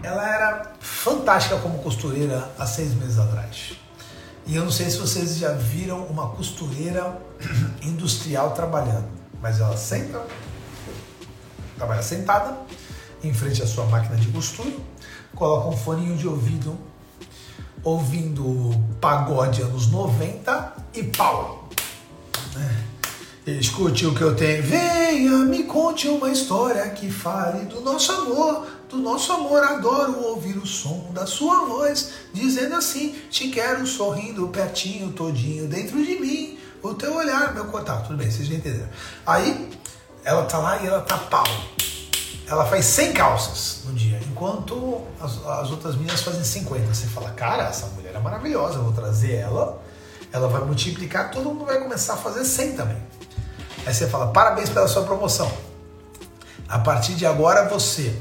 ela 0.03 0.29
era 0.29 0.73
fantástica 0.81 1.57
como 1.59 1.79
costureira 1.79 2.51
há 2.59 2.67
seis 2.67 2.95
meses 2.95 3.17
atrás. 3.17 3.79
E 4.45 4.57
eu 4.57 4.65
não 4.65 4.73
sei 4.73 4.91
se 4.91 4.99
vocês 4.99 5.39
já 5.39 5.53
viram 5.53 6.05
uma 6.07 6.31
costureira 6.31 7.17
industrial 7.81 8.55
trabalhando, 8.55 9.07
mas 9.41 9.61
ela 9.61 9.77
senta, 9.77 10.21
trabalha 11.77 12.03
sentada, 12.03 12.59
em 13.23 13.33
frente 13.33 13.63
à 13.63 13.69
sua 13.69 13.87
máquina 13.87 14.17
de 14.17 14.27
costura, 14.33 14.73
coloca 15.33 15.69
um 15.69 15.77
foninho 15.77 16.17
de 16.17 16.27
ouvido, 16.27 16.77
ouvindo 17.83 18.73
pagode 19.01 19.63
anos 19.63 19.89
90 19.89 20.77
e 20.95 21.03
pau! 21.05 21.69
Né? 22.55 22.85
Escute 23.47 24.07
o 24.07 24.15
que 24.15 24.23
eu 24.23 24.35
tenho. 24.35 24.63
Venha, 24.63 25.31
me 25.45 25.65
conte 25.65 26.09
uma 26.09 26.31
história 26.31 26.89
que 26.91 27.11
fale 27.11 27.67
do 27.67 27.83
nosso 27.83 28.11
amor, 28.11 28.67
do 28.89 28.97
nosso 28.97 29.33
amor. 29.33 29.63
Adoro 29.63 30.19
ouvir 30.29 30.57
o 30.57 30.67
som 30.67 31.11
da 31.13 31.27
sua 31.27 31.67
voz, 31.67 32.11
dizendo 32.33 32.75
assim: 32.75 33.15
Te 33.31 33.49
quero 33.49 33.87
sorrindo 33.87 34.49
pertinho, 34.49 35.13
todinho 35.13 35.67
dentro 35.67 36.03
de 36.03 36.19
mim. 36.19 36.59
O 36.83 36.95
teu 36.95 37.15
olhar, 37.15 37.55
meu 37.55 37.67
contato. 37.67 38.07
Tudo 38.07 38.17
bem, 38.17 38.31
vocês 38.31 38.49
já 38.49 38.55
entenderam. 38.55 38.89
Aí, 39.27 39.71
ela 40.25 40.45
tá 40.45 40.59
lá 40.59 40.83
e 40.83 40.87
ela 40.87 41.03
tá 41.03 41.19
pau. 41.19 41.45
Ela 42.47 42.65
faz 42.67 42.85
100 42.87 43.13
calças 43.13 43.81
no 43.85 43.95
dia, 43.95 44.19
enquanto 44.35 45.03
as, 45.21 45.47
as 45.47 45.71
outras 45.71 45.95
meninas 45.95 46.21
fazem 46.21 46.43
50. 46.43 46.93
Você 46.93 47.07
fala, 47.07 47.31
cara, 47.31 47.69
essa 47.69 47.87
mulher 47.87 48.15
é 48.15 48.19
maravilhosa, 48.19 48.79
eu 48.79 48.83
vou 48.83 48.93
trazer 48.93 49.37
ela 49.37 49.81
ela 50.35 50.49
vai 50.49 50.65
multiplicar, 50.65 51.31
todo 51.31 51.45
mundo 51.45 51.65
vai 51.65 51.79
começar 51.79 52.15
a 52.15 52.17
fazer 52.17 52.45
100 52.45 52.73
também. 52.73 52.97
Aí 53.87 53.95
você 53.95 54.09
fala, 54.09 54.33
parabéns 54.33 54.69
pela 54.69 54.89
sua 54.89 55.05
promoção. 55.05 55.49
A 56.69 56.81
partir 56.81 57.15
de 57.15 57.25
agora 57.25 57.69
você 57.69 58.21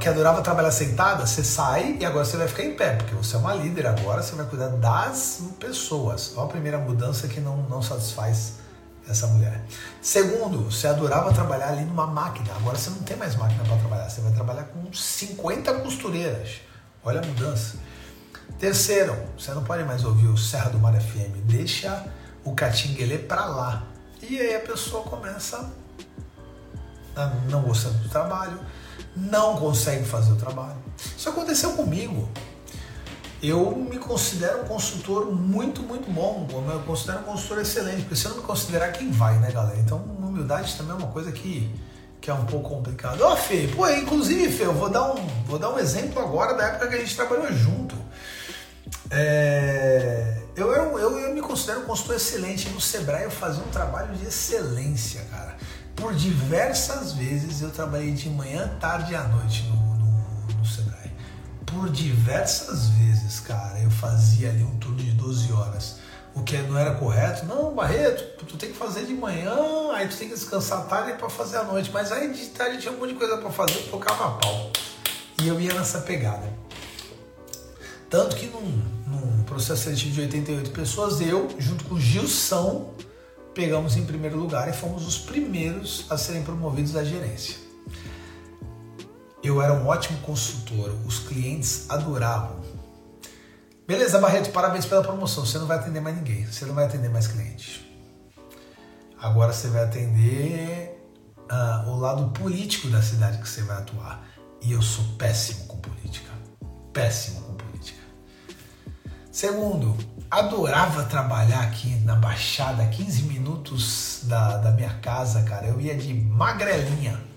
que 0.00 0.08
adorava 0.08 0.42
trabalhar 0.42 0.72
sentada, 0.72 1.24
você 1.24 1.44
sai 1.44 1.98
e 2.00 2.04
agora 2.04 2.24
você 2.24 2.36
vai 2.36 2.48
ficar 2.48 2.64
em 2.64 2.74
pé, 2.74 2.96
porque 2.96 3.14
você 3.14 3.36
é 3.36 3.38
uma 3.38 3.54
líder 3.54 3.86
agora, 3.86 4.22
você 4.22 4.34
vai 4.34 4.44
cuidar 4.44 4.68
das 4.68 5.40
pessoas. 5.60 6.32
Olha 6.34 6.46
a 6.46 6.48
primeira 6.48 6.78
mudança 6.78 7.28
que 7.28 7.40
não, 7.40 7.58
não 7.70 7.80
satisfaz 7.80 8.54
essa 9.08 9.26
mulher. 9.26 9.64
Segundo, 10.00 10.70
você 10.70 10.86
adorava 10.86 11.32
trabalhar 11.32 11.68
ali 11.68 11.84
numa 11.84 12.06
máquina, 12.06 12.54
agora 12.56 12.76
você 12.76 12.90
não 12.90 13.02
tem 13.02 13.16
mais 13.16 13.34
máquina 13.34 13.64
para 13.64 13.76
trabalhar, 13.76 14.08
você 14.08 14.20
vai 14.20 14.32
trabalhar 14.32 14.64
com 14.64 14.92
50 14.92 15.74
costureiras. 15.80 16.60
Olha 17.04 17.20
a 17.20 17.26
mudança. 17.26 17.76
Terceiro, 18.58 19.16
você 19.36 19.52
não 19.52 19.64
pode 19.64 19.84
mais 19.84 20.04
ouvir 20.04 20.28
o 20.28 20.36
Serra 20.36 20.70
do 20.70 20.78
Mar 20.78 20.94
FM, 20.94 21.44
deixa 21.44 22.06
o 22.44 22.54
catinguelê 22.54 23.18
para 23.18 23.44
lá. 23.46 23.84
E 24.22 24.38
aí 24.38 24.54
a 24.54 24.60
pessoa 24.60 25.02
começa 25.02 25.68
a 27.16 27.26
não 27.50 27.62
gostar 27.62 27.90
do 27.90 28.08
trabalho, 28.08 28.60
não 29.16 29.56
consegue 29.56 30.04
fazer 30.04 30.32
o 30.32 30.36
trabalho. 30.36 30.76
Isso 31.16 31.28
aconteceu 31.28 31.72
comigo. 31.72 32.28
Eu 33.42 33.74
me 33.74 33.98
considero 33.98 34.62
um 34.62 34.64
consultor 34.66 35.32
muito, 35.32 35.82
muito 35.82 36.08
bom. 36.10 36.46
Eu 36.50 36.60
me 36.60 36.84
considero 36.84 37.20
um 37.20 37.24
consultor 37.24 37.60
excelente, 37.60 38.02
porque 38.02 38.14
se 38.14 38.24
eu 38.26 38.30
não 38.30 38.38
me 38.38 38.44
considerar, 38.44 38.92
quem 38.92 39.10
vai, 39.10 39.36
né, 39.40 39.50
galera? 39.50 39.78
Então, 39.80 39.98
humildade 39.98 40.76
também 40.76 40.92
é 40.92 40.96
uma 40.96 41.08
coisa 41.08 41.30
que, 41.32 41.74
que 42.20 42.30
é 42.30 42.34
um 42.34 42.46
pouco 42.46 42.68
complicado. 42.68 43.20
Ó, 43.20 43.32
oh, 43.32 43.36
Fê, 43.36 43.68
pô, 43.74 43.88
inclusive, 43.88 44.50
Fê, 44.50 44.64
eu 44.64 44.72
vou 44.72 44.88
dar, 44.88 45.12
um, 45.12 45.26
vou 45.44 45.58
dar 45.58 45.70
um 45.70 45.78
exemplo 45.78 46.22
agora 46.22 46.54
da 46.54 46.64
época 46.68 46.88
que 46.88 46.94
a 46.94 46.98
gente 46.98 47.16
trabalhou 47.16 47.52
junto. 47.52 47.96
É, 49.10 50.38
eu, 50.56 50.72
eu, 50.72 50.98
eu, 50.98 51.18
eu 51.18 51.34
me 51.34 51.40
considero 51.40 51.80
um 51.80 51.84
consultor 51.84 52.16
excelente. 52.16 52.68
No 52.70 52.80
Sebrae 52.80 53.24
eu 53.24 53.30
fazia 53.30 53.62
um 53.62 53.68
trabalho 53.68 54.14
de 54.14 54.24
excelência, 54.24 55.20
cara. 55.30 55.56
Por 55.94 56.14
diversas 56.14 57.12
vezes 57.12 57.60
eu 57.60 57.70
trabalhei 57.70 58.12
de 58.12 58.28
manhã, 58.30 58.68
tarde 58.80 59.12
e 59.12 59.16
à 59.16 59.24
noite 59.24 59.64
no. 59.64 59.81
Por 61.72 61.88
diversas 61.88 62.88
vezes, 62.90 63.40
cara, 63.40 63.80
eu 63.80 63.90
fazia 63.90 64.50
ali 64.50 64.62
um 64.62 64.76
turno 64.76 64.98
de 64.98 65.12
12 65.12 65.52
horas. 65.52 65.96
O 66.34 66.42
que 66.42 66.56
não 66.58 66.78
era 66.78 66.94
correto, 66.94 67.46
não, 67.46 67.74
Barreto, 67.74 68.44
tu 68.46 68.56
tem 68.56 68.70
que 68.70 68.76
fazer 68.76 69.06
de 69.06 69.14
manhã, 69.14 69.54
aí 69.94 70.06
tu 70.06 70.16
tem 70.16 70.28
que 70.28 70.34
descansar 70.34 70.86
tarde 70.86 71.14
para 71.14 71.28
fazer 71.30 71.58
à 71.58 71.64
noite. 71.64 71.90
Mas 71.92 72.12
aí 72.12 72.32
de 72.32 72.46
tarde 72.46 72.78
tinha 72.78 72.92
um 72.92 72.98
monte 72.98 73.12
de 73.12 73.18
coisa 73.18 73.38
para 73.38 73.50
fazer, 73.50 73.76
eu 73.76 73.90
tocava 73.90 74.38
pau. 74.38 74.70
E 75.42 75.48
eu 75.48 75.60
ia 75.60 75.72
nessa 75.74 76.00
pegada. 76.00 76.46
Tanto 78.08 78.36
que 78.36 78.46
num, 78.46 78.82
num 79.06 79.42
processo 79.44 79.84
seletivo 79.84 80.12
de 80.12 80.20
88 80.22 80.70
pessoas, 80.72 81.20
eu, 81.20 81.48
junto 81.58 81.84
com 81.84 81.94
o 81.94 82.00
Gilson, 82.00 82.92
pegamos 83.54 83.96
em 83.96 84.04
primeiro 84.04 84.36
lugar 84.36 84.68
e 84.68 84.72
fomos 84.74 85.06
os 85.06 85.18
primeiros 85.18 86.06
a 86.10 86.18
serem 86.18 86.42
promovidos 86.42 86.96
à 86.96 87.04
gerência. 87.04 87.61
Eu 89.42 89.60
era 89.60 89.72
um 89.72 89.88
ótimo 89.88 90.18
consultor, 90.20 90.94
os 91.04 91.18
clientes 91.18 91.86
adoravam. 91.90 92.60
Beleza, 93.86 94.18
Barreto, 94.20 94.52
parabéns 94.52 94.86
pela 94.86 95.02
promoção. 95.02 95.44
Você 95.44 95.58
não 95.58 95.66
vai 95.66 95.78
atender 95.78 96.00
mais 96.00 96.16
ninguém, 96.16 96.46
você 96.46 96.64
não 96.64 96.74
vai 96.74 96.84
atender 96.84 97.08
mais 97.08 97.26
clientes. 97.26 97.80
Agora 99.20 99.52
você 99.52 99.68
vai 99.68 99.82
atender 99.82 101.08
uh, 101.50 101.90
o 101.90 101.98
lado 101.98 102.30
político 102.30 102.88
da 102.88 103.02
cidade 103.02 103.38
que 103.38 103.48
você 103.48 103.62
vai 103.62 103.78
atuar. 103.78 104.24
E 104.60 104.72
eu 104.72 104.80
sou 104.80 105.04
péssimo 105.18 105.66
com 105.66 105.78
política. 105.78 106.30
Péssimo 106.92 107.40
com 107.42 107.54
política. 107.54 108.00
Segundo, 109.32 109.96
adorava 110.30 111.02
trabalhar 111.04 111.62
aqui 111.62 111.96
na 112.04 112.14
Baixada, 112.14 112.86
15 112.86 113.22
minutos 113.22 114.20
da, 114.24 114.58
da 114.58 114.70
minha 114.70 114.94
casa, 115.00 115.42
cara. 115.42 115.66
Eu 115.66 115.80
ia 115.80 115.96
de 115.96 116.14
magrelinha. 116.14 117.31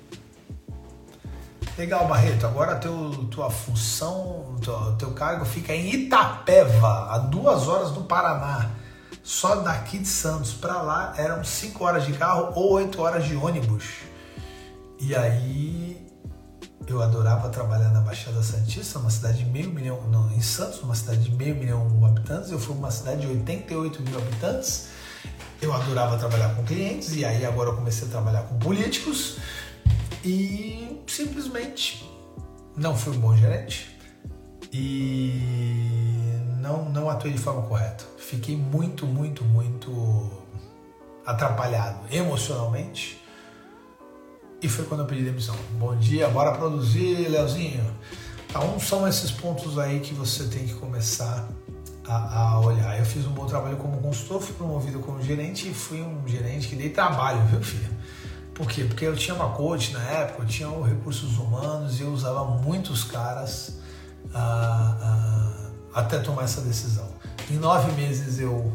Legal, 1.78 2.08
Barreto. 2.08 2.48
Agora 2.48 2.76
teu, 2.76 3.28
tua 3.30 3.52
função, 3.52 4.56
teu, 4.64 4.96
teu 4.98 5.12
cargo 5.12 5.44
fica 5.44 5.76
em 5.76 5.94
Itapeva, 5.94 7.14
a 7.14 7.18
duas 7.18 7.68
horas 7.68 7.92
do 7.92 8.02
Paraná. 8.02 8.72
Só 9.22 9.58
daqui 9.58 9.98
de 9.98 10.08
Santos 10.08 10.54
para 10.54 10.82
lá 10.82 11.14
eram 11.18 11.44
5 11.44 11.84
horas 11.84 12.06
de 12.06 12.14
carro 12.14 12.54
ou 12.56 12.74
8 12.74 13.02
horas 13.02 13.26
de 13.26 13.36
ônibus. 13.36 13.84
E 15.02 15.14
aí 15.14 16.08
eu 16.88 17.02
adorava 17.02 17.50
trabalhar 17.50 17.90
na 17.90 18.00
Baixada 18.00 18.42
Santista, 18.42 18.98
uma 19.00 19.10
cidade 19.10 19.40
de 19.40 19.50
meio 19.50 19.70
milhão, 19.70 20.00
não, 20.10 20.32
em 20.32 20.42
Santos, 20.42 20.82
uma 20.82 20.96
cidade 20.96 21.24
de 21.24 21.32
meio 21.36 21.56
milhão 21.56 21.88
de 21.90 22.06
habitantes. 22.06 22.52
Eu 22.52 22.60
fui 22.60 22.74
uma 22.74 22.92
cidade 22.92 23.22
de 23.22 23.28
88 23.28 24.02
mil 24.02 24.18
habitantes. 24.18 24.90
Eu 25.62 25.74
adorava 25.74 26.18
trabalhar 26.18 26.56
com 26.56 26.64
clientes 26.64 27.14
e 27.16 27.26
aí 27.26 27.44
agora 27.46 27.72
eu 27.72 27.76
comecei 27.76 28.08
a 28.08 28.12
trabalhar 28.12 28.44
com 28.44 28.58
políticos 28.60 29.38
e 30.24 30.85
simplesmente 31.08 32.10
não 32.76 32.95
fui 32.95 33.16
um 33.16 33.20
bom 33.20 33.36
gerente 33.36 33.97
e 34.72 35.32
não, 36.60 36.89
não 36.89 37.10
atuei 37.10 37.34
de 37.34 37.39
forma 37.39 37.62
correta. 37.64 38.03
Fiquei 38.18 38.58
muito, 38.58 39.06
muito, 39.06 39.43
muito 39.43 40.43
atrapalhado 41.26 41.99
emocionalmente 42.12 43.22
e 44.62 44.68
foi 44.70 44.86
quando 44.86 45.01
eu 45.01 45.06
pedi 45.06 45.24
demissão. 45.24 45.56
Bom 45.78 45.95
dia, 45.95 46.28
bora 46.30 46.51
produzir, 46.53 47.28
Leozinho. 47.30 47.86
Então 48.49 48.80
são 48.80 49.08
esses 49.08 49.32
pontos 49.32 49.78
aí 49.78 49.99
que 49.99 50.14
você 50.14 50.45
tem 50.45 50.66
que 50.66 50.74
começar 50.74 51.47
a, 52.08 52.39
a, 52.39 52.60
olhar. 52.60 52.97
Eu 52.97 53.06
fiz 53.06 53.26
um 53.26 53.32
bom 53.32 53.45
trabalho 53.45 53.78
como 53.78 54.01
consultor, 54.01 54.41
fui 54.41 54.56
promovido 54.56 54.99
como 54.99 55.22
gerente 55.22 55.70
e 55.70 55.74
fui 55.74 56.01
um 56.01 56.28
gerente 56.28 56.68
que 56.68 56.76
dei 56.76 56.89
trabalho, 56.89 57.41
viu, 57.47 57.62
filho? 57.62 57.95
Por 58.56 58.70
quê? 58.70 58.86
Porque 58.86 59.06
eu 59.06 59.16
tinha 59.18 59.36
uma 59.36 59.49
coach 59.49 59.91
na 59.91 60.01
época, 60.01 60.43
eu 60.43 60.47
tinha 60.47 60.70
recursos 60.84 61.38
humanos 61.38 61.99
e 61.99 62.03
eu 62.03 62.10
usava 62.12 62.45
muitos 62.45 63.03
caras 63.03 63.80
ah, 64.34 64.97
ah, 65.93 65.99
até 65.99 66.20
tomar 66.20 66.43
essa 66.43 66.62
decisão. 66.62 67.08
Em 67.51 67.58
nove 67.58 67.91
meses 67.91 68.39
eu, 68.39 68.72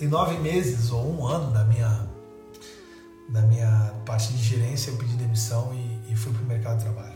em 0.00 0.08
nove 0.08 0.36
meses 0.38 0.90
ou 0.90 1.08
um 1.08 1.24
ano 1.24 1.52
da 1.52 1.64
minha 1.64 2.10
da 3.28 3.40
minha 3.42 3.94
parte 4.04 4.32
de 4.32 4.42
gerência, 4.42 4.90
eu 4.90 4.96
pedi 4.96 5.14
demissão 5.14 5.72
e, 5.72 6.12
e 6.12 6.16
fui 6.16 6.32
para 6.32 6.42
o 6.42 6.44
mercado 6.44 6.78
de 6.78 6.84
trabalho. 6.84 7.11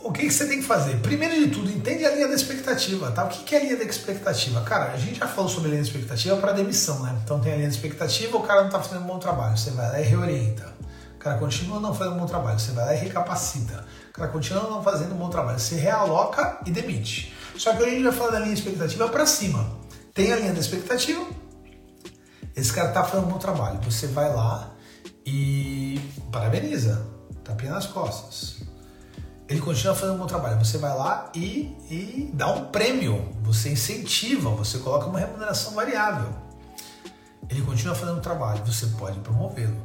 O 0.00 0.12
que, 0.12 0.22
que, 0.22 0.30
você 0.30 0.46
tem 0.46 0.60
que 0.60 0.66
fazer? 0.66 0.96
Primeiro 1.00 1.34
de 1.34 1.48
tudo, 1.50 1.70
entende 1.70 2.04
a 2.04 2.14
linha 2.14 2.28
da 2.28 2.34
expectativa, 2.34 3.10
tá? 3.10 3.24
O 3.24 3.28
que, 3.28 3.42
que 3.42 3.54
é 3.54 3.58
a 3.58 3.62
linha 3.62 3.76
da 3.76 3.84
expectativa? 3.84 4.60
Cara, 4.62 4.92
a 4.92 4.96
gente 4.96 5.18
já 5.18 5.26
falou 5.26 5.50
sobre 5.50 5.68
a 5.68 5.70
linha 5.72 5.82
da 5.82 5.88
expectativa 5.88 6.36
para 6.36 6.52
demissão, 6.52 7.02
né? 7.02 7.18
Então 7.24 7.40
tem 7.40 7.52
a 7.52 7.56
linha 7.56 7.68
da 7.68 7.74
expectativa, 7.74 8.36
o 8.36 8.42
cara 8.42 8.60
não 8.60 8.68
está 8.68 8.80
fazendo 8.80 9.02
um 9.02 9.06
bom 9.06 9.18
trabalho, 9.18 9.56
você 9.56 9.70
vai 9.70 9.90
lá 9.90 10.00
e 10.00 10.04
reorienta. 10.04 10.72
O 11.16 11.18
cara 11.18 11.36
continua 11.36 11.80
não 11.80 11.92
fazendo 11.92 12.14
um 12.14 12.20
bom 12.20 12.26
trabalho, 12.26 12.60
você 12.60 12.70
vai 12.72 12.86
lá 12.86 12.94
e 12.94 12.98
recapacita. 12.98 13.84
O 14.10 14.12
cara 14.12 14.28
continua 14.30 14.62
não 14.70 14.82
fazendo 14.82 15.14
um 15.14 15.18
bom 15.18 15.28
trabalho, 15.28 15.58
você 15.58 15.74
realoca 15.74 16.60
e 16.64 16.70
demite. 16.70 17.34
Só 17.56 17.74
que 17.74 17.82
a 17.82 17.88
gente 17.88 18.04
vai 18.04 18.12
falar 18.12 18.30
da 18.30 18.38
linha 18.38 18.52
da 18.52 18.58
expectativa 18.58 19.08
para 19.08 19.26
cima. 19.26 19.78
Tem 20.14 20.32
a 20.32 20.36
linha 20.36 20.52
da 20.52 20.60
expectativa, 20.60 21.26
esse 22.54 22.72
cara 22.72 22.88
tá 22.92 23.02
fazendo 23.02 23.26
um 23.26 23.30
bom 23.30 23.38
trabalho. 23.38 23.80
Você 23.82 24.06
vai 24.06 24.32
lá 24.32 24.70
e 25.26 26.00
parabeniza, 26.30 27.04
tapinha 27.44 27.72
nas 27.72 27.86
costas. 27.86 28.67
Ele 29.48 29.60
continua 29.60 29.94
fazendo 29.94 30.16
um 30.16 30.18
bom 30.18 30.26
trabalho. 30.26 30.58
Você 30.58 30.76
vai 30.76 30.94
lá 30.94 31.30
e, 31.34 31.74
e 31.90 32.30
dá 32.34 32.48
um 32.52 32.66
prêmio, 32.66 33.28
você 33.42 33.72
incentiva, 33.72 34.50
você 34.50 34.78
coloca 34.78 35.06
uma 35.06 35.18
remuneração 35.18 35.72
variável. 35.72 36.28
Ele 37.48 37.62
continua 37.62 37.94
fazendo 37.94 38.18
o 38.18 38.20
trabalho, 38.20 38.62
você 38.64 38.86
pode 38.98 39.18
promovê-lo. 39.20 39.76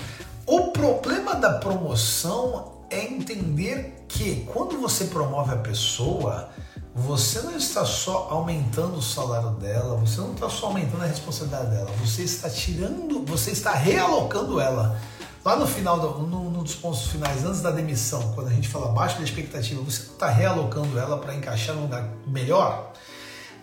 O 0.45 0.72
problema 0.72 1.36
da 1.36 1.53
promoção 1.59 2.74
é 2.89 3.05
entender 3.05 4.03
que 4.07 4.45
quando 4.51 4.78
você 4.80 5.05
promove 5.05 5.53
a 5.53 5.57
pessoa, 5.57 6.49
você 6.93 7.41
não 7.41 7.55
está 7.55 7.86
só 7.86 8.28
aumentando 8.30 8.97
o 8.97 9.01
salário 9.01 9.51
dela, 9.51 9.95
você 9.95 10.20
não 10.20 10.34
está 10.34 10.49
só 10.49 10.68
aumentando 10.68 11.03
a 11.03 11.07
responsabilidade 11.07 11.72
dela, 11.72 11.89
você 12.01 12.24
está 12.24 12.49
tirando, 12.49 13.26
você 13.26 13.51
está 13.51 13.74
realocando 13.74 14.59
ela. 14.59 14.99
Lá 15.43 15.55
no 15.57 15.67
final, 15.67 15.97
no, 15.97 16.49
no, 16.49 16.63
dos 16.63 16.75
pontos 16.75 17.07
finais, 17.07 17.43
antes 17.43 17.61
da 17.61 17.69
demissão, 17.69 18.31
quando 18.33 18.47
a 18.47 18.51
gente 18.51 18.69
fala 18.69 18.87
abaixo 18.87 19.17
da 19.17 19.23
expectativa, 19.23 19.81
você 19.81 20.03
não 20.03 20.13
está 20.13 20.29
realocando 20.29 20.97
ela 20.97 21.17
para 21.17 21.35
encaixar 21.35 21.75
num 21.75 21.83
lugar 21.83 22.09
melhor? 22.25 22.93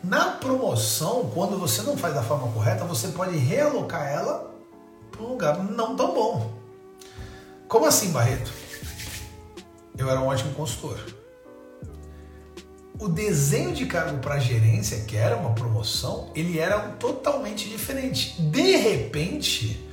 Na 0.04 0.32
promoção, 0.32 1.30
quando 1.34 1.58
você 1.58 1.82
não 1.82 1.96
faz 1.96 2.14
da 2.14 2.22
forma 2.22 2.52
correta, 2.52 2.84
você 2.84 3.08
pode 3.08 3.36
realocar 3.36 4.06
ela 4.06 4.50
para 5.10 5.22
um 5.22 5.28
lugar 5.28 5.58
não 5.62 5.96
tão 5.96 6.14
bom. 6.14 6.52
Como 7.66 7.86
assim, 7.86 8.10
Barreto? 8.10 8.50
Eu 9.96 10.10
era 10.10 10.20
um 10.20 10.26
ótimo 10.26 10.52
consultor 10.54 10.98
o 13.00 13.08
desenho 13.08 13.72
de 13.72 13.86
cargo 13.86 14.18
para 14.18 14.38
gerência, 14.38 15.00
que 15.00 15.16
era 15.16 15.34
uma 15.34 15.54
promoção, 15.54 16.30
ele 16.34 16.58
era 16.58 16.78
totalmente 16.78 17.66
diferente. 17.68 18.40
De 18.42 18.76
repente, 18.76 19.88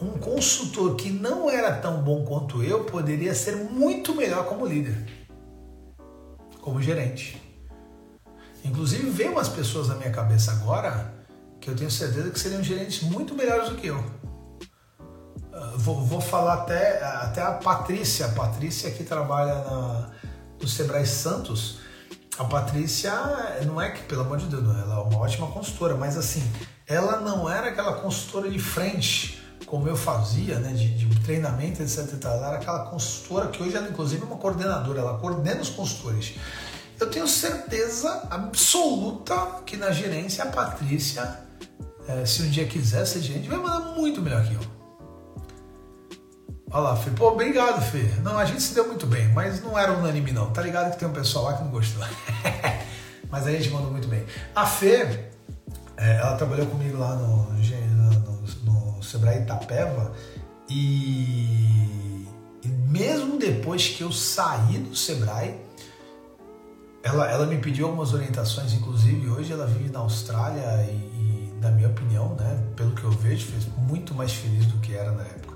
um 0.00 0.18
consultor 0.18 0.96
que 0.96 1.10
não 1.10 1.50
era 1.50 1.76
tão 1.76 2.02
bom 2.02 2.24
quanto 2.24 2.62
eu 2.62 2.84
poderia 2.84 3.34
ser 3.34 3.56
muito 3.56 4.14
melhor 4.14 4.46
como 4.46 4.66
líder, 4.66 5.06
como 6.60 6.82
gerente. 6.82 7.40
Inclusive, 8.64 9.10
veio 9.10 9.32
umas 9.32 9.48
pessoas 9.48 9.88
na 9.88 9.94
minha 9.94 10.10
cabeça 10.10 10.52
agora 10.52 11.12
que 11.60 11.70
eu 11.70 11.76
tenho 11.76 11.90
certeza 11.90 12.30
que 12.30 12.38
seriam 12.38 12.62
gerentes 12.62 13.02
muito 13.02 13.34
melhores 13.34 13.68
do 13.68 13.76
que 13.76 13.86
eu. 13.86 14.04
Ah, 15.52 15.74
vou, 15.76 16.04
vou 16.04 16.20
falar 16.20 16.54
até, 16.54 17.02
até 17.02 17.42
a 17.42 17.52
Patrícia, 17.52 18.26
a 18.26 18.28
Patrícia 18.30 18.90
que 18.90 19.04
trabalha 19.04 19.54
na, 19.54 20.10
no 20.60 20.68
Sebrae 20.68 21.06
Santos. 21.06 21.78
A 22.38 22.44
Patrícia 22.44 23.12
não 23.64 23.80
é 23.80 23.90
que, 23.90 24.02
pelo 24.04 24.22
amor 24.22 24.38
de 24.38 24.46
Deus, 24.46 24.62
ela 24.62 24.94
é 24.94 24.98
uma 24.98 25.18
ótima 25.18 25.46
consultora, 25.46 25.94
mas 25.94 26.16
assim, 26.16 26.42
ela 26.86 27.20
não 27.20 27.48
era 27.48 27.68
aquela 27.68 28.00
consultora 28.00 28.50
de 28.50 28.58
frente 28.58 29.43
como 29.66 29.88
eu 29.88 29.96
fazia, 29.96 30.58
né, 30.58 30.72
de, 30.72 30.88
de 30.88 31.20
treinamento, 31.20 31.82
etc. 31.82 32.06
Ela 32.22 32.48
era 32.48 32.56
aquela 32.56 32.86
consultora 32.86 33.48
que 33.48 33.62
hoje 33.62 33.76
ela, 33.76 33.88
inclusive, 33.88 34.22
é 34.22 34.26
uma 34.26 34.36
coordenadora, 34.36 35.00
ela 35.00 35.18
coordena 35.18 35.60
os 35.60 35.70
consultores. 35.70 36.34
Eu 37.00 37.10
tenho 37.10 37.26
certeza 37.26 38.28
absoluta 38.30 39.34
que 39.66 39.76
na 39.76 39.90
gerência 39.90 40.44
a 40.44 40.46
Patrícia, 40.46 41.40
é, 42.06 42.24
se 42.24 42.42
um 42.42 42.50
dia 42.50 42.66
quiser 42.66 43.04
ser 43.06 43.20
gerente, 43.20 43.48
vai 43.48 43.58
mandar 43.58 43.80
muito 43.96 44.20
melhor 44.22 44.44
que 44.46 44.54
eu. 44.54 44.60
Olha 46.70 46.82
lá, 46.82 46.96
Fê. 46.96 47.10
Pô, 47.10 47.28
obrigado, 47.28 47.80
Fê. 47.82 48.02
Não, 48.22 48.38
a 48.38 48.44
gente 48.44 48.62
se 48.62 48.74
deu 48.74 48.86
muito 48.86 49.06
bem, 49.06 49.28
mas 49.32 49.62
não 49.62 49.78
era 49.78 49.92
unânime, 49.92 50.32
não. 50.32 50.50
Tá 50.50 50.60
ligado 50.60 50.92
que 50.92 50.98
tem 50.98 51.06
um 51.06 51.12
pessoal 51.12 51.44
lá 51.44 51.54
que 51.54 51.62
não 51.62 51.70
gostou. 51.70 52.04
mas 53.30 53.46
a 53.46 53.52
gente 53.52 53.70
mandou 53.70 53.90
muito 53.90 54.08
bem. 54.08 54.24
A 54.54 54.66
Fê, 54.66 55.28
é, 55.96 56.16
ela 56.16 56.36
trabalhou 56.36 56.66
comigo 56.66 56.98
lá 56.98 57.14
no 57.14 57.62
Sebrae 59.14 59.42
Itapeva 59.42 60.12
e, 60.68 62.26
e 62.62 62.68
mesmo 62.88 63.38
depois 63.38 63.88
que 63.88 64.02
eu 64.02 64.10
saí 64.10 64.78
do 64.78 64.96
Sebrae, 64.96 65.54
ela, 67.02 67.30
ela 67.30 67.46
me 67.46 67.58
pediu 67.58 67.86
algumas 67.86 68.12
orientações, 68.12 68.72
inclusive 68.72 69.28
hoje 69.28 69.52
ela 69.52 69.66
vive 69.66 69.90
na 69.90 70.00
Austrália 70.00 70.62
e, 70.88 70.94
e, 70.94 71.54
na 71.60 71.70
minha 71.70 71.88
opinião, 71.88 72.34
né, 72.34 72.60
pelo 72.74 72.92
que 72.92 73.04
eu 73.04 73.10
vejo, 73.10 73.46
fez 73.46 73.66
muito 73.76 74.14
mais 74.14 74.32
feliz 74.32 74.66
do 74.66 74.78
que 74.78 74.94
era 74.94 75.12
na 75.12 75.22
época. 75.22 75.54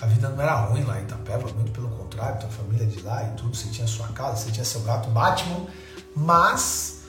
A 0.00 0.06
vida 0.06 0.28
não 0.28 0.40
era 0.40 0.54
ruim 0.54 0.82
lá 0.82 0.98
em 1.00 1.04
Itapeva, 1.04 1.50
muito 1.52 1.72
pelo 1.72 1.88
contrário, 1.90 2.40
tua 2.40 2.48
família 2.50 2.86
de 2.86 3.00
lá 3.02 3.22
e 3.24 3.36
tudo, 3.36 3.54
você 3.54 3.68
tinha 3.68 3.86
sua 3.86 4.08
casa, 4.08 4.36
você 4.36 4.50
tinha 4.50 4.64
seu 4.64 4.80
gato 4.82 5.08
Batman, 5.10 5.66
mas 6.14 6.99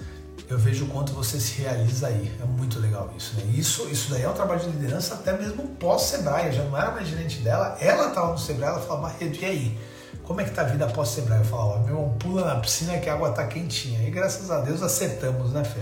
eu 0.51 0.57
vejo 0.57 0.85
o 0.85 0.87
quanto 0.89 1.13
você 1.13 1.39
se 1.39 1.61
realiza 1.61 2.07
aí. 2.07 2.31
É 2.41 2.45
muito 2.45 2.79
legal 2.79 3.13
isso, 3.17 3.35
né? 3.37 3.43
Isso, 3.53 3.87
isso 3.89 4.09
daí 4.11 4.23
é 4.23 4.29
um 4.29 4.33
trabalho 4.33 4.59
de 4.59 4.67
liderança 4.67 5.15
até 5.15 5.37
mesmo 5.37 5.67
pós-Sebrae. 5.79 6.51
Já 6.51 6.63
não 6.63 6.77
era 6.77 6.91
mais 6.91 7.07
gerente 7.07 7.39
dela, 7.39 7.77
ela 7.79 8.09
estava 8.09 8.31
no 8.31 8.37
Sebrae, 8.37 8.69
ela 8.69 8.81
falava, 8.81 9.03
Marredo, 9.03 9.37
e 9.37 9.45
aí? 9.45 9.77
como 10.23 10.39
é 10.39 10.45
que 10.45 10.51
tá 10.51 10.61
a 10.61 10.65
vida 10.65 10.85
após 10.85 11.09
Sebrae? 11.09 11.39
Eu 11.39 11.45
falo, 11.45 11.71
ó, 11.71 11.79
meu 11.79 11.89
irmão, 11.89 12.17
pula 12.17 12.45
na 12.45 12.59
piscina 12.59 12.97
que 12.99 13.09
a 13.09 13.13
água 13.13 13.31
tá 13.31 13.45
quentinha. 13.47 14.07
E 14.07 14.11
graças 14.11 14.49
a 14.49 14.61
Deus 14.61 14.81
acertamos, 14.81 15.51
né, 15.51 15.63
Fê? 15.63 15.81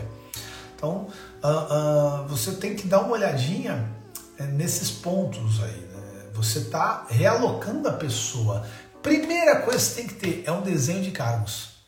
Então, 0.75 1.07
uh, 1.43 2.23
uh, 2.23 2.27
você 2.27 2.53
tem 2.53 2.75
que 2.75 2.87
dar 2.87 3.01
uma 3.01 3.11
olhadinha 3.11 3.87
é, 4.39 4.43
nesses 4.45 4.89
pontos 4.89 5.61
aí, 5.61 5.81
né? 5.81 6.23
Você 6.33 6.61
tá 6.61 7.05
realocando 7.09 7.87
a 7.87 7.93
pessoa. 7.93 8.65
Primeira 9.03 9.61
coisa 9.61 9.77
que 9.77 9.85
você 9.85 9.95
tem 9.95 10.07
que 10.07 10.15
ter 10.15 10.43
é 10.45 10.51
um 10.51 10.61
desenho 10.61 11.01
de 11.03 11.11
cargos. 11.11 11.78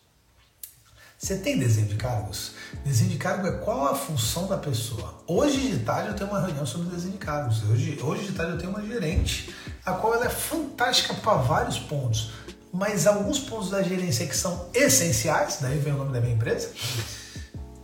Você 1.21 1.37
tem 1.37 1.59
desenho 1.59 1.85
de 1.85 1.97
cargos? 1.97 2.53
Desenho 2.83 3.11
de 3.11 3.17
cargo 3.17 3.45
é 3.45 3.51
qual 3.51 3.85
a 3.85 3.93
função 3.93 4.47
da 4.47 4.57
pessoa. 4.57 5.23
Hoje 5.27 5.69
de 5.69 5.79
tarde 5.85 6.09
eu 6.09 6.15
tenho 6.15 6.31
uma 6.31 6.41
reunião 6.41 6.65
sobre 6.65 6.89
desenho 6.89 7.11
de 7.11 7.19
cargos. 7.19 7.61
Hoje, 7.69 7.99
hoje 8.01 8.25
de 8.25 8.31
tarde 8.31 8.53
eu 8.53 8.57
tenho 8.57 8.71
uma 8.71 8.81
gerente, 8.81 9.53
a 9.85 9.93
qual 9.93 10.15
ela 10.15 10.25
é 10.25 10.29
fantástica 10.29 11.13
para 11.13 11.33
vários 11.33 11.77
pontos 11.77 12.31
mas 12.73 13.05
alguns 13.05 13.37
pontos 13.37 13.69
da 13.69 13.83
gerência 13.83 14.25
que 14.25 14.35
são 14.35 14.69
essenciais, 14.73 15.57
daí 15.59 15.77
vem 15.77 15.93
o 15.93 15.97
nome 15.97 16.13
da 16.13 16.21
minha 16.21 16.33
empresa, 16.33 16.71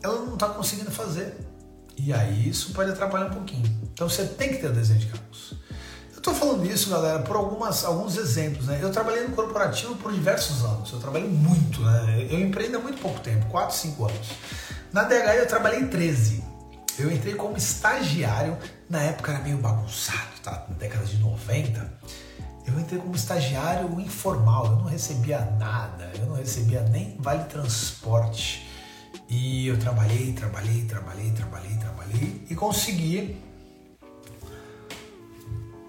ela 0.01 0.19
não 0.21 0.35
está 0.35 0.47
conseguindo 0.47 0.89
fazer. 0.89 1.35
E 1.97 2.13
aí 2.13 2.47
isso 2.47 2.71
pode 2.71 2.91
atrapalhar 2.91 3.25
um 3.25 3.33
pouquinho. 3.33 3.65
Então 3.83 4.07
você 4.07 4.23
tem 4.23 4.49
que 4.49 4.59
ter 4.59 4.67
o 4.67 4.73
desenho 4.73 4.99
de 4.99 5.07
cargos. 5.07 5.56
Estou 6.27 6.49
falando 6.49 6.65
isso, 6.65 6.89
galera, 6.89 7.19
por 7.19 7.37
algumas, 7.37 7.85
alguns 7.85 8.17
exemplos. 8.17 8.65
Né? 8.65 8.79
Eu 8.81 8.91
trabalhei 8.91 9.25
no 9.25 9.33
corporativo 9.33 9.95
por 9.95 10.11
diversos 10.11 10.61
anos. 10.61 10.91
Eu 10.91 10.99
trabalhei 10.99 11.29
muito, 11.29 11.79
né? 11.79 12.27
Eu 12.29 12.41
empreendo 12.41 12.75
há 12.75 12.81
muito 12.81 13.01
pouco 13.01 13.17
tempo, 13.21 13.45
4, 13.45 13.73
5 13.73 14.05
anos. 14.05 14.31
Na 14.91 15.03
DH 15.03 15.35
eu 15.37 15.47
trabalhei 15.47 15.87
13. 15.87 16.43
Eu 16.99 17.09
entrei 17.09 17.33
como 17.35 17.55
estagiário, 17.55 18.57
na 18.89 19.03
época 19.03 19.31
era 19.31 19.41
meio 19.41 19.57
bagunçado, 19.59 20.41
tá? 20.43 20.65
Na 20.67 20.75
década 20.75 21.05
de 21.05 21.17
90 21.17 21.93
eu 22.65 22.77
entrei 22.77 22.99
como 22.99 23.15
estagiário 23.15 23.97
informal, 24.01 24.65
eu 24.65 24.75
não 24.75 24.83
recebia 24.83 25.39
nada, 25.57 26.11
eu 26.19 26.25
não 26.25 26.35
recebia 26.35 26.81
nem 26.81 27.15
vale 27.21 27.45
transporte. 27.45 28.67
E 29.29 29.65
eu 29.65 29.79
trabalhei, 29.79 30.33
trabalhei, 30.33 30.83
trabalhei, 30.83 31.31
trabalhei, 31.31 31.77
trabalhei 31.77 32.45
e 32.49 32.53
consegui 32.53 33.46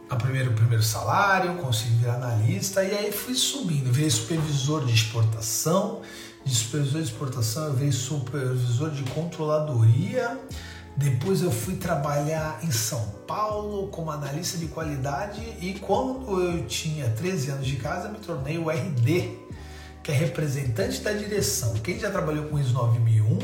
a 0.09 0.17
primeiro, 0.17 0.51
o 0.51 0.55
primeiro 0.55 0.83
salário, 0.83 1.55
consegui 1.57 1.97
virar 1.97 2.15
analista 2.15 2.83
e 2.83 2.97
aí 2.97 3.13
fui 3.13 3.35
subindo. 3.35 3.93
virei 3.93 4.11
supervisor 4.11 4.85
de 4.85 4.95
exportação, 4.95 6.03
de 6.45 6.55
supervisor 6.55 7.03
de 7.03 7.09
exportação 7.09 7.65
eu 7.65 7.75
virei 7.75 7.93
supervisor 7.93 8.91
de 8.91 9.03
controladoria 9.11 10.39
depois 10.99 11.43
eu 11.43 11.53
fui 11.53 11.77
trabalhar 11.77 12.59
em 12.65 12.73
São 12.73 13.01
Paulo 13.25 13.87
como 13.87 14.11
analista 14.11 14.59
de 14.59 14.67
qualidade 14.67 15.41
e 15.61 15.79
quando 15.81 16.43
eu 16.43 16.67
tinha 16.67 17.09
13 17.11 17.53
anos 17.53 17.67
de 17.69 17.77
casa 17.77 18.09
me 18.09 18.19
tornei 18.19 18.59
o 18.59 18.69
RD, 18.69 19.39
que 20.03 20.11
é 20.11 20.15
representante 20.15 21.01
da 21.01 21.13
direção. 21.13 21.75
Quem 21.75 22.01
já 22.01 22.11
trabalhou 22.11 22.47
com 22.47 22.59
ISO 22.59 22.73
9001 22.73 23.39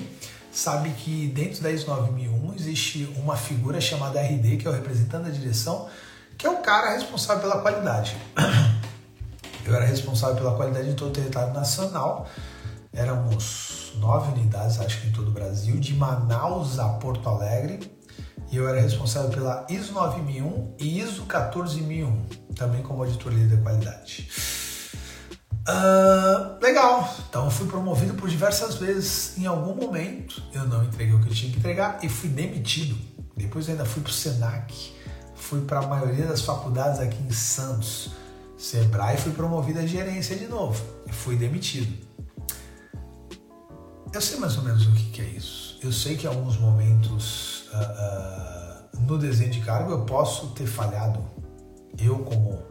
sabe 0.50 0.90
que 0.90 1.28
dentro 1.28 1.62
da 1.62 1.70
ISO 1.70 1.86
9001 1.86 2.54
existe 2.56 3.08
uma 3.18 3.36
figura 3.36 3.80
chamada 3.80 4.20
RD, 4.20 4.56
que 4.56 4.66
é 4.66 4.70
o 4.70 4.74
representante 4.74 5.30
da 5.30 5.30
direção, 5.30 5.88
que 6.36 6.46
é 6.46 6.50
o 6.50 6.58
cara 6.58 6.92
responsável 6.94 7.42
pela 7.42 7.60
qualidade. 7.60 8.16
Eu 9.64 9.74
era 9.74 9.86
responsável 9.86 10.36
pela 10.36 10.54
qualidade 10.54 10.90
em 10.90 10.94
todo 10.94 11.08
o 11.08 11.12
território 11.12 11.54
nacional 11.54 12.28
éramos 12.94 13.92
nove 13.96 14.32
unidades, 14.32 14.78
acho 14.80 15.00
que 15.00 15.08
em 15.08 15.12
todo 15.12 15.28
o 15.28 15.32
Brasil, 15.32 15.78
de 15.78 15.94
Manaus 15.94 16.78
a 16.78 16.88
Porto 16.90 17.28
Alegre. 17.28 17.92
E 18.50 18.56
eu 18.56 18.68
era 18.68 18.80
responsável 18.80 19.30
pela 19.30 19.66
ISO 19.68 19.92
9001 19.92 20.76
e 20.78 21.00
ISO 21.00 21.24
14001, 21.24 22.24
também 22.54 22.82
como 22.82 23.02
auditoria 23.02 23.46
de 23.46 23.56
qualidade. 23.56 24.30
Uh, 25.66 26.62
legal, 26.62 27.12
então 27.28 27.50
fui 27.50 27.66
promovido 27.66 28.14
por 28.14 28.28
diversas 28.28 28.76
vezes. 28.76 29.36
Em 29.38 29.46
algum 29.46 29.74
momento 29.74 30.42
eu 30.52 30.64
não 30.68 30.84
entreguei 30.84 31.14
o 31.14 31.20
que 31.20 31.28
eu 31.28 31.34
tinha 31.34 31.50
que 31.50 31.58
entregar 31.58 31.98
e 32.02 32.08
fui 32.08 32.28
demitido. 32.28 32.96
Depois 33.36 33.68
ainda 33.68 33.84
fui 33.84 34.02
para 34.02 34.10
o 34.10 34.12
SENAC, 34.12 34.93
fui 35.34 35.60
para 35.62 35.80
a 35.80 35.86
maioria 35.86 36.26
das 36.26 36.42
faculdades 36.42 37.00
aqui 37.00 37.22
em 37.22 37.32
Santos. 37.32 38.10
Sebrae 38.56 39.16
fui 39.16 39.32
promovido 39.32 39.80
a 39.80 39.86
gerência 39.86 40.36
de 40.36 40.46
novo 40.46 40.82
e 41.06 41.12
fui 41.12 41.36
demitido. 41.36 41.92
Eu 44.12 44.20
sei 44.20 44.38
mais 44.38 44.56
ou 44.56 44.62
menos 44.62 44.86
o 44.86 44.92
que, 44.92 45.10
que 45.10 45.20
é 45.20 45.24
isso. 45.24 45.78
Eu 45.82 45.92
sei 45.92 46.16
que 46.16 46.24
em 46.24 46.28
alguns 46.28 46.56
momentos 46.56 47.66
uh, 47.72 48.96
uh, 48.96 49.00
no 49.00 49.18
desenho 49.18 49.50
de 49.50 49.60
cargo 49.60 49.90
eu 49.90 50.04
posso 50.04 50.48
ter 50.50 50.66
falhado. 50.66 51.20
Eu, 51.98 52.18
como 52.20 52.62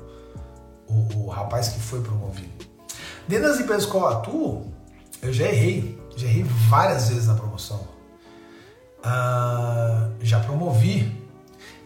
o, 0.88 1.26
o 1.26 1.28
rapaz 1.28 1.70
que 1.70 1.80
foi 1.80 2.02
promovido. 2.02 2.66
Dentro 3.28 3.50
das 3.50 3.60
empresas 3.60 3.86
que 3.86 3.96
eu 3.96 4.08
atuo, 4.08 4.74
eu 5.22 5.34
já 5.34 5.46
errei. 5.46 6.02
Já 6.16 6.28
errei 6.28 6.44
várias 6.70 7.10
vezes 7.10 7.28
na 7.28 7.36
promoção. 7.36 7.88
Uh, 9.00 10.14
já 10.22 10.40
promovi 10.40 11.23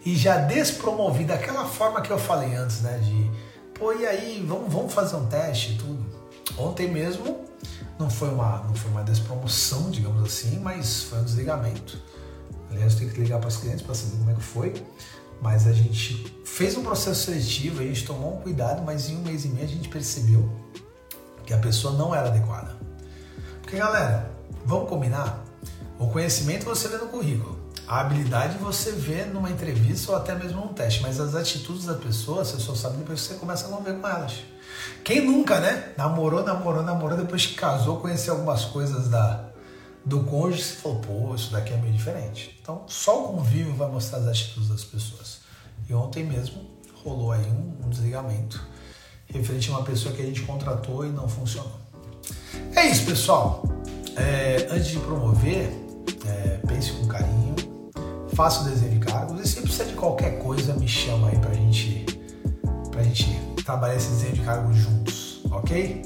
e 0.08 0.16
já 0.16 0.38
despromovi 0.38 1.22
daquela 1.24 1.66
forma 1.66 2.00
que 2.00 2.10
eu 2.10 2.18
falei 2.18 2.54
antes, 2.54 2.80
né? 2.80 2.96
De, 2.96 3.30
pô, 3.78 3.92
e 3.92 4.06
aí, 4.06 4.42
vamos, 4.48 4.72
vamos 4.72 4.94
fazer 4.94 5.16
um 5.16 5.26
teste 5.26 5.72
e 5.72 5.76
tudo. 5.76 6.02
Ontem 6.56 6.90
mesmo 6.90 7.44
não 7.98 8.08
foi 8.08 8.30
uma, 8.30 8.62
não 8.62 8.74
foi 8.74 8.90
uma 8.90 9.04
despromoção, 9.04 9.90
digamos 9.90 10.24
assim, 10.24 10.60
mas 10.60 11.02
foi 11.02 11.18
um 11.18 11.24
desligamento. 11.24 12.00
Aliás, 12.70 12.94
eu 12.94 13.00
tenho 13.00 13.10
que 13.10 13.20
ligar 13.20 13.38
para 13.38 13.48
os 13.48 13.58
clientes 13.58 13.82
para 13.82 13.94
saber 13.94 14.16
como 14.16 14.30
é 14.30 14.34
que 14.34 14.42
foi. 14.42 14.82
Mas 15.42 15.66
a 15.66 15.72
gente 15.72 16.34
fez 16.42 16.74
um 16.74 16.82
processo 16.82 17.26
seletivo, 17.26 17.82
a 17.82 17.84
gente 17.84 18.06
tomou 18.06 18.38
um 18.38 18.40
cuidado, 18.40 18.82
mas 18.86 19.10
em 19.10 19.16
um 19.16 19.20
mês 19.20 19.44
e 19.44 19.48
meio 19.48 19.66
a 19.66 19.68
gente 19.68 19.90
percebeu 19.90 20.50
que 21.44 21.52
a 21.52 21.58
pessoa 21.58 21.92
não 21.92 22.14
era 22.14 22.28
adequada. 22.28 22.74
Porque, 23.60 23.76
galera, 23.76 24.30
vamos 24.64 24.88
combinar? 24.88 25.44
O 25.98 26.06
conhecimento 26.08 26.64
você 26.64 26.88
vê 26.88 26.96
no 26.96 27.08
currículo. 27.08 27.57
A 27.88 28.00
habilidade 28.00 28.58
você 28.58 28.92
vê 28.92 29.24
numa 29.24 29.50
entrevista 29.50 30.12
ou 30.12 30.18
até 30.18 30.34
mesmo 30.34 30.60
num 30.60 30.74
teste, 30.74 31.00
mas 31.00 31.18
as 31.18 31.34
atitudes 31.34 31.86
da 31.86 31.94
pessoa 31.94 32.44
você 32.44 32.60
só 32.60 32.74
sabe 32.74 32.98
depois 32.98 33.22
que 33.22 33.28
você 33.28 33.34
começa 33.36 33.66
a 33.66 33.70
conviver 33.70 33.98
com 33.98 34.06
elas. 34.06 34.42
Quem 35.02 35.24
nunca, 35.24 35.58
né? 35.58 35.94
Namorou, 35.96 36.44
namorou, 36.44 36.82
namorou, 36.82 37.16
depois 37.16 37.46
que 37.46 37.54
casou, 37.54 37.96
conheceu 37.96 38.34
algumas 38.34 38.66
coisas 38.66 39.08
da, 39.08 39.42
do 40.04 40.22
cônjuge 40.24 40.74
e 40.74 40.76
falou, 40.76 40.98
pô, 41.00 41.34
isso 41.34 41.50
daqui 41.50 41.72
é 41.72 41.78
meio 41.78 41.94
diferente. 41.94 42.58
Então, 42.60 42.84
só 42.86 43.24
o 43.24 43.28
convívio 43.36 43.74
vai 43.74 43.88
mostrar 43.88 44.18
as 44.18 44.26
atitudes 44.26 44.68
das 44.68 44.84
pessoas. 44.84 45.38
E 45.88 45.94
ontem 45.94 46.24
mesmo 46.24 46.68
rolou 47.02 47.32
aí 47.32 47.46
um, 47.46 47.86
um 47.86 47.88
desligamento 47.88 48.62
referente 49.24 49.70
a 49.70 49.78
uma 49.78 49.82
pessoa 49.82 50.14
que 50.14 50.20
a 50.20 50.26
gente 50.26 50.42
contratou 50.42 51.06
e 51.06 51.08
não 51.08 51.26
funcionou. 51.26 51.80
É 52.76 52.86
isso, 52.86 53.06
pessoal. 53.06 53.62
É, 54.14 54.68
antes 54.70 54.88
de 54.88 54.98
promover, 54.98 55.87
é, 58.38 58.44
pense 58.44 58.46
com 58.46 58.46
carinho, 58.46 58.46
faça 58.46 58.60
o 58.60 58.64
desenho 58.64 58.92
de 58.92 58.98
cargos. 58.98 59.40
E 59.40 59.48
se 59.48 59.60
precisa 59.60 59.84
de 59.84 59.94
qualquer 59.94 60.38
coisa, 60.38 60.72
me 60.74 60.86
chama 60.86 61.28
aí 61.28 61.38
pra 61.38 61.52
gente, 61.52 62.06
pra 62.90 63.02
gente 63.02 63.40
trabalhar 63.64 63.96
esse 63.96 64.10
desenho 64.10 64.34
de 64.34 64.40
cargos 64.42 64.76
juntos, 64.76 65.42
ok? 65.50 66.02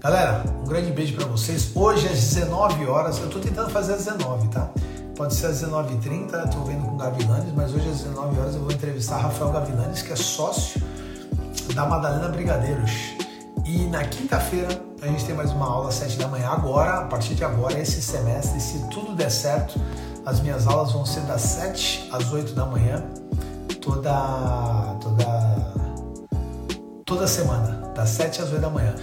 Galera, 0.00 0.44
um 0.62 0.64
grande 0.64 0.92
beijo 0.92 1.14
para 1.14 1.26
vocês. 1.26 1.70
Hoje 1.74 2.06
às 2.06 2.18
19 2.34 2.86
horas, 2.86 3.18
eu 3.18 3.28
tô 3.28 3.38
tentando 3.38 3.70
fazer 3.70 3.94
às 3.94 4.04
19, 4.04 4.48
tá? 4.48 4.70
Pode 5.16 5.34
ser 5.34 5.46
às 5.46 5.62
19h30, 5.62 6.48
tô 6.50 6.64
vendo 6.64 6.86
com 6.86 6.94
o 6.94 6.96
Gavilanes, 6.96 7.52
mas 7.54 7.74
hoje 7.74 7.88
às 7.90 8.00
19 8.00 8.40
horas 8.40 8.54
eu 8.54 8.62
vou 8.62 8.72
entrevistar 8.72 9.18
Rafael 9.18 9.52
Gavilanes, 9.52 10.00
que 10.00 10.12
é 10.12 10.16
sócio 10.16 10.80
da 11.74 11.84
Madalena 11.84 12.28
Brigadeiros. 12.28 12.92
E 13.66 13.84
na 13.86 14.04
quinta-feira 14.04 14.68
a 15.02 15.06
gente 15.06 15.24
tem 15.26 15.34
mais 15.34 15.52
uma 15.52 15.66
aula 15.66 15.90
às 15.90 15.96
7 15.96 16.16
da 16.16 16.28
manhã. 16.28 16.48
Agora, 16.48 17.00
a 17.00 17.04
partir 17.04 17.34
de 17.34 17.44
agora, 17.44 17.78
esse 17.78 18.00
semestre, 18.00 18.58
se 18.60 18.78
tudo 18.88 19.14
der 19.14 19.30
certo, 19.30 19.78
as 20.30 20.40
minhas 20.40 20.68
aulas 20.68 20.92
vão 20.92 21.04
ser 21.04 21.22
das 21.22 21.42
7 21.42 22.08
às 22.12 22.32
8 22.32 22.52
da 22.54 22.64
manhã, 22.64 23.02
toda 23.80 24.96
toda 25.00 25.74
toda 27.04 27.26
semana, 27.26 27.92
das 27.96 28.10
7 28.10 28.42
às 28.42 28.52
8 28.52 28.60
da 28.60 28.70
manhã. 28.70 28.94